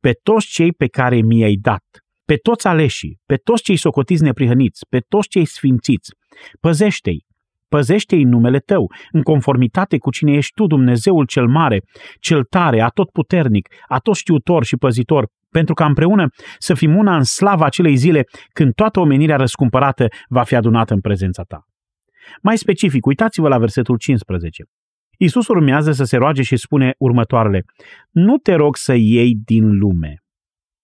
pe 0.00 0.12
toți 0.22 0.46
cei 0.46 0.72
pe 0.72 0.86
care 0.86 1.20
mi-ai 1.20 1.56
dat, 1.60 1.84
pe 2.32 2.38
toți 2.38 2.66
aleșii, 2.66 3.18
pe 3.26 3.36
toți 3.36 3.62
cei 3.62 3.76
socotiți 3.76 4.22
neprihăniți, 4.22 4.86
pe 4.88 4.98
toți 5.08 5.28
cei 5.28 5.44
sfințiți. 5.44 6.10
Păzește-i, 6.60 7.24
păzește-i 7.68 8.24
numele 8.24 8.58
tău, 8.58 8.92
în 9.10 9.22
conformitate 9.22 9.98
cu 9.98 10.10
cine 10.10 10.32
ești 10.32 10.52
tu, 10.54 10.66
Dumnezeul 10.66 11.26
cel 11.26 11.46
mare, 11.46 11.82
cel 12.20 12.44
tare, 12.44 12.80
atotputernic, 12.80 13.68
atotștiutor 13.88 14.64
și 14.64 14.76
păzitor, 14.76 15.26
pentru 15.50 15.74
ca 15.74 15.84
împreună 15.84 16.26
să 16.58 16.74
fim 16.74 16.96
una 16.96 17.16
în 17.16 17.22
slava 17.22 17.64
acelei 17.64 17.96
zile 17.96 18.24
când 18.52 18.74
toată 18.74 19.00
omenirea 19.00 19.36
răscumpărată 19.36 20.06
va 20.28 20.42
fi 20.42 20.54
adunată 20.54 20.94
în 20.94 21.00
prezența 21.00 21.42
ta. 21.42 21.64
Mai 22.42 22.58
specific, 22.58 23.06
uitați-vă 23.06 23.48
la 23.48 23.58
versetul 23.58 23.96
15. 23.96 24.62
Iisus 25.18 25.48
urmează 25.48 25.92
să 25.92 26.04
se 26.04 26.16
roage 26.16 26.42
și 26.42 26.56
spune 26.56 26.94
următoarele. 26.98 27.64
Nu 28.10 28.36
te 28.36 28.54
rog 28.54 28.76
să 28.76 28.94
iei 28.94 29.34
din 29.44 29.78
lume. 29.78 30.21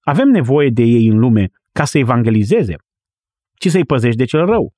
Avem 0.09 0.29
nevoie 0.29 0.71
de 0.71 0.83
ei 0.83 1.07
în 1.07 1.19
lume 1.19 1.49
ca 1.73 1.85
să 1.85 1.99
evangelizeze, 1.99 2.75
ci 3.55 3.69
să-i 3.69 3.85
păzești 3.85 4.19
de 4.19 4.25
cel 4.25 4.47
rău. 4.47 4.73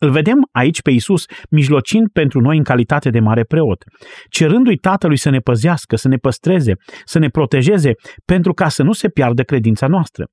Îl 0.00 0.10
vedem 0.10 0.48
aici 0.52 0.82
pe 0.82 0.90
Isus 0.90 1.24
mijlocind 1.50 2.08
pentru 2.12 2.40
noi 2.40 2.56
în 2.56 2.62
calitate 2.62 3.10
de 3.10 3.20
mare 3.20 3.44
preot, 3.44 3.84
cerându-i 4.30 4.76
Tatălui 4.76 5.16
să 5.16 5.30
ne 5.30 5.38
păzească, 5.38 5.96
să 5.96 6.08
ne 6.08 6.16
păstreze, 6.16 6.72
să 7.04 7.18
ne 7.18 7.28
protejeze, 7.28 7.92
pentru 8.24 8.52
ca 8.52 8.68
să 8.68 8.82
nu 8.82 8.92
se 8.92 9.08
piardă 9.08 9.42
credința 9.42 9.86
noastră. 9.86 10.26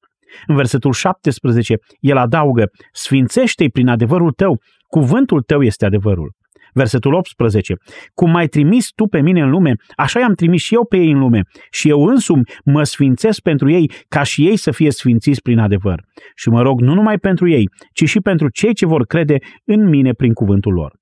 În 0.47 0.55
versetul 0.55 0.93
17, 0.93 1.75
el 1.99 2.17
adaugă, 2.17 2.69
Sfințește-i 2.91 3.69
prin 3.69 3.87
adevărul 3.87 4.31
tău, 4.31 4.61
cuvântul 4.87 5.41
tău 5.41 5.61
este 5.61 5.85
adevărul. 5.85 6.33
Versetul 6.77 7.13
18. 7.13 7.73
Cum 8.13 8.31
m-ai 8.31 8.47
trimis 8.47 8.89
tu 8.95 9.05
pe 9.05 9.21
mine 9.21 9.41
în 9.41 9.49
lume, 9.49 9.73
așa 9.95 10.19
i-am 10.19 10.33
trimis 10.33 10.61
și 10.61 10.73
eu 10.73 10.85
pe 10.85 10.97
ei 10.97 11.11
în 11.11 11.19
lume 11.19 11.41
și 11.71 11.89
eu 11.89 12.05
însumi 12.05 12.43
mă 12.65 12.83
sfințesc 12.83 13.39
pentru 13.41 13.69
ei 13.69 13.91
ca 14.07 14.23
și 14.23 14.47
ei 14.47 14.57
să 14.57 14.71
fie 14.71 14.91
sfințiți 14.91 15.41
prin 15.41 15.59
adevăr. 15.59 16.03
Și 16.35 16.49
mă 16.49 16.61
rog 16.61 16.81
nu 16.81 16.93
numai 16.93 17.17
pentru 17.17 17.49
ei, 17.49 17.69
ci 17.93 18.03
și 18.09 18.19
pentru 18.19 18.49
cei 18.49 18.73
ce 18.73 18.85
vor 18.85 19.05
crede 19.05 19.37
în 19.65 19.89
mine 19.89 20.11
prin 20.13 20.33
cuvântul 20.33 20.73
lor. 20.73 20.93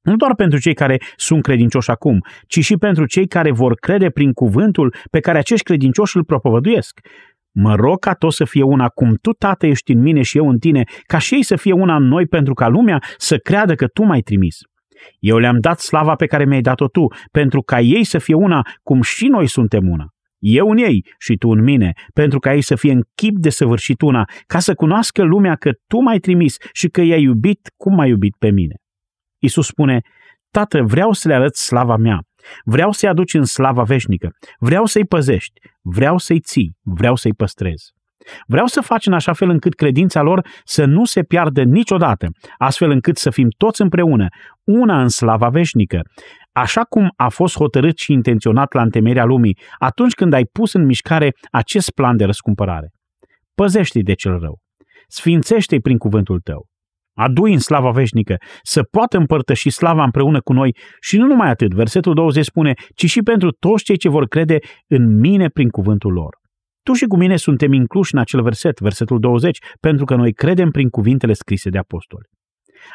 Nu 0.00 0.16
doar 0.16 0.34
pentru 0.34 0.58
cei 0.58 0.74
care 0.74 0.98
sunt 1.16 1.42
credincioși 1.42 1.90
acum, 1.90 2.18
ci 2.46 2.64
și 2.64 2.76
pentru 2.76 3.06
cei 3.06 3.26
care 3.26 3.50
vor 3.50 3.74
crede 3.74 4.10
prin 4.10 4.32
cuvântul 4.32 4.94
pe 5.10 5.20
care 5.20 5.38
acești 5.38 5.64
credincioși 5.64 6.16
îl 6.16 6.24
propovăduiesc. 6.24 7.00
Mă 7.52 7.74
rog 7.74 7.98
ca 7.98 8.14
tot 8.14 8.32
să 8.32 8.44
fie 8.44 8.62
una 8.62 8.88
cum 8.88 9.14
tu, 9.20 9.30
Tată, 9.30 9.66
ești 9.66 9.92
în 9.92 10.00
mine 10.00 10.22
și 10.22 10.36
eu 10.36 10.48
în 10.48 10.58
tine, 10.58 10.84
ca 11.06 11.18
și 11.18 11.34
ei 11.34 11.42
să 11.42 11.56
fie 11.56 11.72
una 11.72 11.96
în 11.96 12.02
noi 12.04 12.26
pentru 12.26 12.54
ca 12.54 12.68
lumea 12.68 13.02
să 13.16 13.36
creadă 13.36 13.74
că 13.74 13.86
tu 13.86 14.02
m-ai 14.02 14.20
trimis. 14.20 14.58
Eu 15.18 15.38
le-am 15.38 15.60
dat 15.60 15.80
slava 15.80 16.14
pe 16.14 16.26
care 16.26 16.44
mi-ai 16.44 16.60
dat-o 16.60 16.88
tu, 16.88 17.06
pentru 17.30 17.62
ca 17.62 17.80
ei 17.80 18.04
să 18.04 18.18
fie 18.18 18.34
una 18.34 18.66
cum 18.82 19.02
și 19.02 19.26
noi 19.26 19.46
suntem 19.46 19.88
una. 19.88 20.06
Eu 20.38 20.70
în 20.70 20.76
ei 20.76 21.06
și 21.18 21.36
tu 21.36 21.48
în 21.48 21.62
mine, 21.62 21.92
pentru 22.14 22.38
ca 22.38 22.54
ei 22.54 22.62
să 22.62 22.74
fie 22.74 22.92
în 22.92 23.02
chip 23.14 23.36
de 23.38 23.50
săvârșit 23.50 24.00
una, 24.00 24.24
ca 24.46 24.58
să 24.58 24.74
cunoască 24.74 25.22
lumea 25.22 25.54
că 25.54 25.70
tu 25.86 25.98
m-ai 25.98 26.18
trimis 26.18 26.56
și 26.72 26.88
că 26.88 27.00
i-ai 27.00 27.22
iubit 27.22 27.70
cum 27.76 27.94
m-ai 27.94 28.08
iubit 28.08 28.34
pe 28.38 28.50
mine. 28.50 28.74
Isus 29.38 29.66
spune, 29.66 30.00
Tată, 30.50 30.82
vreau 30.82 31.12
să 31.12 31.28
le 31.28 31.34
arăt 31.34 31.56
slava 31.56 31.96
mea, 31.96 32.20
vreau 32.64 32.92
să-i 32.92 33.08
aduci 33.08 33.34
în 33.34 33.44
slava 33.44 33.82
veșnică, 33.82 34.30
vreau 34.58 34.84
să-i 34.84 35.04
păzești, 35.04 35.60
vreau 35.80 36.18
să-i 36.18 36.40
ții, 36.40 36.76
vreau 36.82 37.16
să-i 37.16 37.34
păstrez. 37.34 37.90
Vreau 38.46 38.66
să 38.66 38.80
faci 38.80 39.06
în 39.06 39.12
așa 39.12 39.32
fel 39.32 39.48
încât 39.48 39.74
credința 39.74 40.22
lor 40.22 40.46
să 40.64 40.84
nu 40.84 41.04
se 41.04 41.22
piardă 41.22 41.62
niciodată, 41.62 42.26
astfel 42.58 42.90
încât 42.90 43.16
să 43.16 43.30
fim 43.30 43.48
toți 43.56 43.80
împreună, 43.80 44.26
una 44.64 45.00
în 45.00 45.08
slava 45.08 45.48
veșnică, 45.48 46.00
așa 46.52 46.82
cum 46.82 47.12
a 47.16 47.28
fost 47.28 47.56
hotărât 47.56 47.98
și 47.98 48.12
intenționat 48.12 48.72
la 48.72 48.82
întemeierea 48.82 49.24
lumii, 49.24 49.58
atunci 49.78 50.12
când 50.12 50.32
ai 50.32 50.44
pus 50.44 50.72
în 50.72 50.84
mișcare 50.84 51.32
acest 51.50 51.90
plan 51.90 52.16
de 52.16 52.24
răscumpărare. 52.24 52.90
Păzește-i 53.54 54.02
de 54.02 54.14
cel 54.14 54.38
rău. 54.38 54.58
Sfințește-i 55.08 55.80
prin 55.80 55.98
cuvântul 55.98 56.40
tău. 56.40 56.68
Adu-i 57.16 57.52
în 57.52 57.58
slava 57.58 57.90
veșnică, 57.90 58.36
să 58.62 58.82
poată 58.82 59.16
împărtăși 59.16 59.70
slava 59.70 60.04
împreună 60.04 60.40
cu 60.40 60.52
noi 60.52 60.76
și 61.00 61.16
nu 61.16 61.26
numai 61.26 61.48
atât, 61.48 61.72
versetul 61.74 62.14
20 62.14 62.44
spune, 62.44 62.74
ci 62.94 63.04
și 63.04 63.22
pentru 63.22 63.50
toți 63.50 63.84
cei 63.84 63.96
ce 63.96 64.08
vor 64.08 64.26
crede 64.26 64.58
în 64.86 65.18
mine 65.18 65.48
prin 65.48 65.68
cuvântul 65.68 66.12
lor. 66.12 66.39
Tu 66.90 66.96
și 66.96 67.06
cu 67.06 67.16
mine 67.16 67.36
suntem 67.36 67.72
incluși 67.72 68.14
în 68.14 68.20
acel 68.20 68.42
verset, 68.42 68.80
versetul 68.80 69.18
20, 69.18 69.58
pentru 69.80 70.04
că 70.04 70.14
noi 70.14 70.32
credem 70.32 70.70
prin 70.70 70.88
cuvintele 70.88 71.32
scrise 71.32 71.70
de 71.70 71.78
apostoli. 71.78 72.28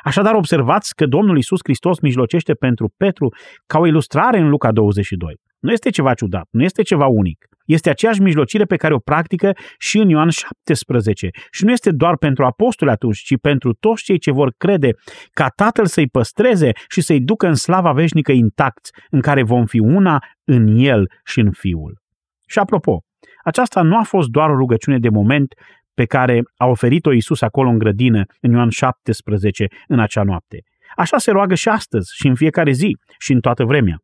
Așadar, 0.03 0.36
observați 0.36 0.95
că 0.95 1.05
Domnul 1.05 1.38
Isus 1.38 1.60
Hristos 1.63 1.99
mijlocește 1.99 2.53
pentru 2.53 2.93
Petru 2.97 3.34
ca 3.65 3.79
o 3.79 3.86
ilustrare 3.86 4.38
în 4.38 4.49
Luca 4.49 4.71
22. 4.71 5.36
Nu 5.60 5.71
este 5.71 5.89
ceva 5.89 6.13
ciudat, 6.13 6.47
nu 6.51 6.63
este 6.63 6.81
ceva 6.81 7.05
unic. 7.05 7.45
Este 7.65 7.89
aceeași 7.89 8.21
mijlocire 8.21 8.65
pe 8.65 8.75
care 8.75 8.93
o 8.93 8.99
practică 8.99 9.51
și 9.77 9.97
în 9.97 10.10
Ioan 10.10 10.29
17. 10.29 11.29
Și 11.51 11.65
nu 11.65 11.71
este 11.71 11.91
doar 11.91 12.17
pentru 12.17 12.45
apostoli 12.45 12.91
atunci, 12.91 13.17
ci 13.17 13.34
pentru 13.41 13.73
toți 13.73 14.03
cei 14.03 14.17
ce 14.17 14.31
vor 14.31 14.53
crede 14.58 14.89
ca 15.31 15.47
Tatăl 15.47 15.86
să-i 15.86 16.08
păstreze 16.08 16.71
și 16.88 17.01
să-i 17.01 17.21
ducă 17.21 17.47
în 17.47 17.55
slava 17.55 17.91
veșnică 17.91 18.31
intact, 18.31 18.89
în 19.10 19.21
care 19.21 19.43
vom 19.43 19.65
fi 19.65 19.79
una 19.79 20.23
în 20.43 20.67
El 20.67 21.12
și 21.23 21.39
în 21.39 21.51
Fiul. 21.51 22.03
Și 22.47 22.60
apropo, 22.60 23.05
aceasta 23.43 23.81
nu 23.81 23.97
a 23.97 24.03
fost 24.03 24.29
doar 24.29 24.49
o 24.49 24.55
rugăciune 24.55 24.99
de 24.99 25.09
moment 25.09 25.53
pe 25.93 26.05
care 26.05 26.41
a 26.57 26.65
oferit-o 26.65 27.11
Iisus 27.11 27.41
acolo 27.41 27.69
în 27.69 27.77
grădină, 27.77 28.23
în 28.41 28.51
Ioan 28.51 28.69
17, 28.69 29.67
în 29.88 29.99
acea 29.99 30.23
noapte. 30.23 30.63
Așa 30.95 31.17
se 31.17 31.32
roagă 31.32 31.55
și 31.55 31.69
astăzi, 31.69 32.15
și 32.15 32.28
în 32.28 32.36
fiecare 32.36 32.71
zi, 32.71 32.97
și 33.19 33.32
în 33.32 33.39
toată 33.39 33.63
vremea. 33.63 33.97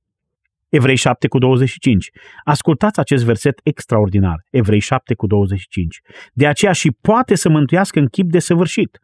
Evrei 0.69 0.95
7 0.95 1.27
cu 1.27 1.37
25. 1.37 2.09
Ascultați 2.43 2.99
acest 2.99 3.23
verset 3.23 3.59
extraordinar. 3.63 4.35
Evrei 4.49 4.79
7 4.79 5.13
cu 5.13 5.27
25. 5.27 5.99
De 6.33 6.47
aceea 6.47 6.71
și 6.71 6.97
poate 7.01 7.35
să 7.35 7.49
mântuiască 7.49 7.99
în 7.99 8.07
chip 8.07 8.29
de 8.29 8.39
săvârșit. 8.39 8.99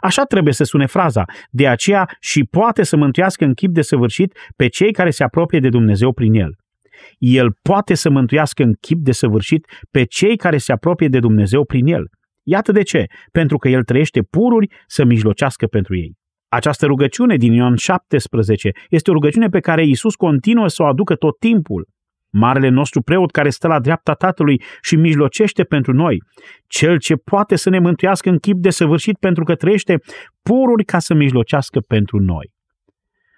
Așa 0.00 0.24
trebuie 0.24 0.52
să 0.52 0.64
sune 0.64 0.86
fraza. 0.86 1.24
De 1.50 1.68
aceea 1.68 2.08
și 2.20 2.44
poate 2.44 2.82
să 2.82 2.96
mântuiască 2.96 3.44
în 3.44 3.54
chip 3.54 3.70
de 3.70 3.82
săvârșit 3.82 4.38
pe 4.56 4.68
cei 4.68 4.92
care 4.92 5.10
se 5.10 5.24
apropie 5.24 5.60
de 5.60 5.68
Dumnezeu 5.68 6.12
prin 6.12 6.34
el. 6.34 6.56
El 7.18 7.56
poate 7.62 7.94
să 7.94 8.10
mântuiască 8.10 8.62
în 8.62 8.72
chip 8.80 8.98
de 8.98 9.12
săvârșit 9.12 9.66
pe 9.90 10.04
cei 10.04 10.36
care 10.36 10.58
se 10.58 10.72
apropie 10.72 11.08
de 11.08 11.18
Dumnezeu 11.18 11.64
prin 11.64 11.86
el. 11.86 12.04
Iată 12.42 12.72
de 12.72 12.82
ce, 12.82 13.04
pentru 13.32 13.56
că 13.56 13.68
El 13.68 13.84
trăiește 13.84 14.22
pururi 14.22 14.68
să 14.86 15.04
mijlocească 15.04 15.66
pentru 15.66 15.96
ei. 15.96 16.16
Această 16.48 16.86
rugăciune 16.86 17.36
din 17.36 17.52
Ioan 17.52 17.76
17 17.76 18.70
este 18.88 19.10
o 19.10 19.12
rugăciune 19.12 19.48
pe 19.48 19.60
care 19.60 19.86
Iisus 19.86 20.14
continuă 20.14 20.68
să 20.68 20.82
o 20.82 20.86
aducă 20.86 21.14
tot 21.14 21.38
timpul. 21.38 21.88
Marele 22.30 22.68
nostru 22.68 23.02
preot 23.02 23.30
care 23.30 23.50
stă 23.50 23.68
la 23.68 23.80
dreapta 23.80 24.12
Tatălui 24.14 24.62
și 24.80 24.96
mijlocește 24.96 25.64
pentru 25.64 25.92
noi, 25.92 26.22
cel 26.66 26.98
ce 26.98 27.14
poate 27.14 27.56
să 27.56 27.70
ne 27.70 27.78
mântuiască 27.78 28.30
în 28.30 28.38
chip 28.38 28.56
de 28.56 28.70
săvârșit 28.70 29.18
pentru 29.18 29.44
că 29.44 29.54
trăiește 29.54 29.98
pururi 30.42 30.84
ca 30.84 30.98
să 30.98 31.14
mijlocească 31.14 31.80
pentru 31.80 32.18
noi. 32.18 32.52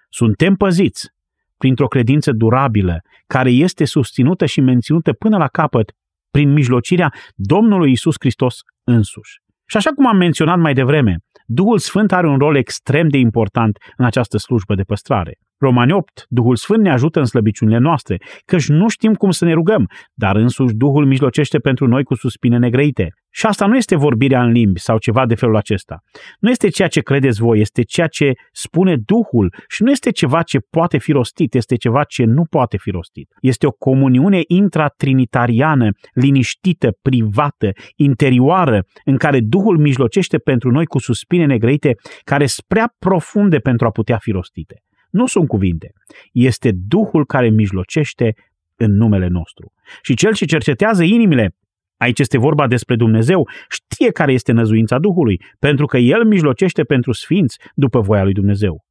Suntem 0.08 0.54
păziți 0.54 1.08
printr-o 1.56 1.86
credință 1.86 2.32
durabilă, 2.32 3.00
care 3.26 3.50
este 3.50 3.84
susținută 3.84 4.46
și 4.46 4.60
menținută 4.60 5.12
până 5.12 5.36
la 5.36 5.48
capăt 5.48 5.92
prin 6.30 6.52
mijlocirea 6.52 7.12
Domnului 7.34 7.90
Isus 7.90 8.14
Hristos 8.18 8.60
însuși. 8.84 9.40
Și 9.68 9.76
așa 9.76 9.90
cum 9.90 10.06
am 10.06 10.16
menționat 10.16 10.58
mai 10.58 10.74
devreme, 10.74 11.16
Duhul 11.46 11.78
Sfânt 11.78 12.12
are 12.12 12.28
un 12.28 12.38
rol 12.38 12.56
extrem 12.56 13.08
de 13.08 13.18
important 13.18 13.78
în 13.96 14.04
această 14.04 14.36
slujbă 14.38 14.74
de 14.74 14.82
păstrare. 14.82 15.38
Romani 15.58 15.92
8. 15.92 16.26
Duhul 16.28 16.56
Sfânt 16.56 16.82
ne 16.82 16.90
ajută 16.90 17.18
în 17.18 17.24
slăbiciunile 17.24 17.78
noastre, 17.78 18.16
căci 18.44 18.68
nu 18.68 18.88
știm 18.88 19.14
cum 19.14 19.30
să 19.30 19.44
ne 19.44 19.52
rugăm, 19.52 19.86
dar 20.14 20.36
însuși 20.36 20.74
Duhul 20.74 21.06
mijlocește 21.06 21.58
pentru 21.58 21.86
noi 21.86 22.04
cu 22.04 22.14
suspine 22.14 22.58
negrăite. 22.58 23.08
Și 23.30 23.46
asta 23.46 23.66
nu 23.66 23.76
este 23.76 23.96
vorbirea 23.96 24.42
în 24.42 24.50
limbi 24.50 24.80
sau 24.80 24.98
ceva 24.98 25.26
de 25.26 25.34
felul 25.34 25.56
acesta. 25.56 25.98
Nu 26.38 26.50
este 26.50 26.68
ceea 26.68 26.88
ce 26.88 27.00
credeți 27.00 27.40
voi, 27.40 27.60
este 27.60 27.82
ceea 27.82 28.06
ce 28.06 28.32
spune 28.52 28.96
Duhul 28.96 29.54
și 29.68 29.82
nu 29.82 29.90
este 29.90 30.10
ceva 30.10 30.42
ce 30.42 30.58
poate 30.70 30.98
fi 30.98 31.12
rostit, 31.12 31.54
este 31.54 31.76
ceva 31.76 32.04
ce 32.04 32.24
nu 32.24 32.44
poate 32.44 32.76
fi 32.76 32.90
rostit. 32.90 33.28
Este 33.40 33.66
o 33.66 33.70
comuniune 33.70 34.40
intratrinitariană, 34.46 35.90
liniștită, 36.12 36.90
privată, 37.02 37.70
interioară, 37.96 38.84
în 39.04 39.16
care 39.16 39.40
Duhul 39.40 39.78
mijlocește 39.78 40.38
pentru 40.38 40.70
noi 40.70 40.86
cu 40.86 40.98
suspine 40.98 41.46
negrăite, 41.46 41.94
care 42.24 42.46
sunt 42.46 42.66
prea 42.66 42.94
profunde 42.98 43.58
pentru 43.58 43.86
a 43.86 43.90
putea 43.90 44.16
fi 44.16 44.30
rostite. 44.30 44.85
Nu 45.10 45.26
sunt 45.26 45.48
cuvinte. 45.48 45.92
Este 46.32 46.70
Duhul 46.88 47.26
care 47.26 47.48
mijlocește 47.48 48.34
în 48.76 48.96
numele 48.96 49.26
nostru. 49.26 49.72
Și 50.02 50.14
cel 50.14 50.34
ce 50.34 50.44
cercetează 50.44 51.02
inimile, 51.02 51.54
aici 51.96 52.18
este 52.18 52.38
vorba 52.38 52.66
despre 52.66 52.96
Dumnezeu, 52.96 53.48
știe 53.68 54.10
care 54.10 54.32
este 54.32 54.52
năzuința 54.52 54.98
Duhului, 54.98 55.42
pentru 55.58 55.86
că 55.86 55.98
El 55.98 56.24
mijlocește 56.24 56.82
pentru 56.82 57.12
sfinți 57.12 57.58
după 57.74 58.00
voia 58.00 58.22
lui 58.22 58.32
Dumnezeu. 58.32 58.84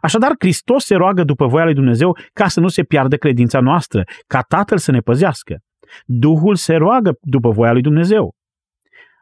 Așadar, 0.00 0.34
Hristos 0.38 0.84
se 0.84 0.94
roagă 0.94 1.24
după 1.24 1.46
voia 1.46 1.64
lui 1.64 1.74
Dumnezeu 1.74 2.16
ca 2.32 2.48
să 2.48 2.60
nu 2.60 2.68
se 2.68 2.82
piardă 2.82 3.16
credința 3.16 3.60
noastră, 3.60 4.04
ca 4.26 4.40
Tatăl 4.40 4.78
să 4.78 4.90
ne 4.90 5.00
păzească. 5.00 5.56
Duhul 6.04 6.54
se 6.54 6.74
roagă 6.74 7.18
după 7.20 7.50
voia 7.50 7.72
lui 7.72 7.82
Dumnezeu. 7.82 8.34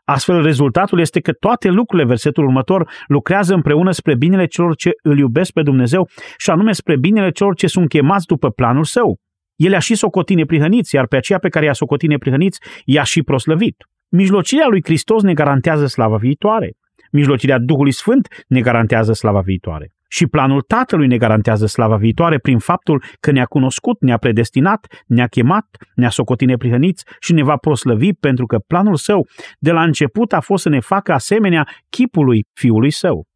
Astfel, 0.04 0.42
rezultatul 0.42 1.00
este 1.00 1.20
că 1.20 1.32
toate 1.32 1.68
lucrurile, 1.68 2.08
versetul 2.08 2.44
următor, 2.44 2.90
lucrează 3.06 3.54
împreună 3.54 3.90
spre 3.90 4.14
binele 4.16 4.46
celor 4.46 4.76
ce 4.76 4.90
îl 5.02 5.18
iubesc 5.18 5.52
pe 5.52 5.62
Dumnezeu 5.62 6.08
și 6.36 6.50
anume 6.50 6.72
spre 6.72 6.96
binele 6.96 7.30
celor 7.30 7.54
ce 7.54 7.66
sunt 7.66 7.88
chemați 7.88 8.26
după 8.26 8.50
planul 8.50 8.84
său. 8.84 9.18
El 9.56 9.74
a 9.74 9.78
și 9.78 9.94
socotit 9.94 10.36
neprihăniți, 10.36 10.94
iar 10.94 11.06
pe 11.06 11.16
aceea 11.16 11.38
pe 11.38 11.48
care 11.48 11.64
i-a 11.64 11.72
socotit 11.72 12.08
neprihăniți, 12.08 12.60
i-a 12.84 13.02
și 13.02 13.22
proslăvit. 13.22 13.76
Mijlocirea 14.08 14.66
lui 14.68 14.80
Hristos 14.84 15.22
ne 15.22 15.32
garantează 15.32 15.86
slava 15.86 16.16
viitoare. 16.16 16.72
Mijlocirea 17.10 17.58
Duhului 17.58 17.92
Sfânt 17.92 18.28
ne 18.48 18.60
garantează 18.60 19.12
slava 19.12 19.40
viitoare. 19.40 19.92
Și 20.16 20.26
planul 20.26 20.60
Tatălui 20.60 21.06
ne 21.06 21.16
garantează 21.16 21.66
slava 21.66 21.96
viitoare 21.96 22.38
prin 22.38 22.58
faptul 22.58 23.04
că 23.20 23.30
ne-a 23.30 23.44
cunoscut, 23.44 24.00
ne-a 24.00 24.16
predestinat, 24.16 24.86
ne-a 25.06 25.26
chemat, 25.26 25.66
ne-a 25.94 26.08
socotit 26.08 26.48
neprihăniți 26.48 27.04
și 27.20 27.32
ne 27.32 27.42
va 27.42 27.56
proslăvi 27.56 28.12
pentru 28.12 28.46
că 28.46 28.58
planul 28.58 28.96
său 28.96 29.26
de 29.58 29.72
la 29.72 29.82
început 29.82 30.32
a 30.32 30.40
fost 30.40 30.62
să 30.62 30.68
ne 30.68 30.80
facă 30.80 31.12
asemenea 31.12 31.68
chipului 31.88 32.46
Fiului 32.52 32.90
Său. 32.90 33.26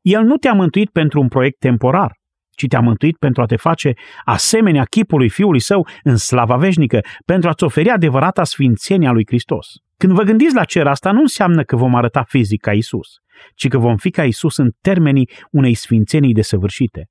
El 0.00 0.22
nu 0.22 0.36
te-a 0.36 0.52
mântuit 0.52 0.90
pentru 0.90 1.20
un 1.20 1.28
proiect 1.28 1.58
temporar, 1.58 2.12
ci 2.50 2.66
te-a 2.66 2.80
mântuit 2.80 3.16
pentru 3.16 3.42
a 3.42 3.46
te 3.46 3.56
face 3.56 3.92
asemenea 4.24 4.84
chipului 4.84 5.28
Fiului 5.28 5.60
Său 5.60 5.86
în 6.02 6.16
slava 6.16 6.56
veșnică, 6.56 7.00
pentru 7.24 7.48
a-ți 7.48 7.64
oferi 7.64 7.88
adevărata 7.88 8.44
sfințenia 8.44 9.12
lui 9.12 9.24
Hristos. 9.26 9.66
Când 9.96 10.12
vă 10.12 10.22
gândiți 10.22 10.54
la 10.54 10.64
cer, 10.64 10.86
asta 10.86 11.12
nu 11.12 11.20
înseamnă 11.20 11.62
că 11.62 11.76
vom 11.76 11.94
arăta 11.94 12.22
fizic 12.22 12.60
ca 12.60 12.72
Isus, 12.72 13.08
ci 13.54 13.68
că 13.68 13.78
vom 13.78 13.96
fi 13.96 14.10
ca 14.10 14.24
Isus 14.24 14.56
în 14.56 14.70
termenii 14.80 15.30
unei 15.50 15.74
sfințenii 15.74 16.32
desăvârșite. 16.32 17.08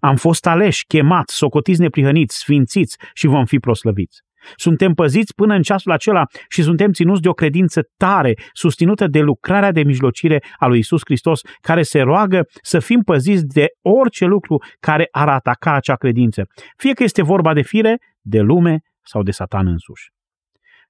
Am 0.00 0.16
fost 0.16 0.46
aleși, 0.46 0.84
chemați, 0.86 1.34
socotiți 1.34 1.80
neprihăniți, 1.80 2.38
sfințiți 2.38 2.96
și 3.14 3.26
vom 3.26 3.44
fi 3.44 3.58
proslăviți. 3.58 4.20
Suntem 4.56 4.92
păziți 4.92 5.34
până 5.34 5.54
în 5.54 5.62
ceasul 5.62 5.92
acela 5.92 6.24
și 6.48 6.62
suntem 6.62 6.92
ținuți 6.92 7.22
de 7.22 7.28
o 7.28 7.32
credință 7.32 7.82
tare, 7.96 8.34
susținută 8.52 9.06
de 9.06 9.20
lucrarea 9.20 9.72
de 9.72 9.82
mijlocire 9.82 10.42
a 10.58 10.66
lui 10.66 10.78
Isus 10.78 11.00
Hristos, 11.04 11.40
care 11.60 11.82
se 11.82 12.00
roagă 12.00 12.46
să 12.62 12.78
fim 12.78 13.00
păziți 13.00 13.46
de 13.46 13.66
orice 13.82 14.24
lucru 14.24 14.62
care 14.80 15.08
ar 15.10 15.28
ataca 15.28 15.72
acea 15.72 15.96
credință, 15.96 16.46
fie 16.76 16.92
că 16.92 17.02
este 17.02 17.22
vorba 17.22 17.54
de 17.54 17.62
fire, 17.62 17.96
de 18.20 18.40
lume 18.40 18.78
sau 19.02 19.22
de 19.22 19.30
satan 19.30 19.66
însuși 19.66 20.17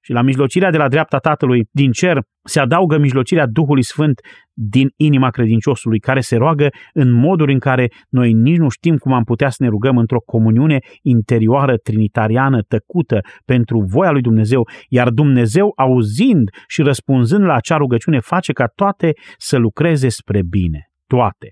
și 0.01 0.11
la 0.11 0.21
mijlocirea 0.21 0.71
de 0.71 0.77
la 0.77 0.87
dreapta 0.87 1.17
Tatălui 1.17 1.67
din 1.71 1.91
cer 1.91 2.21
se 2.43 2.59
adaugă 2.59 2.97
mijlocirea 2.97 3.45
Duhului 3.45 3.83
Sfânt 3.83 4.19
din 4.53 4.89
inima 4.95 5.29
credinciosului, 5.29 5.99
care 5.99 6.19
se 6.19 6.35
roagă 6.35 6.67
în 6.93 7.11
moduri 7.11 7.53
în 7.53 7.59
care 7.59 7.87
noi 8.09 8.33
nici 8.33 8.57
nu 8.57 8.69
știm 8.69 8.97
cum 8.97 9.13
am 9.13 9.23
putea 9.23 9.49
să 9.49 9.63
ne 9.63 9.69
rugăm 9.69 9.97
într-o 9.97 10.19
comuniune 10.19 10.79
interioară 11.01 11.77
trinitariană 11.77 12.61
tăcută 12.61 13.19
pentru 13.45 13.79
voia 13.79 14.11
lui 14.11 14.21
Dumnezeu, 14.21 14.67
iar 14.87 15.09
Dumnezeu, 15.09 15.71
auzind 15.75 16.49
și 16.67 16.81
răspunzând 16.81 17.43
la 17.43 17.53
acea 17.53 17.77
rugăciune, 17.77 18.19
face 18.19 18.53
ca 18.53 18.65
toate 18.75 19.11
să 19.37 19.57
lucreze 19.57 20.09
spre 20.09 20.41
bine. 20.49 20.89
Toate. 21.07 21.47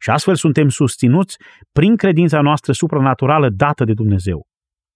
Și 0.00 0.10
astfel 0.10 0.34
suntem 0.34 0.68
susținuți 0.68 1.36
prin 1.72 1.96
credința 1.96 2.40
noastră 2.40 2.72
supranaturală 2.72 3.48
dată 3.48 3.84
de 3.84 3.92
Dumnezeu. 3.92 4.46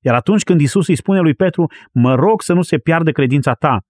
Iar 0.00 0.14
atunci 0.14 0.42
când 0.42 0.60
Isus 0.60 0.88
îi 0.88 0.96
spune 0.96 1.20
lui 1.20 1.34
Petru, 1.34 1.66
mă 1.92 2.14
rog 2.14 2.42
să 2.42 2.52
nu 2.52 2.62
se 2.62 2.78
piardă 2.78 3.10
credința 3.10 3.54
ta, 3.54 3.80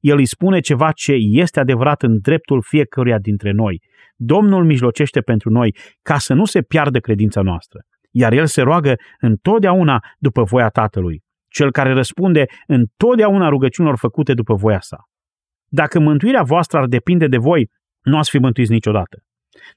el 0.00 0.16
îi 0.16 0.26
spune 0.26 0.60
ceva 0.60 0.92
ce 0.92 1.12
este 1.18 1.60
adevărat 1.60 2.02
în 2.02 2.18
dreptul 2.20 2.62
fiecăruia 2.62 3.18
dintre 3.18 3.50
noi. 3.50 3.82
Domnul 4.16 4.64
mijlocește 4.64 5.20
pentru 5.20 5.50
noi 5.50 5.76
ca 6.02 6.18
să 6.18 6.34
nu 6.34 6.44
se 6.44 6.62
piardă 6.62 6.98
credința 6.98 7.40
noastră. 7.40 7.80
Iar 8.10 8.32
el 8.32 8.46
se 8.46 8.62
roagă 8.62 8.94
întotdeauna 9.20 10.04
după 10.18 10.42
voia 10.42 10.68
Tatălui, 10.68 11.22
cel 11.48 11.72
care 11.72 11.92
răspunde 11.92 12.44
întotdeauna 12.66 13.48
rugăciunilor 13.48 13.96
făcute 13.98 14.34
după 14.34 14.54
voia 14.54 14.80
sa. 14.80 14.96
Dacă 15.66 16.00
mântuirea 16.00 16.42
voastră 16.42 16.78
ar 16.78 16.86
depinde 16.86 17.26
de 17.26 17.36
voi, 17.36 17.70
nu 18.02 18.16
ați 18.18 18.30
fi 18.30 18.38
mântuiți 18.38 18.72
niciodată. 18.72 19.18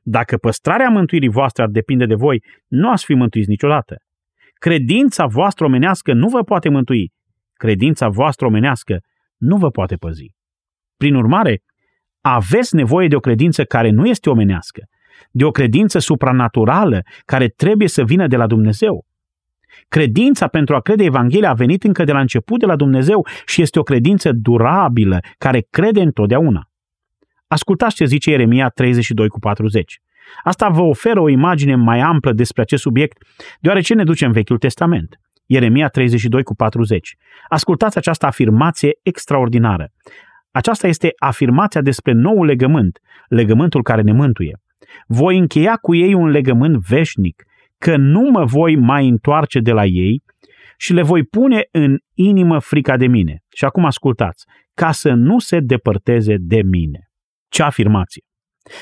Dacă 0.02 0.38
păstrarea 0.38 0.90
mântuirii 0.90 1.30
voastre 1.30 1.64
ar 1.64 1.70
depinde 1.70 2.06
de 2.06 2.16
voi, 2.16 2.44
nu 2.68 2.90
ați 2.90 3.06
fi 3.06 3.14
mântuiți 3.14 3.50
niciodată. 3.50 3.96
Credința 4.62 5.26
voastră 5.26 5.66
omenească 5.66 6.14
nu 6.14 6.28
vă 6.28 6.44
poate 6.44 6.70
mântui. 6.70 7.12
Credința 7.54 8.10
voastră 8.10 8.46
omenească 8.46 9.00
nu 9.38 9.58
vă 9.58 9.70
poate 9.70 9.96
păzi. 9.96 10.36
Prin 10.98 11.16
urmare, 11.16 11.64
aveți 12.22 12.76
nevoie 12.76 13.08
de 13.08 13.16
o 13.16 13.20
credință 13.20 13.64
care 13.64 13.90
nu 13.90 14.06
este 14.06 14.30
omenească, 14.30 14.82
de 15.32 15.44
o 15.44 15.52
credință 15.52 16.00
supranaturală 16.00 17.02
care 17.26 17.48
trebuie 17.48 17.88
să 17.88 18.04
vină 18.04 18.28
de 18.28 18.36
la 18.36 18.48
Dumnezeu. 18.48 19.06
Credința 19.88 20.48
pentru 20.48 20.76
a 20.76 20.82
crede 20.82 21.04
Evanghelia 21.04 21.50
a 21.50 21.54
venit 21.54 21.84
încă 21.84 22.04
de 22.04 22.12
la 22.12 22.20
început 22.20 22.60
de 22.60 22.66
la 22.66 22.76
Dumnezeu 22.76 23.28
și 23.46 23.62
este 23.62 23.80
o 23.80 23.84
credință 23.84 24.32
durabilă 24.32 25.20
care 25.38 25.68
crede 25.70 26.02
întotdeauna. 26.02 26.70
Ascultați 27.48 27.96
ce 27.96 28.06
zice 28.06 28.30
Ieremia 28.30 28.70
32 28.70 29.28
cu 29.28 29.40
40. 29.40 30.02
Asta 30.44 30.70
vă 30.70 30.82
oferă 30.82 31.20
o 31.20 31.30
imagine 31.30 31.76
mai 31.76 32.00
amplă 32.00 32.34
despre 32.34 32.62
acest 32.62 32.82
subiect, 32.82 33.18
deoarece 33.60 33.94
ne 33.94 34.04
duce 34.04 34.26
în 34.26 34.32
Vechiul 34.32 34.58
Testament. 34.58 35.20
Ieremia 35.46 35.88
32 35.88 36.44
cu 36.44 36.56
40. 36.56 37.16
Ascultați 37.48 37.98
această 37.98 38.26
afirmație 38.26 38.92
extraordinară. 39.04 39.92
Aceasta 40.52 40.88
este 40.88 41.12
afirmația 41.18 41.82
despre 41.82 42.12
noul 42.12 42.46
legământ, 42.46 43.00
legământul 43.28 43.84
care 43.84 44.02
ne 44.02 44.12
mântuie. 44.12 44.60
Voi 45.08 45.38
încheia 45.38 45.76
cu 45.76 45.96
ei 45.96 46.14
un 46.14 46.28
legământ 46.28 46.78
veșnic, 46.88 47.44
că 47.78 47.98
nu 47.98 48.30
mă 48.30 48.46
voi 48.46 48.76
mai 48.76 49.08
întoarce 49.08 49.60
de 49.60 49.72
la 49.72 49.86
ei 49.86 50.24
și 50.78 50.94
le 50.94 51.02
voi 51.02 51.24
pune 51.24 51.68
în 51.72 51.98
inimă 52.14 52.60
frica 52.60 52.98
de 52.98 53.08
mine. 53.08 53.44
Și 53.56 53.66
acum 53.66 53.86
ascultați, 53.86 54.46
ca 54.74 54.92
să 54.92 55.14
nu 55.14 55.40
se 55.40 55.60
depărteze 55.60 56.36
de 56.40 56.62
mine. 56.62 57.00
Ce 57.50 57.64
afirmație! 57.64 58.24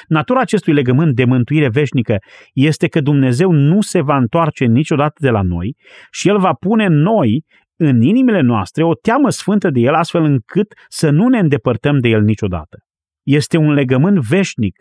Natura 0.08 0.40
acestui 0.40 0.74
legământ 0.74 1.16
de 1.16 1.26
mântuire 1.26 1.70
veșnică 1.70 2.18
este 2.54 2.88
că 2.88 3.02
Dumnezeu 3.02 3.52
nu 3.52 3.82
se 3.82 4.02
va 4.02 4.18
întoarce 4.18 4.66
niciodată 4.66 5.16
de 5.20 5.30
la 5.30 5.42
noi 5.42 5.76
și 6.12 6.28
El 6.28 6.40
va 6.40 6.54
pune 6.54 6.88
noi 6.88 7.46
în 7.76 8.02
inimile 8.02 8.42
noastre 8.42 8.84
o 8.84 8.94
teamă 8.94 9.30
sfântă 9.30 9.70
de 9.70 9.80
El 9.80 9.94
astfel 9.94 10.24
încât 10.24 10.74
să 10.88 11.10
nu 11.10 11.28
ne 11.28 11.40
îndepărtăm 11.40 12.00
de 12.00 12.08
El 12.08 12.22
niciodată. 12.22 12.78
Este 13.24 13.58
un 13.58 13.72
legământ 13.72 14.20
veșnic 14.20 14.76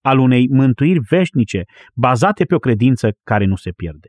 al 0.00 0.18
unei 0.18 0.48
mântuiri 0.50 0.98
veșnice 1.08 1.62
bazate 1.94 2.44
pe 2.44 2.54
o 2.54 2.58
credință 2.58 3.10
care 3.22 3.44
nu 3.44 3.56
se 3.56 3.70
pierde. 3.70 4.08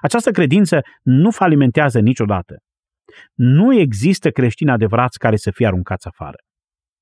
Această 0.00 0.30
credință 0.30 0.80
nu 1.02 1.30
falimentează 1.30 2.00
niciodată. 2.00 2.56
Nu 3.34 3.74
există 3.74 4.30
creștini 4.30 4.70
adevărați 4.70 5.18
care 5.18 5.36
să 5.36 5.50
fie 5.50 5.66
aruncați 5.66 6.06
afară. 6.06 6.36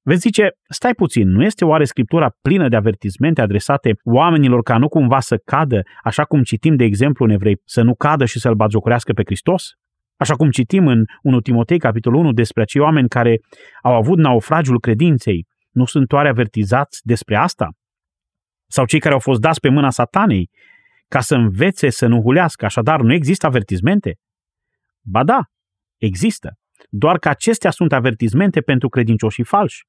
Veți 0.03 0.21
zice, 0.21 0.51
stai 0.69 0.95
puțin, 0.95 1.29
nu 1.29 1.45
este 1.45 1.65
oare 1.65 1.85
Scriptura 1.85 2.37
plină 2.43 2.69
de 2.69 2.77
avertizmente 2.77 3.41
adresate 3.41 3.93
oamenilor 4.05 4.63
ca 4.63 4.79
nu 4.79 4.89
cumva 4.89 5.21
să 5.21 5.37
cadă, 5.45 5.83
așa 6.03 6.25
cum 6.25 6.43
citim 6.43 6.77
de 6.77 6.85
exemplu 6.85 7.25
în 7.25 7.31
evrei, 7.31 7.61
să 7.65 7.83
nu 7.83 7.95
cadă 7.95 8.25
și 8.25 8.39
să-L 8.39 8.55
batjocorească 8.55 9.13
pe 9.13 9.23
Hristos? 9.25 9.69
Așa 10.17 10.35
cum 10.35 10.51
citim 10.51 10.87
în 10.87 11.05
1 11.23 11.41
Timotei, 11.41 11.79
capitolul 11.79 12.21
1, 12.21 12.33
despre 12.33 12.63
acei 12.63 12.81
oameni 12.81 13.09
care 13.09 13.41
au 13.83 13.95
avut 13.95 14.19
naufragiul 14.19 14.81
credinței, 14.81 15.47
nu 15.71 15.85
sunt 15.85 16.13
oare 16.13 16.29
avertizați 16.29 17.01
despre 17.03 17.37
asta? 17.37 17.69
Sau 18.67 18.87
cei 18.87 19.01
care 19.01 19.15
au 19.15 19.21
fost 19.21 19.41
dați 19.41 19.61
pe 19.61 19.69
mâna 19.69 19.91
satanei 19.91 20.51
ca 21.09 21.21
să 21.21 21.35
învețe 21.35 21.91
să 21.91 22.07
nu 22.07 22.21
hulească, 22.21 22.65
așadar 22.65 23.01
nu 23.01 23.13
există 23.13 23.47
avertizmente? 23.47 24.17
Ba 25.01 25.25
da, 25.25 25.41
există. 25.97 26.60
Doar 26.89 27.19
că 27.19 27.29
acestea 27.29 27.71
sunt 27.71 27.93
avertizmente 27.93 28.61
pentru 28.61 28.89
credincioșii 28.89 29.45
falși. 29.45 29.85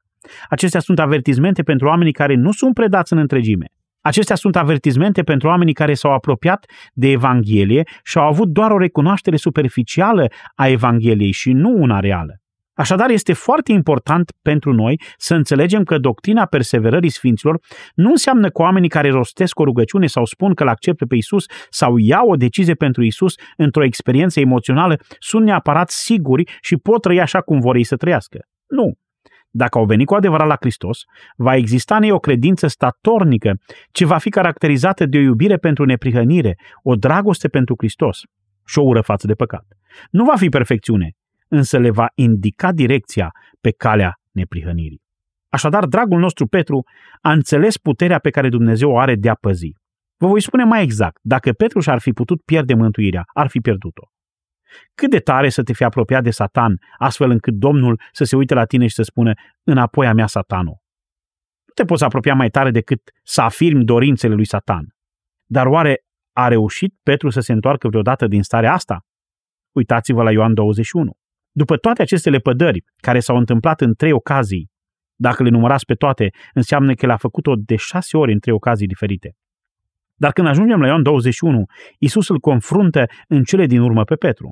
Acestea 0.50 0.80
sunt 0.80 1.00
avertizmente 1.00 1.64
pentru 1.64 1.88
oamenii 1.88 2.14
care 2.14 2.36
nu 2.36 2.52
sunt 2.52 2.74
predați 2.74 3.14
în 3.14 3.20
întregime. 3.20 3.66
Acestea 4.02 4.36
sunt 4.36 4.56
avertizmente 4.56 5.22
pentru 5.24 5.48
oamenii 5.48 5.74
care 5.74 5.94
s-au 5.94 6.14
apropiat 6.14 6.66
de 6.94 7.08
Evanghelie 7.08 7.84
și 8.04 8.18
au 8.18 8.28
avut 8.28 8.48
doar 8.48 8.72
o 8.72 8.78
recunoaștere 8.78 9.36
superficială 9.36 10.28
a 10.56 10.68
Evangheliei 10.68 11.32
și 11.32 11.52
nu 11.52 11.70
una 11.70 12.00
reală. 12.00 12.41
Așadar, 12.82 13.10
este 13.10 13.34
foarte 13.34 13.72
important 13.72 14.32
pentru 14.42 14.74
noi 14.74 15.02
să 15.18 15.36
înțelegem 15.36 15.84
că 15.84 15.98
doctrina 15.98 16.46
perseverării 16.46 17.10
sfinților 17.10 17.60
nu 17.96 18.10
înseamnă 18.10 18.50
că 18.50 18.62
oamenii 18.62 18.90
care 18.90 19.10
rostesc 19.10 19.60
o 19.60 19.64
rugăciune 19.64 20.08
sau 20.08 20.26
spun 20.26 20.54
că 20.54 20.64
îl 20.64 20.70
acceptă 20.70 21.06
pe 21.06 21.16
Isus 21.16 21.46
sau 21.70 21.98
iau 21.98 22.30
o 22.30 22.36
decizie 22.36 22.74
pentru 22.74 23.04
Isus 23.04 23.36
într-o 23.58 23.84
experiență 23.84 24.40
emoțională 24.40 25.00
sunt 25.20 25.46
neapărat 25.46 25.90
siguri 25.90 26.58
și 26.62 26.78
pot 26.78 27.02
trăi 27.02 27.20
așa 27.20 27.42
cum 27.42 27.60
vor 27.60 27.76
ei 27.76 27.84
să 27.84 27.96
trăiască. 27.96 28.40
Nu. 28.68 28.94
Dacă 29.50 29.78
au 29.78 29.86
venit 29.86 30.08
cu 30.08 30.16
adevărat 30.16 30.48
la 30.48 30.58
Hristos, 30.60 31.00
va 31.36 31.56
exista 31.56 31.96
în 31.96 32.04
ei 32.04 32.12
o 32.12 32.20
credință 32.20 32.68
statornică 32.68 33.54
ce 33.92 34.06
va 34.06 34.18
fi 34.18 34.30
caracterizată 34.30 35.06
de 35.06 35.18
o 35.18 35.22
iubire 35.22 35.58
pentru 35.58 35.86
neprihănire, 35.86 36.56
o 36.84 36.96
dragoste 36.96 37.48
pentru 37.48 37.76
Hristos 37.78 38.20
și 38.66 38.80
o 38.80 38.82
ură 38.82 39.02
față 39.02 39.28
de 39.28 39.34
păcat. 39.34 39.66
Nu 40.10 40.24
va 40.24 40.36
fi 40.36 40.50
perfecțiune, 40.50 41.16
însă 41.52 41.78
le 41.78 41.90
va 41.90 42.08
indica 42.16 42.72
direcția 42.72 43.32
pe 43.62 43.72
calea 43.72 44.20
neprihănirii. 44.32 45.02
Așadar, 45.50 45.86
dragul 45.86 46.20
nostru 46.20 46.48
Petru 46.48 46.84
a 47.22 47.32
înțeles 47.32 47.78
puterea 47.78 48.20
pe 48.20 48.30
care 48.30 48.50
Dumnezeu 48.50 48.92
o 48.92 49.00
are 49.00 49.16
de 49.16 49.30
a 49.30 49.36
păzi. 49.36 49.74
Vă 50.18 50.28
voi 50.28 50.42
spune 50.42 50.64
mai 50.64 50.84
exact, 50.84 51.20
dacă 51.22 51.52
Petru 51.52 51.80
și-ar 51.80 52.00
fi 52.00 52.12
putut 52.12 52.42
pierde 52.42 52.74
mântuirea, 52.74 53.24
ar 53.34 53.48
fi 53.48 53.60
pierdut-o. 53.60 54.12
Cât 54.96 55.10
de 55.10 55.20
tare 55.20 55.50
să 55.50 55.64
te 55.64 55.74
fi 55.74 55.84
apropiat 55.84 56.24
de 56.24 56.32
Satan, 56.32 56.80
astfel 56.98 57.30
încât 57.30 57.54
Domnul 57.54 58.02
să 58.12 58.24
se 58.24 58.36
uite 58.36 58.54
la 58.54 58.66
tine 58.66 58.88
și 58.88 58.96
să 58.96 59.04
spună, 59.04 59.34
înapoi 59.64 60.08
a 60.08 60.14
mea 60.14 60.28
Satanul. 60.28 60.78
Nu 61.66 61.74
te 61.74 61.84
poți 61.84 62.04
apropia 62.04 62.34
mai 62.34 62.50
tare 62.50 62.72
decât 62.72 63.02
să 63.24 63.42
afirmi 63.42 63.86
dorințele 63.86 64.34
lui 64.34 64.46
Satan. 64.46 64.96
Dar 65.46 65.66
oare 65.66 66.04
a 66.36 66.48
reușit 66.48 66.94
Petru 67.04 67.30
să 67.30 67.40
se 67.40 67.52
întoarcă 67.52 67.88
vreodată 67.88 68.28
din 68.28 68.44
starea 68.44 68.74
asta? 68.74 69.06
Uitați-vă 69.72 70.24
la 70.24 70.32
Ioan 70.32 70.54
21. 70.54 71.12
După 71.52 71.78
toate 71.78 72.02
aceste 72.02 72.30
lepădări, 72.30 72.84
care 72.98 73.20
s-au 73.20 73.38
întâmplat 73.38 73.82
în 73.82 73.94
trei 73.94 74.12
ocazii, 74.12 74.70
dacă 75.16 75.44
le 75.44 75.50
numărați 75.50 75.86
pe 75.86 75.94
toate, 75.94 76.30
înseamnă 76.54 76.94
că 76.94 77.06
le-a 77.06 77.18
făcut-o 77.18 77.54
de 77.56 77.76
șase 77.76 78.18
ori 78.18 78.32
în 78.32 78.40
trei 78.40 78.54
ocazii 78.54 78.88
diferite. 78.88 79.36
Dar 80.16 80.32
când 80.32 80.48
ajungem 80.48 80.80
la 80.80 80.88
Ioan 80.88 81.04
21, 81.04 81.64
Isus 82.00 82.30
îl 82.30 82.40
confruntă 82.40 83.06
în 83.28 83.44
cele 83.44 83.66
din 83.66 83.80
urmă 83.80 84.04
pe 84.04 84.16
Petru. 84.16 84.50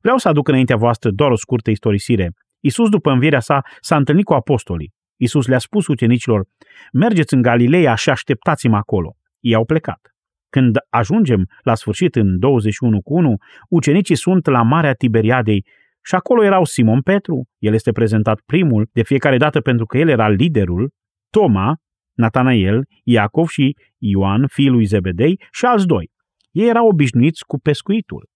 Vreau 0.00 0.16
să 0.16 0.28
aduc 0.28 0.48
înaintea 0.48 0.76
voastră 0.76 1.10
doar 1.10 1.30
o 1.30 1.36
scurtă 1.36 1.70
istorisire. 1.70 2.30
Isus, 2.60 2.88
după 2.88 3.10
învierea 3.10 3.40
sa, 3.40 3.62
s-a 3.80 3.96
întâlnit 3.96 4.24
cu 4.24 4.34
apostolii. 4.34 4.92
Isus 5.16 5.46
le-a 5.46 5.58
spus 5.58 5.86
ucenicilor, 5.86 6.46
mergeți 6.92 7.34
în 7.34 7.42
Galileea 7.42 7.94
și 7.94 8.10
așteptați-mă 8.10 8.76
acolo. 8.76 9.16
Ei 9.40 9.54
au 9.54 9.64
plecat. 9.64 10.00
Când 10.48 10.76
ajungem 10.90 11.42
la 11.62 11.74
sfârșit 11.74 12.16
în 12.16 12.38
21 12.38 13.00
cu 13.00 13.14
1, 13.14 13.36
ucenicii 13.68 14.16
sunt 14.16 14.46
la 14.46 14.62
Marea 14.62 14.92
Tiberiadei 14.92 15.66
și 16.04 16.14
acolo 16.14 16.44
erau 16.44 16.64
Simon 16.64 17.00
Petru, 17.00 17.48
el 17.58 17.74
este 17.74 17.92
prezentat 17.92 18.40
primul, 18.46 18.88
de 18.92 19.02
fiecare 19.02 19.36
dată 19.36 19.60
pentru 19.60 19.86
că 19.86 19.98
el 19.98 20.08
era 20.08 20.28
liderul, 20.28 20.90
Toma, 21.30 21.76
Natanael, 22.12 22.86
Iacov 23.04 23.48
și 23.48 23.76
Ioan, 23.98 24.46
fiul 24.46 24.72
lui 24.72 24.84
Zebedei 24.84 25.40
și 25.50 25.64
alți 25.64 25.86
doi. 25.86 26.10
Ei 26.50 26.68
erau 26.68 26.86
obișnuiți 26.86 27.44
cu 27.46 27.58
pescuitul. 27.58 28.28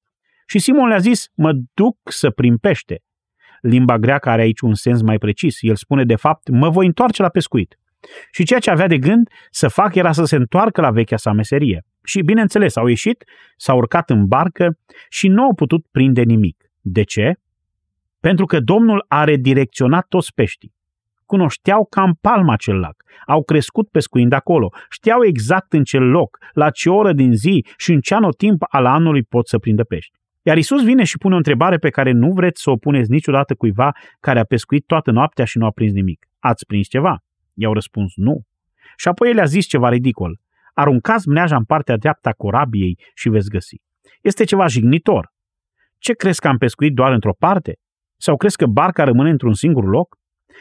Și 0.47 0.59
Simon 0.59 0.89
le-a 0.89 0.99
zis, 0.99 1.27
mă 1.35 1.53
duc 1.75 1.97
să 2.11 2.31
prim 2.31 2.57
pește. 2.57 3.01
Limba 3.61 3.99
greacă 3.99 4.29
are 4.29 4.43
aici 4.43 4.61
un 4.61 4.75
sens 4.75 5.03
mai 5.03 5.19
precis. 5.19 5.57
El 5.61 5.77
spune, 5.77 6.05
de 6.05 6.17
fapt, 6.17 6.49
mă 6.49 6.69
voi 6.69 6.87
întoarce 6.87 7.23
la 7.23 7.29
pescuit. 7.29 7.79
Și 8.31 8.45
ceea 8.45 8.61
ce 8.61 8.71
avea 8.71 8.87
de 8.87 8.99
gând 8.99 9.29
să 9.51 9.69
fac 9.69 9.95
era 9.95 10.13
să 10.13 10.25
se 10.25 10.37
întoarcă 10.37 10.81
la 10.81 10.91
vechea 10.91 11.17
sa 11.17 11.33
meserie. 11.33 11.85
Și, 12.05 12.23
bineînțeles, 12.23 12.77
au 12.77 12.87
ieșit, 12.87 13.25
s-au 13.57 13.77
urcat 13.77 14.11
în 14.11 14.27
barcă 14.27 14.79
și 15.09 15.29
nu 15.29 15.43
au 15.43 15.55
putut 15.55 15.87
prinde 15.91 16.23
nimic. 16.23 16.57
De 16.81 17.03
ce? 17.03 17.35
Pentru 18.27 18.47
că 18.47 18.61
Domnul 18.61 19.05
a 19.09 19.25
redirecționat 19.25 20.07
toți 20.09 20.35
peștii. 20.35 20.75
Cunoșteau 21.27 21.87
cam 21.91 22.19
palma 22.21 22.53
acel 22.53 22.79
lac, 22.79 22.95
au 23.27 23.43
crescut 23.43 23.89
pescuind 23.89 24.33
acolo, 24.33 24.73
știau 24.91 25.25
exact 25.25 25.73
în 25.73 25.85
ce 25.85 25.99
loc, 25.99 26.39
la 26.53 26.71
ce 26.71 26.91
oră 26.91 27.13
din 27.13 27.33
zi 27.33 27.67
și 27.77 27.93
în 27.93 28.01
ce 28.01 28.15
anotimp 28.15 28.63
al 28.69 28.87
anului 28.87 29.23
pot 29.23 29.49
să 29.49 29.59
prindă 29.59 29.85
pești. 29.85 30.19
Iar 30.43 30.57
Isus 30.57 30.85
vine 30.85 31.05
și 31.05 31.19
pune 31.19 31.35
o 31.35 31.37
întrebare 31.37 31.77
pe 31.77 31.91
care 31.91 32.13
nu 32.13 32.33
vreți 32.33 32.63
să 32.63 32.71
o 32.71 32.77
puneți 32.77 33.11
niciodată 33.11 33.55
cuiva 33.55 33.91
care 34.21 34.39
a 34.39 34.45
pescuit 34.45 34.87
toată 34.87 35.11
noaptea 35.11 35.45
și 35.45 35.59
nu 35.59 35.67
a 35.67 35.71
prins 35.71 35.93
nimic. 35.93 36.27
Ați 36.39 36.67
prins 36.67 36.87
ceva? 36.87 37.17
I-au 37.55 37.73
răspuns 37.73 38.13
nu. 38.17 38.43
Și 38.97 39.09
apoi 39.09 39.31
el 39.31 39.39
a 39.39 39.45
zis 39.45 39.67
ceva 39.67 39.89
ridicol. 39.89 40.39
Aruncați 40.75 41.29
mneaja 41.29 41.57
în 41.57 41.65
partea 41.65 41.97
dreaptă 41.97 42.29
a 42.29 42.33
corabiei 42.33 42.99
și 43.15 43.29
veți 43.29 43.49
găsi. 43.49 43.81
Este 44.21 44.45
ceva 44.45 44.67
jignitor. 44.67 45.33
Ce 45.99 46.13
crezi 46.13 46.41
că 46.41 46.49
am 46.49 46.57
pescuit 46.57 46.95
doar 46.95 47.13
într-o 47.13 47.35
parte? 47.39 47.77
Sau 48.23 48.37
crezi 48.37 48.57
că 48.57 48.67
barca 48.67 49.05
rămâne 49.05 49.31
într-un 49.31 49.55
singur 49.55 49.85
loc? 49.85 50.17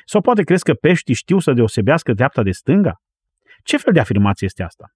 Sau 0.05 0.22
poate 0.22 0.43
crezi 0.43 0.64
că 0.64 0.74
peștii 0.74 1.14
știu 1.14 1.39
să 1.39 1.53
deosebească 1.53 2.14
dreapta 2.14 2.43
de 2.43 2.51
stânga? 2.51 3.01
Ce 3.64 3.78
fel 3.78 3.93
de 3.93 3.99
afirmație 3.99 4.47
este 4.47 4.64
asta? 4.64 4.93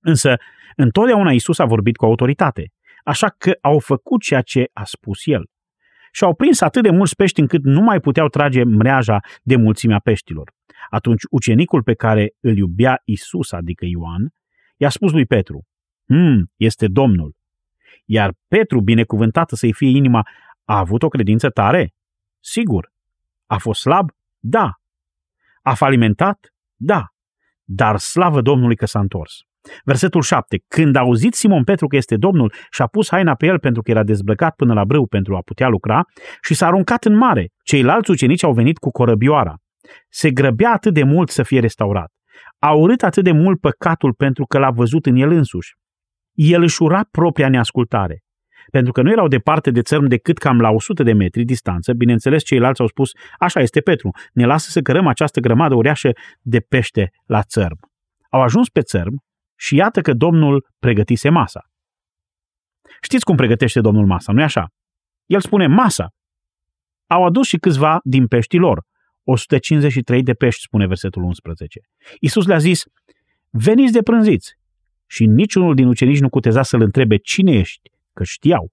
Însă, 0.00 0.36
întotdeauna 0.76 1.32
Isus 1.32 1.58
a 1.58 1.64
vorbit 1.64 1.96
cu 1.96 2.04
autoritate, 2.04 2.72
așa 3.04 3.34
că 3.38 3.52
au 3.60 3.78
făcut 3.78 4.20
ceea 4.20 4.40
ce 4.40 4.64
a 4.72 4.84
spus 4.84 5.26
el. 5.26 5.44
Și 6.12 6.24
au 6.24 6.34
prins 6.34 6.60
atât 6.60 6.82
de 6.82 6.90
mulți 6.90 7.16
pești 7.16 7.40
încât 7.40 7.64
nu 7.64 7.80
mai 7.80 8.00
puteau 8.00 8.28
trage 8.28 8.64
mreaja 8.64 9.20
de 9.42 9.56
mulțimea 9.56 9.98
peștilor. 9.98 10.52
Atunci 10.90 11.22
ucenicul 11.30 11.82
pe 11.82 11.94
care 11.94 12.34
îl 12.40 12.56
iubea 12.56 13.00
Isus, 13.04 13.52
adică 13.52 13.84
Ioan, 13.84 14.32
i-a 14.76 14.88
spus 14.88 15.12
lui 15.12 15.26
Petru, 15.26 15.66
Hmm, 16.06 16.50
este 16.56 16.86
Domnul. 16.86 17.34
Iar 18.04 18.32
Petru, 18.48 18.80
binecuvântată 18.80 19.56
să-i 19.56 19.72
fie 19.72 19.88
inima, 19.88 20.26
a 20.64 20.78
avut 20.78 21.02
o 21.02 21.08
credință 21.08 21.50
tare? 21.50 21.95
Sigur. 22.48 22.92
A 23.46 23.58
fost 23.58 23.80
slab? 23.80 24.10
Da. 24.38 24.70
A 25.62 25.74
falimentat? 25.74 26.38
Da. 26.74 27.04
Dar 27.64 27.96
slavă 27.96 28.40
Domnului 28.40 28.76
că 28.76 28.86
s-a 28.86 29.00
întors. 29.00 29.32
Versetul 29.84 30.22
7. 30.22 30.62
Când 30.68 30.96
a 30.96 31.00
auzit 31.00 31.34
Simon 31.34 31.64
Petru 31.64 31.86
că 31.86 31.96
este 31.96 32.16
Domnul 32.16 32.52
și 32.70 32.82
a 32.82 32.86
pus 32.86 33.08
haina 33.08 33.34
pe 33.34 33.46
el 33.46 33.58
pentru 33.58 33.82
că 33.82 33.90
era 33.90 34.02
dezbrăcat 34.02 34.54
până 34.54 34.74
la 34.74 34.84
brâu 34.84 35.06
pentru 35.06 35.36
a 35.36 35.40
putea 35.40 35.68
lucra 35.68 36.04
și 36.42 36.54
s-a 36.54 36.66
aruncat 36.66 37.04
în 37.04 37.16
mare. 37.16 37.48
Ceilalți 37.62 38.10
ucenici 38.10 38.42
au 38.42 38.52
venit 38.52 38.78
cu 38.78 38.90
corăbioara. 38.90 39.54
Se 40.08 40.30
grăbea 40.30 40.72
atât 40.72 40.94
de 40.94 41.02
mult 41.02 41.30
să 41.30 41.42
fie 41.42 41.60
restaurat. 41.60 42.12
A 42.58 42.72
urât 42.72 43.02
atât 43.02 43.24
de 43.24 43.32
mult 43.32 43.60
păcatul 43.60 44.14
pentru 44.14 44.44
că 44.44 44.58
l-a 44.58 44.70
văzut 44.70 45.06
în 45.06 45.16
el 45.16 45.30
însuși. 45.30 45.74
El 46.32 46.62
își 46.62 46.82
ura 46.82 47.04
propria 47.10 47.48
neascultare 47.48 48.25
pentru 48.70 48.92
că 48.92 49.02
nu 49.02 49.10
erau 49.10 49.28
departe 49.28 49.70
de 49.70 49.82
țărm 49.82 50.06
decât 50.06 50.38
cam 50.38 50.60
la 50.60 50.70
100 50.70 51.02
de 51.02 51.12
metri 51.12 51.44
distanță, 51.44 51.92
bineînțeles 51.92 52.42
ceilalți 52.42 52.80
au 52.80 52.86
spus, 52.86 53.10
așa 53.38 53.60
este 53.60 53.80
Petru, 53.80 54.10
ne 54.32 54.46
lasă 54.46 54.70
să 54.70 54.80
cărăm 54.80 55.06
această 55.06 55.40
grămadă 55.40 55.74
uriașă 55.74 56.10
de 56.40 56.60
pește 56.60 57.10
la 57.24 57.42
țărm. 57.42 57.78
Au 58.30 58.40
ajuns 58.42 58.68
pe 58.68 58.80
țărm 58.80 59.24
și 59.58 59.74
iată 59.74 60.00
că 60.00 60.12
Domnul 60.12 60.66
pregătise 60.78 61.28
masa. 61.28 61.60
Știți 63.00 63.24
cum 63.24 63.36
pregătește 63.36 63.80
Domnul 63.80 64.06
masa, 64.06 64.32
nu-i 64.32 64.42
așa? 64.42 64.68
El 65.26 65.40
spune 65.40 65.66
masa. 65.66 66.08
Au 67.06 67.24
adus 67.24 67.46
și 67.46 67.56
câțiva 67.56 68.00
din 68.02 68.26
peștii 68.26 68.58
lor. 68.58 68.84
153 69.22 70.22
de 70.22 70.32
pești, 70.32 70.62
spune 70.62 70.86
versetul 70.86 71.22
11. 71.22 71.80
Iisus 72.20 72.46
le-a 72.46 72.58
zis, 72.58 72.84
veniți 73.50 73.92
de 73.92 74.02
prânziți. 74.02 74.54
Și 75.06 75.26
niciunul 75.26 75.74
din 75.74 75.86
ucenici 75.86 76.20
nu 76.20 76.28
cuteza 76.28 76.62
să-l 76.62 76.80
întrebe 76.80 77.16
cine 77.16 77.52
ești, 77.52 77.90
că 78.16 78.24
știau. 78.24 78.72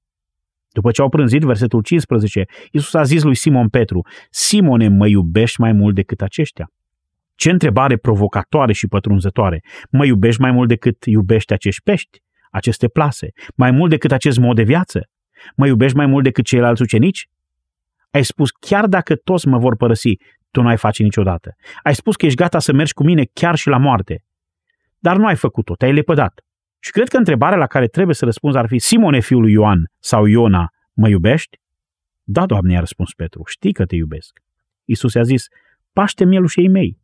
După 0.72 0.92
ce 0.92 1.02
au 1.02 1.10
prânzit, 1.10 1.42
versetul 1.42 1.82
15, 1.82 2.46
Iisus 2.72 2.94
a 2.94 3.04
zis 3.04 3.24
lui 3.24 3.36
Simon 3.36 3.70
Petru, 3.70 4.02
Simone, 4.30 4.88
mă 4.88 5.08
iubești 5.08 5.62
mai 5.62 5.72
mult 5.72 5.96
decât 5.96 6.22
aceștia? 6.22 6.68
Ce 7.36 7.50
întrebare 7.50 7.98
provocatoare 7.98 8.74
și 8.74 8.88
pătrunzătoare! 8.88 9.64
Mă 9.92 10.06
iubești 10.06 10.42
mai 10.42 10.52
mult 10.52 10.68
decât 10.68 11.06
iubești 11.06 11.54
acești 11.54 11.82
pești, 11.82 12.20
aceste 12.52 12.88
plase, 12.88 13.28
mai 13.56 13.72
mult 13.72 13.90
decât 13.90 14.12
acest 14.12 14.38
mod 14.38 14.56
de 14.56 14.64
viață? 14.64 15.10
Mă 15.56 15.68
iubești 15.68 15.98
mai 15.98 16.06
mult 16.06 16.24
decât 16.24 16.46
ceilalți 16.46 16.82
ucenici? 16.82 17.28
Ai 18.12 18.24
spus, 18.24 18.50
chiar 18.52 18.88
dacă 18.88 19.16
toți 19.16 19.48
mă 19.48 19.58
vor 19.58 19.76
părăsi, 19.76 20.18
tu 20.52 20.62
nu 20.62 20.68
ai 20.68 20.78
face 20.78 21.04
niciodată. 21.04 21.56
Ai 21.84 21.96
spus 21.96 22.16
că 22.16 22.26
ești 22.26 22.38
gata 22.38 22.60
să 22.60 22.74
mergi 22.74 22.94
cu 22.94 23.04
mine 23.04 23.24
chiar 23.34 23.56
și 23.56 23.68
la 23.68 23.78
moarte. 23.78 24.24
Dar 25.00 25.18
nu 25.18 25.26
ai 25.26 25.36
făcut-o, 25.36 25.76
te-ai 25.76 25.94
lepădat. 25.94 26.42
Și 26.84 26.92
cred 26.92 27.08
că 27.08 27.18
întrebarea 27.18 27.58
la 27.58 27.68
care 27.68 27.88
trebuie 27.88 28.16
să 28.16 28.26
răspunzi 28.26 28.58
ar 28.58 28.68
fi 28.68 28.80
Simone, 28.80 29.20
fiul 29.20 29.42
lui 29.42 29.52
Ioan 29.52 29.92
sau 30.00 30.26
Iona, 30.26 30.74
mă 30.94 31.10
iubești? 31.10 31.60
Da, 32.24 32.46
Doamne, 32.46 32.78
a 32.78 32.80
răspuns 32.80 33.14
Petru, 33.14 33.42
știi 33.46 33.74
că 33.74 33.86
te 33.86 33.96
iubesc. 33.96 34.40
Iisus 34.86 35.14
i-a 35.14 35.24
zis, 35.24 35.48
paște 35.94 36.26
mielușei 36.26 36.68
mei. 36.68 37.00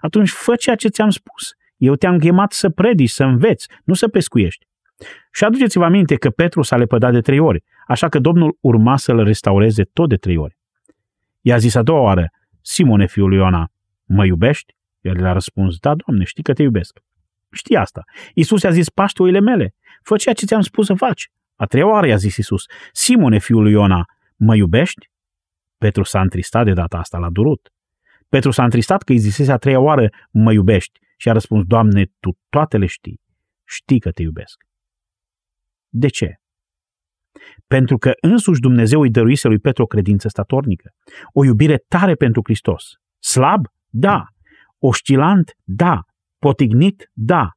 Atunci 0.00 0.30
fă 0.30 0.54
ceea 0.56 0.76
ce 0.76 0.88
ți-am 0.88 1.10
spus. 1.10 1.52
Eu 1.76 1.94
te-am 1.94 2.18
chemat 2.18 2.52
să 2.52 2.70
predici, 2.70 3.10
să 3.10 3.24
înveți, 3.24 3.68
nu 3.84 3.94
să 3.94 4.08
pescuiești. 4.08 4.66
Și 5.32 5.44
aduceți-vă 5.44 5.84
aminte 5.84 6.14
că 6.16 6.30
Petru 6.30 6.62
s-a 6.62 6.76
lepădat 6.76 7.12
de 7.12 7.20
trei 7.20 7.38
ori, 7.38 7.64
așa 7.86 8.08
că 8.08 8.18
Domnul 8.18 8.58
urma 8.60 8.96
să-l 8.96 9.24
restaureze 9.24 9.84
tot 9.84 10.08
de 10.08 10.16
trei 10.16 10.36
ori. 10.36 10.56
I-a 11.40 11.56
zis 11.56 11.74
a 11.74 11.82
doua 11.82 12.00
oară, 12.00 12.30
Simone, 12.60 13.06
fiul 13.06 13.28
lui 13.28 13.38
Iona, 13.38 13.72
mă 14.04 14.24
iubești? 14.24 14.76
El 15.00 15.20
le-a 15.20 15.32
răspuns, 15.32 15.78
da, 15.78 15.94
Doamne, 15.94 16.24
știi 16.24 16.42
că 16.42 16.52
te 16.52 16.62
iubesc. 16.62 17.00
Știi 17.52 17.76
asta. 17.76 18.02
Iisus 18.34 18.62
i-a 18.62 18.70
zis, 18.70 18.88
paște 18.88 19.22
oile 19.22 19.40
mele, 19.40 19.74
fă 20.02 20.16
ceea 20.16 20.34
ce 20.34 20.46
ți-am 20.46 20.60
spus 20.60 20.86
să 20.86 20.94
faci. 20.94 21.28
A 21.56 21.64
treia 21.64 21.86
oară 21.86 22.06
i-a 22.06 22.16
zis 22.16 22.36
Iisus, 22.36 22.64
Simone, 22.92 23.38
fiul 23.38 23.62
lui 23.62 23.72
Iona, 23.72 24.04
mă 24.36 24.56
iubești? 24.56 25.08
Petru 25.78 26.02
s-a 26.02 26.20
întristat 26.20 26.64
de 26.64 26.72
data 26.72 26.98
asta, 26.98 27.18
l-a 27.18 27.30
durut. 27.30 27.68
Petru 28.28 28.50
s-a 28.50 28.64
întristat 28.64 29.02
că 29.02 29.12
îi 29.12 29.18
zisese 29.18 29.52
a 29.52 29.56
treia 29.56 29.80
oară, 29.80 30.08
mă 30.30 30.52
iubești? 30.52 30.98
Și 31.16 31.28
a 31.28 31.32
răspuns, 31.32 31.64
Doamne, 31.66 32.04
Tu 32.20 32.38
toate 32.48 32.76
le 32.76 32.86
știi. 32.86 33.20
Știi 33.64 34.00
că 34.00 34.10
te 34.10 34.22
iubesc. 34.22 34.64
De 35.88 36.08
ce? 36.08 36.34
Pentru 37.66 37.96
că 37.96 38.12
însuși 38.20 38.60
Dumnezeu 38.60 39.00
îi 39.00 39.10
dăruise 39.10 39.48
lui 39.48 39.58
Petru 39.58 39.82
o 39.82 39.86
credință 39.86 40.28
statornică, 40.28 40.90
o 41.32 41.44
iubire 41.44 41.76
tare 41.88 42.14
pentru 42.14 42.40
Hristos. 42.44 42.84
Slab? 43.18 43.66
Da. 43.88 44.24
Oscilant? 44.78 45.52
Da. 45.64 46.00
Potignit? 46.40 47.10
Da. 47.12 47.50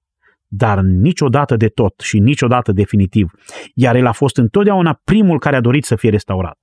Dar 0.48 0.80
niciodată 0.80 1.56
de 1.56 1.68
tot 1.68 2.00
și 2.00 2.20
niciodată 2.20 2.72
definitiv. 2.72 3.32
Iar 3.74 3.96
el 3.96 4.06
a 4.06 4.12
fost 4.12 4.38
întotdeauna 4.38 5.00
primul 5.04 5.40
care 5.40 5.56
a 5.56 5.62
dorit 5.62 5.84
să 5.84 5.96
fie 5.96 6.10
restaurat. 6.10 6.58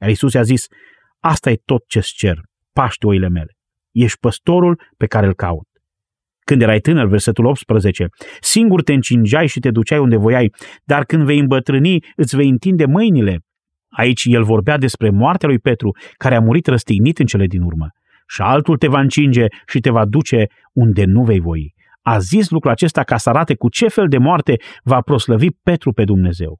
Iar 0.00 0.10
Iisus 0.10 0.32
i-a 0.32 0.42
zis, 0.42 0.66
asta 1.18 1.50
e 1.50 1.60
tot 1.64 1.84
ce-ți 1.86 2.12
cer, 2.14 2.40
paște 2.72 3.06
oile 3.06 3.28
mele. 3.28 3.56
Ești 3.90 4.18
păstorul 4.18 4.80
pe 4.96 5.06
care 5.06 5.26
îl 5.26 5.34
caut. 5.34 5.68
Când 6.44 6.62
erai 6.62 6.80
tânăr, 6.80 7.06
versetul 7.06 7.44
18, 7.44 8.06
singur 8.40 8.82
te 8.82 8.92
încingeai 8.92 9.46
și 9.46 9.60
te 9.60 9.70
duceai 9.70 9.98
unde 9.98 10.16
voiai, 10.16 10.52
dar 10.84 11.04
când 11.04 11.24
vei 11.24 11.38
îmbătrâni, 11.38 12.04
îți 12.16 12.36
vei 12.36 12.48
întinde 12.48 12.86
mâinile. 12.86 13.40
Aici 13.88 14.24
el 14.24 14.44
vorbea 14.44 14.78
despre 14.78 15.10
moartea 15.10 15.48
lui 15.48 15.58
Petru, 15.58 15.96
care 16.16 16.34
a 16.34 16.40
murit 16.40 16.66
răstignit 16.66 17.18
în 17.18 17.26
cele 17.26 17.46
din 17.46 17.62
urmă. 17.62 17.86
Și 18.32 18.42
altul 18.42 18.76
te 18.76 18.88
va 18.88 19.00
încinge 19.00 19.46
și 19.66 19.80
te 19.80 19.90
va 19.90 20.04
duce 20.04 20.46
unde 20.72 21.04
nu 21.04 21.24
vei 21.24 21.40
voi. 21.40 21.74
A 22.02 22.18
zis 22.18 22.50
lucrul 22.50 22.70
acesta 22.70 23.02
ca 23.02 23.16
să 23.16 23.28
arate 23.28 23.54
cu 23.54 23.68
ce 23.68 23.88
fel 23.88 24.08
de 24.08 24.18
moarte 24.18 24.56
va 24.82 25.00
proslăvi 25.00 25.50
Petru 25.62 25.92
pe 25.92 26.04
Dumnezeu. 26.04 26.58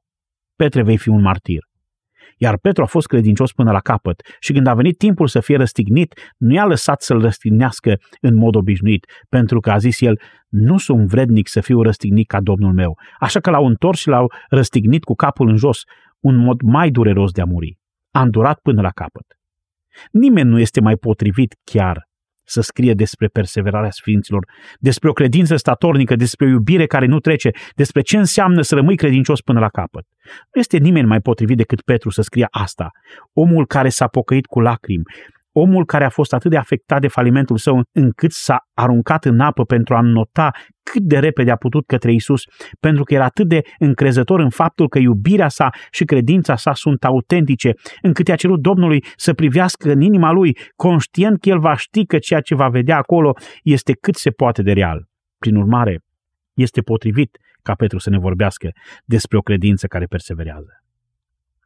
Petre 0.55 0.83
vei 0.83 0.97
fi 0.97 1.09
un 1.09 1.21
martir. 1.21 1.59
Iar 2.37 2.57
Petru 2.57 2.83
a 2.83 2.85
fost 2.85 3.07
credincios 3.07 3.51
până 3.51 3.71
la 3.71 3.79
capăt 3.79 4.21
și 4.39 4.53
când 4.53 4.67
a 4.67 4.73
venit 4.73 4.97
timpul 4.97 5.27
să 5.27 5.39
fie 5.39 5.57
răstignit, 5.57 6.33
nu 6.37 6.53
i-a 6.53 6.65
lăsat 6.65 7.01
să-l 7.01 7.21
răstignească 7.21 7.99
în 8.21 8.35
mod 8.35 8.55
obișnuit, 8.55 9.05
pentru 9.29 9.59
că 9.59 9.71
a 9.71 9.77
zis 9.77 10.01
el, 10.01 10.19
nu 10.47 10.77
sunt 10.77 11.07
vrednic 11.07 11.47
să 11.47 11.61
fiu 11.61 11.81
răstignit 11.81 12.27
ca 12.27 12.41
Domnul 12.41 12.73
meu. 12.73 12.97
Așa 13.19 13.39
că 13.39 13.49
l-au 13.49 13.65
întors 13.65 13.99
și 13.99 14.07
l-au 14.07 14.31
răstignit 14.49 15.03
cu 15.03 15.13
capul 15.13 15.49
în 15.49 15.55
jos, 15.55 15.81
un 16.19 16.35
mod 16.35 16.61
mai 16.61 16.89
dureros 16.89 17.31
de 17.31 17.41
a 17.41 17.45
muri. 17.45 17.77
A 18.11 18.21
îndurat 18.21 18.59
până 18.59 18.81
la 18.81 18.89
capăt. 18.89 19.25
Nimeni 20.11 20.49
nu 20.49 20.59
este 20.59 20.81
mai 20.81 20.95
potrivit 20.95 21.55
chiar 21.63 22.07
să 22.45 22.61
scrie 22.61 22.93
despre 22.93 23.27
perseverarea 23.27 23.91
sfinților, 23.91 24.47
despre 24.79 25.09
o 25.09 25.13
credință 25.13 25.55
statornică, 25.55 26.15
despre 26.15 26.45
o 26.45 26.49
iubire 26.49 26.85
care 26.85 27.05
nu 27.05 27.19
trece, 27.19 27.51
despre 27.75 28.01
ce 28.01 28.17
înseamnă 28.17 28.61
să 28.61 28.75
rămâi 28.75 28.95
credincios 28.95 29.41
până 29.41 29.59
la 29.59 29.69
capăt. 29.69 30.05
Nu 30.53 30.59
este 30.59 30.77
nimeni 30.77 31.07
mai 31.07 31.21
potrivit 31.21 31.57
decât 31.57 31.81
Petru 31.81 32.09
să 32.09 32.21
scrie 32.21 32.47
asta. 32.51 32.91
Omul 33.33 33.65
care 33.65 33.89
s-a 33.89 34.07
pocăit 34.07 34.45
cu 34.45 34.59
lacrimi, 34.59 35.03
omul 35.53 35.85
care 35.85 36.03
a 36.03 36.09
fost 36.09 36.33
atât 36.33 36.51
de 36.51 36.57
afectat 36.57 37.01
de 37.01 37.07
falimentul 37.07 37.57
său 37.57 37.81
încât 37.91 38.31
s-a 38.31 38.57
aruncat 38.73 39.25
în 39.25 39.39
apă 39.39 39.63
pentru 39.63 39.95
a 39.95 40.01
nota 40.01 40.51
cât 40.83 41.01
de 41.01 41.19
repede 41.19 41.51
a 41.51 41.55
putut 41.55 41.85
către 41.85 42.13
Isus, 42.13 42.41
pentru 42.79 43.03
că 43.03 43.13
era 43.13 43.23
atât 43.23 43.47
de 43.47 43.61
încrezător 43.79 44.39
în 44.39 44.49
faptul 44.49 44.89
că 44.89 44.99
iubirea 44.99 45.47
sa 45.47 45.69
și 45.91 46.03
credința 46.03 46.55
sa 46.55 46.73
sunt 46.73 47.03
autentice, 47.03 47.73
încât 48.01 48.27
i-a 48.27 48.35
cerut 48.35 48.61
Domnului 48.61 49.03
să 49.15 49.33
privească 49.33 49.91
în 49.91 50.01
inima 50.01 50.31
lui, 50.31 50.57
conștient 50.75 51.39
că 51.39 51.49
el 51.49 51.59
va 51.59 51.75
ști 51.75 52.05
că 52.05 52.17
ceea 52.17 52.41
ce 52.41 52.55
va 52.55 52.69
vedea 52.69 52.97
acolo 52.97 53.33
este 53.63 53.93
cât 53.93 54.15
se 54.15 54.29
poate 54.29 54.61
de 54.61 54.71
real. 54.71 55.07
Prin 55.37 55.55
urmare, 55.55 55.99
este 56.53 56.81
potrivit 56.81 57.37
ca 57.61 57.73
Petru 57.73 57.99
să 57.99 58.09
ne 58.09 58.17
vorbească 58.17 58.69
despre 59.05 59.37
o 59.37 59.41
credință 59.41 59.87
care 59.87 60.05
perseverează. 60.05 60.82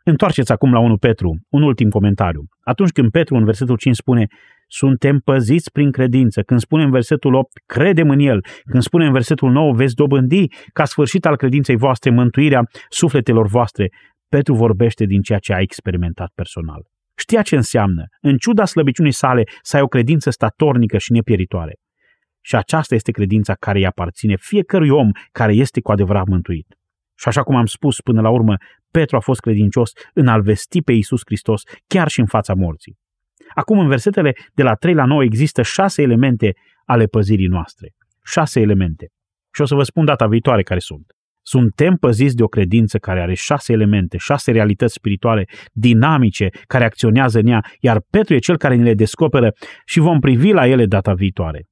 Întoarceți 0.09 0.51
acum 0.51 0.71
la 0.73 0.79
1 0.79 0.97
Petru, 0.97 1.39
un 1.49 1.61
ultim 1.61 1.89
comentariu. 1.89 2.43
Atunci 2.61 2.89
când 2.91 3.11
Petru 3.11 3.35
în 3.35 3.45
versetul 3.45 3.77
5 3.77 3.95
spune 3.95 4.27
suntem 4.67 5.19
păziți 5.19 5.71
prin 5.71 5.91
credință, 5.91 6.41
când 6.41 6.59
spune 6.59 6.83
în 6.83 6.91
versetul 6.91 7.33
8 7.33 7.51
credem 7.65 8.09
în 8.09 8.19
el, 8.19 8.45
când 8.63 8.83
spune 8.83 9.05
în 9.05 9.11
versetul 9.11 9.51
9 9.51 9.73
veți 9.73 9.95
dobândi 9.95 10.47
ca 10.73 10.85
sfârșit 10.85 11.25
al 11.25 11.35
credinței 11.35 11.75
voastre 11.75 12.09
mântuirea 12.11 12.61
sufletelor 12.89 13.47
voastre, 13.47 13.91
Petru 14.29 14.53
vorbește 14.53 15.05
din 15.05 15.21
ceea 15.21 15.39
ce 15.39 15.53
a 15.53 15.59
experimentat 15.59 16.31
personal. 16.35 16.81
Știa 17.17 17.41
ce 17.41 17.55
înseamnă, 17.55 18.03
în 18.21 18.37
ciuda 18.37 18.65
slăbiciunii 18.65 19.11
sale, 19.11 19.43
să 19.61 19.75
ai 19.75 19.81
o 19.81 19.87
credință 19.87 20.29
statornică 20.29 20.97
și 20.97 21.11
nepieritoare. 21.11 21.73
Și 22.41 22.55
aceasta 22.55 22.95
este 22.95 23.11
credința 23.11 23.53
care 23.53 23.77
îi 23.77 23.85
aparține 23.85 24.35
fiecărui 24.39 24.89
om 24.89 25.09
care 25.31 25.53
este 25.53 25.81
cu 25.81 25.91
adevărat 25.91 26.27
mântuit. 26.27 26.67
Și 27.19 27.27
așa 27.27 27.43
cum 27.43 27.55
am 27.55 27.65
spus 27.65 28.01
până 28.01 28.21
la 28.21 28.29
urmă, 28.29 28.55
Petru 28.91 29.15
a 29.15 29.19
fost 29.19 29.39
credincios 29.39 29.91
în 30.13 30.27
a-L 30.27 30.41
vesti 30.41 30.81
pe 30.81 30.91
Iisus 30.91 31.21
Hristos 31.25 31.61
chiar 31.87 32.07
și 32.07 32.19
în 32.19 32.25
fața 32.25 32.53
morții. 32.53 32.97
Acum, 33.55 33.79
în 33.79 33.87
versetele 33.87 34.33
de 34.53 34.63
la 34.63 34.73
3 34.73 34.93
la 34.93 35.05
9 35.05 35.23
există 35.23 35.61
șase 35.61 36.01
elemente 36.01 36.53
ale 36.85 37.05
păzirii 37.05 37.47
noastre. 37.47 37.89
Șase 38.25 38.59
elemente. 38.59 39.07
Și 39.53 39.61
o 39.61 39.65
să 39.65 39.75
vă 39.75 39.83
spun 39.83 40.05
data 40.05 40.27
viitoare 40.27 40.63
care 40.63 40.79
sunt. 40.79 41.05
Suntem 41.41 41.95
păziți 41.95 42.35
de 42.35 42.43
o 42.43 42.47
credință 42.47 42.97
care 42.97 43.21
are 43.21 43.33
șase 43.33 43.73
elemente, 43.73 44.17
șase 44.17 44.51
realități 44.51 44.93
spirituale 44.93 45.45
dinamice 45.71 46.49
care 46.67 46.83
acționează 46.83 47.39
în 47.39 47.47
ea, 47.47 47.61
iar 47.79 48.01
Petru 48.09 48.33
e 48.33 48.37
cel 48.37 48.57
care 48.57 48.75
ne 48.75 48.83
le 48.83 48.93
descoperă 48.93 49.51
și 49.85 49.99
vom 49.99 50.19
privi 50.19 50.51
la 50.51 50.67
ele 50.67 50.85
data 50.85 51.13
viitoare. 51.13 51.65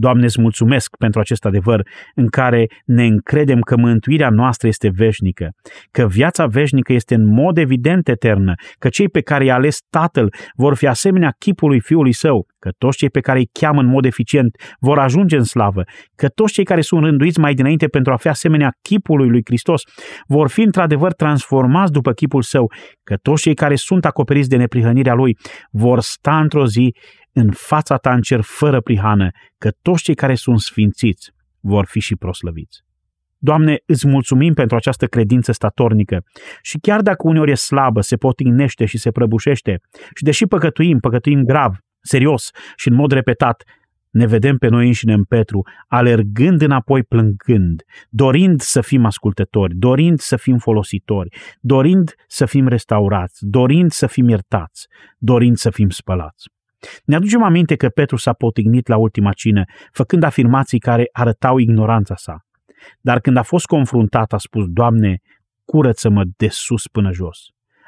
Doamne, 0.00 0.24
îți 0.24 0.40
mulțumesc 0.40 0.96
pentru 0.96 1.20
acest 1.20 1.44
adevăr 1.44 1.86
în 2.14 2.26
care 2.26 2.66
ne 2.84 3.04
încredem 3.06 3.60
că 3.60 3.76
mântuirea 3.76 4.30
noastră 4.30 4.68
este 4.68 4.88
veșnică, 4.94 5.48
că 5.90 6.06
viața 6.06 6.46
veșnică 6.46 6.92
este 6.92 7.14
în 7.14 7.26
mod 7.26 7.58
evident 7.58 8.08
eternă, 8.08 8.52
că 8.78 8.88
cei 8.88 9.08
pe 9.08 9.20
care 9.20 9.44
i-a 9.44 9.54
ales 9.54 9.78
Tatăl 9.90 10.34
vor 10.54 10.74
fi 10.74 10.86
asemenea 10.86 11.34
chipului 11.38 11.80
Fiului 11.80 12.12
Său, 12.12 12.46
că 12.58 12.70
toți 12.78 12.96
cei 12.96 13.10
pe 13.10 13.20
care 13.20 13.38
îi 13.38 13.48
cheamă 13.52 13.80
în 13.80 13.86
mod 13.86 14.04
eficient 14.04 14.56
vor 14.80 14.98
ajunge 14.98 15.36
în 15.36 15.44
slavă, 15.44 15.82
că 16.14 16.28
toți 16.28 16.52
cei 16.52 16.64
care 16.64 16.80
sunt 16.80 17.04
rânduiți 17.04 17.40
mai 17.40 17.54
dinainte 17.54 17.86
pentru 17.86 18.12
a 18.12 18.16
fi 18.16 18.28
asemenea 18.28 18.70
chipului 18.82 19.28
lui 19.28 19.42
Hristos 19.44 19.82
vor 20.26 20.48
fi 20.48 20.60
într-adevăr 20.60 21.12
transformați 21.12 21.92
după 21.92 22.12
chipul 22.12 22.42
Său, 22.42 22.72
că 23.02 23.16
toți 23.22 23.42
cei 23.42 23.54
care 23.54 23.74
sunt 23.74 24.04
acoperiți 24.04 24.48
de 24.48 24.56
neprihănirea 24.56 25.14
Lui 25.14 25.36
vor 25.70 26.00
sta 26.00 26.38
într-o 26.38 26.66
zi 26.66 26.94
în 27.38 27.50
fața 27.52 27.96
ta 27.96 28.12
în 28.12 28.20
cer 28.20 28.40
fără 28.40 28.80
prihană, 28.80 29.30
că 29.58 29.70
toți 29.82 30.02
cei 30.02 30.14
care 30.14 30.34
sunt 30.34 30.60
sfințiți 30.60 31.30
vor 31.60 31.86
fi 31.86 32.00
și 32.00 32.16
proslăviți. 32.16 32.82
Doamne, 33.38 33.78
îți 33.86 34.08
mulțumim 34.08 34.54
pentru 34.54 34.76
această 34.76 35.06
credință 35.06 35.52
statornică 35.52 36.24
și 36.62 36.78
chiar 36.78 37.00
dacă 37.00 37.28
uneori 37.28 37.50
e 37.50 37.54
slabă, 37.54 38.00
se 38.00 38.16
potignește 38.16 38.84
și 38.84 38.98
se 38.98 39.10
prăbușește 39.10 39.80
și 40.14 40.24
deși 40.24 40.46
păcătuim, 40.46 40.98
păcătuim 40.98 41.42
grav, 41.42 41.76
serios 42.00 42.50
și 42.76 42.88
în 42.88 42.94
mod 42.94 43.12
repetat, 43.12 43.62
ne 44.10 44.26
vedem 44.26 44.56
pe 44.56 44.68
noi 44.68 44.86
înșine 44.86 45.12
în 45.12 45.24
Petru, 45.24 45.62
alergând 45.86 46.60
înapoi 46.62 47.02
plângând, 47.02 47.82
dorind 48.08 48.60
să 48.60 48.80
fim 48.80 49.04
ascultători, 49.04 49.74
dorind 49.76 50.18
să 50.18 50.36
fim 50.36 50.58
folositori, 50.58 51.28
dorind 51.60 52.14
să 52.26 52.46
fim 52.46 52.68
restaurați, 52.68 53.38
dorind 53.40 53.90
să 53.90 54.06
fim 54.06 54.28
iertați, 54.28 54.86
dorind 55.18 55.56
să 55.56 55.70
fim 55.70 55.88
spălați. 55.88 56.46
Ne 57.04 57.14
aducem 57.14 57.42
aminte 57.42 57.76
că 57.76 57.88
Petru 57.88 58.16
s-a 58.16 58.32
potignit 58.32 58.86
la 58.88 58.96
ultima 58.96 59.32
cină, 59.32 59.64
făcând 59.92 60.22
afirmații 60.22 60.78
care 60.78 61.08
arătau 61.12 61.58
ignoranța 61.58 62.14
sa. 62.16 62.46
Dar 63.00 63.20
când 63.20 63.36
a 63.36 63.42
fost 63.42 63.66
confruntat, 63.66 64.32
a 64.32 64.38
spus, 64.38 64.64
Doamne, 64.68 65.18
curăță-mă 65.64 66.24
de 66.36 66.48
sus 66.48 66.86
până 66.86 67.12
jos. 67.12 67.38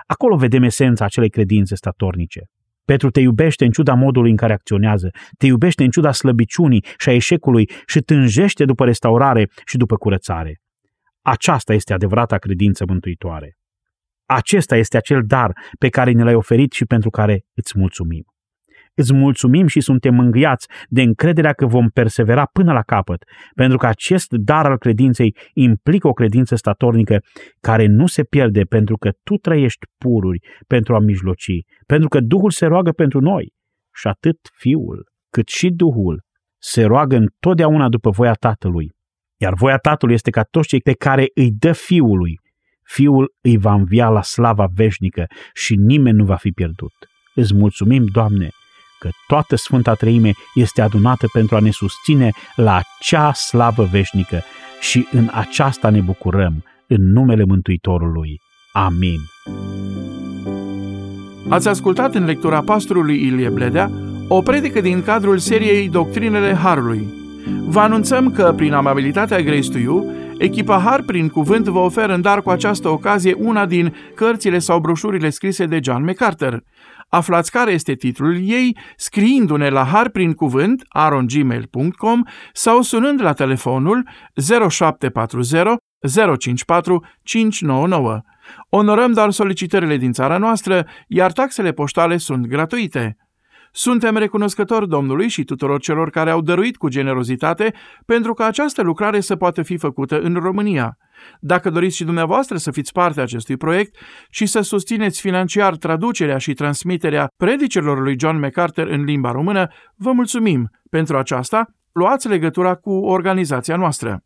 Acolo 0.06 0.36
vedem 0.36 0.62
esența 0.62 1.04
acelei 1.04 1.30
credințe 1.30 1.74
statornice. 1.74 2.40
Petru 2.84 3.10
te 3.10 3.20
iubește 3.20 3.64
în 3.64 3.70
ciuda 3.70 3.94
modului 3.94 4.30
în 4.30 4.36
care 4.36 4.52
acționează, 4.52 5.10
te 5.38 5.46
iubește 5.46 5.84
în 5.84 5.90
ciuda 5.90 6.12
slăbiciunii 6.12 6.84
și 6.98 7.08
a 7.08 7.12
eșecului 7.12 7.70
și 7.86 8.00
tânjește 8.00 8.64
după 8.64 8.84
restaurare 8.84 9.50
și 9.66 9.76
după 9.76 9.96
curățare. 9.96 10.60
Aceasta 11.22 11.74
este 11.74 11.92
adevărata 11.92 12.38
credință 12.38 12.84
mântuitoare. 12.88 13.56
Acesta 14.24 14.76
este 14.76 14.96
acel 14.96 15.22
dar 15.26 15.52
pe 15.78 15.88
care 15.88 16.12
ne 16.12 16.22
l-ai 16.22 16.34
oferit 16.34 16.72
și 16.72 16.84
pentru 16.84 17.10
care 17.10 17.44
îți 17.54 17.78
mulțumim. 17.78 18.24
Îți 19.00 19.14
mulțumim 19.14 19.66
și 19.66 19.80
suntem 19.80 20.14
mângâiați 20.14 20.66
de 20.88 21.02
încrederea 21.02 21.52
că 21.52 21.66
vom 21.66 21.88
persevera 21.88 22.44
până 22.52 22.72
la 22.72 22.82
capăt, 22.82 23.24
pentru 23.54 23.78
că 23.78 23.86
acest 23.86 24.32
dar 24.32 24.66
al 24.66 24.78
credinței 24.78 25.36
implică 25.52 26.08
o 26.08 26.12
credință 26.12 26.54
statornică 26.54 27.18
care 27.60 27.86
nu 27.86 28.06
se 28.06 28.22
pierde 28.22 28.62
pentru 28.62 28.96
că 28.96 29.10
tu 29.22 29.36
trăiești 29.36 29.86
pururi 29.98 30.38
pentru 30.66 30.94
a 30.94 30.98
mijloci, 30.98 31.64
pentru 31.86 32.08
că 32.08 32.20
Duhul 32.20 32.50
se 32.50 32.66
roagă 32.66 32.90
pentru 32.90 33.20
noi 33.20 33.52
și 33.94 34.06
atât 34.06 34.38
Fiul 34.52 35.06
cât 35.30 35.48
și 35.48 35.68
Duhul 35.68 36.22
se 36.58 36.84
roagă 36.84 37.16
întotdeauna 37.16 37.88
după 37.88 38.10
voia 38.10 38.32
Tatălui. 38.32 38.92
Iar 39.36 39.54
voia 39.54 39.76
Tatălui 39.76 40.14
este 40.14 40.30
ca 40.30 40.42
toți 40.42 40.68
cei 40.68 40.80
pe 40.80 40.92
care 40.92 41.26
îi 41.34 41.50
dă 41.50 41.72
Fiului, 41.72 42.40
Fiul 42.82 43.34
îi 43.40 43.56
va 43.56 43.72
învia 43.72 44.08
la 44.08 44.22
slava 44.22 44.66
veșnică 44.74 45.26
și 45.54 45.74
nimeni 45.76 46.16
nu 46.16 46.24
va 46.24 46.36
fi 46.36 46.50
pierdut. 46.50 46.92
Îți 47.34 47.54
mulțumim, 47.54 48.04
Doamne, 48.12 48.48
că 49.00 49.08
toată 49.26 49.56
Sfânta 49.56 49.94
Treime 49.94 50.32
este 50.54 50.82
adunată 50.82 51.26
pentru 51.32 51.56
a 51.56 51.60
ne 51.60 51.70
susține 51.70 52.30
la 52.54 52.80
acea 52.98 53.32
slavă 53.32 53.88
veșnică 53.90 54.42
și 54.80 55.06
în 55.10 55.28
aceasta 55.32 55.90
ne 55.90 56.00
bucurăm, 56.00 56.64
în 56.86 57.12
numele 57.12 57.44
Mântuitorului. 57.44 58.40
Amin. 58.72 59.18
Ați 61.48 61.68
ascultat 61.68 62.14
în 62.14 62.24
lectura 62.24 62.62
pastorului 62.62 63.22
Ilie 63.22 63.48
Bledea 63.48 63.90
o 64.28 64.40
predică 64.40 64.80
din 64.80 65.02
cadrul 65.02 65.38
seriei 65.38 65.88
Doctrinele 65.88 66.54
Harului. 66.54 67.06
Vă 67.66 67.80
anunțăm 67.80 68.30
că, 68.30 68.52
prin 68.56 68.72
amabilitatea 68.72 69.40
Grace 69.40 69.70
to 69.70 69.78
You, 69.78 70.12
echipa 70.38 70.78
Har 70.78 71.02
prin 71.02 71.28
cuvânt 71.28 71.66
vă 71.66 71.78
oferă 71.78 72.14
în 72.14 72.20
dar 72.20 72.42
cu 72.42 72.50
această 72.50 72.88
ocazie 72.88 73.34
una 73.38 73.66
din 73.66 73.94
cărțile 74.14 74.58
sau 74.58 74.78
broșurile 74.80 75.30
scrise 75.30 75.66
de 75.66 75.78
John 75.82 76.04
MacArthur. 76.04 76.62
Aflați 77.10 77.50
care 77.50 77.70
este 77.72 77.94
titlul 77.94 78.36
ei 78.42 78.76
scriindu-ne 78.96 79.68
la 79.68 79.84
harprincuvânt 79.84 80.84
arongmail.com 80.88 82.22
sau 82.52 82.82
sunând 82.82 83.22
la 83.22 83.32
telefonul 83.32 84.08
0740 84.68 85.62
054 86.38 87.04
599. 87.22 88.20
Onorăm 88.68 89.12
doar 89.12 89.30
solicitările 89.30 89.96
din 89.96 90.12
țara 90.12 90.38
noastră, 90.38 90.86
iar 91.06 91.32
taxele 91.32 91.72
poștale 91.72 92.16
sunt 92.16 92.46
gratuite. 92.46 93.16
Suntem 93.72 94.16
recunoscători 94.16 94.88
Domnului 94.88 95.28
și 95.28 95.44
tuturor 95.44 95.80
celor 95.80 96.10
care 96.10 96.30
au 96.30 96.40
dăruit 96.40 96.76
cu 96.76 96.88
generozitate 96.88 97.74
pentru 98.06 98.34
ca 98.34 98.46
această 98.46 98.82
lucrare 98.82 99.20
să 99.20 99.36
poată 99.36 99.62
fi 99.62 99.76
făcută 99.76 100.20
în 100.20 100.34
România. 100.34 100.96
Dacă 101.40 101.70
doriți 101.70 101.96
și 101.96 102.04
dumneavoastră 102.04 102.56
să 102.56 102.70
fiți 102.70 102.92
parte 102.92 103.20
a 103.20 103.22
acestui 103.22 103.56
proiect 103.56 103.96
și 104.30 104.46
să 104.46 104.60
susțineți 104.60 105.20
financiar 105.20 105.76
traducerea 105.76 106.38
și 106.38 106.54
transmiterea 106.54 107.30
predicilor 107.36 108.00
lui 108.00 108.16
John 108.18 108.38
MacArthur 108.38 108.86
în 108.86 109.04
limba 109.04 109.30
română, 109.30 109.68
vă 109.96 110.12
mulțumim. 110.12 110.70
Pentru 110.90 111.16
aceasta, 111.16 111.66
luați 111.92 112.28
legătura 112.28 112.74
cu 112.74 112.90
organizația 112.90 113.76
noastră. 113.76 114.22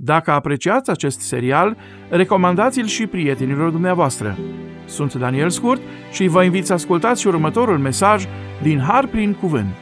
Dacă 0.00 0.30
apreciați 0.30 0.90
acest 0.90 1.20
serial, 1.20 1.76
recomandați-l 2.08 2.86
și 2.86 3.06
prietenilor 3.06 3.70
dumneavoastră. 3.70 4.38
Sunt 4.86 5.14
Daniel 5.14 5.50
Scurt 5.50 5.80
și 6.12 6.26
vă 6.26 6.42
invit 6.42 6.66
să 6.66 6.72
ascultați 6.72 7.20
și 7.20 7.26
următorul 7.26 7.78
mesaj 7.78 8.24
din 8.62 8.78
Har 8.78 9.06
prin 9.06 9.34
Cuvânt. 9.34 9.74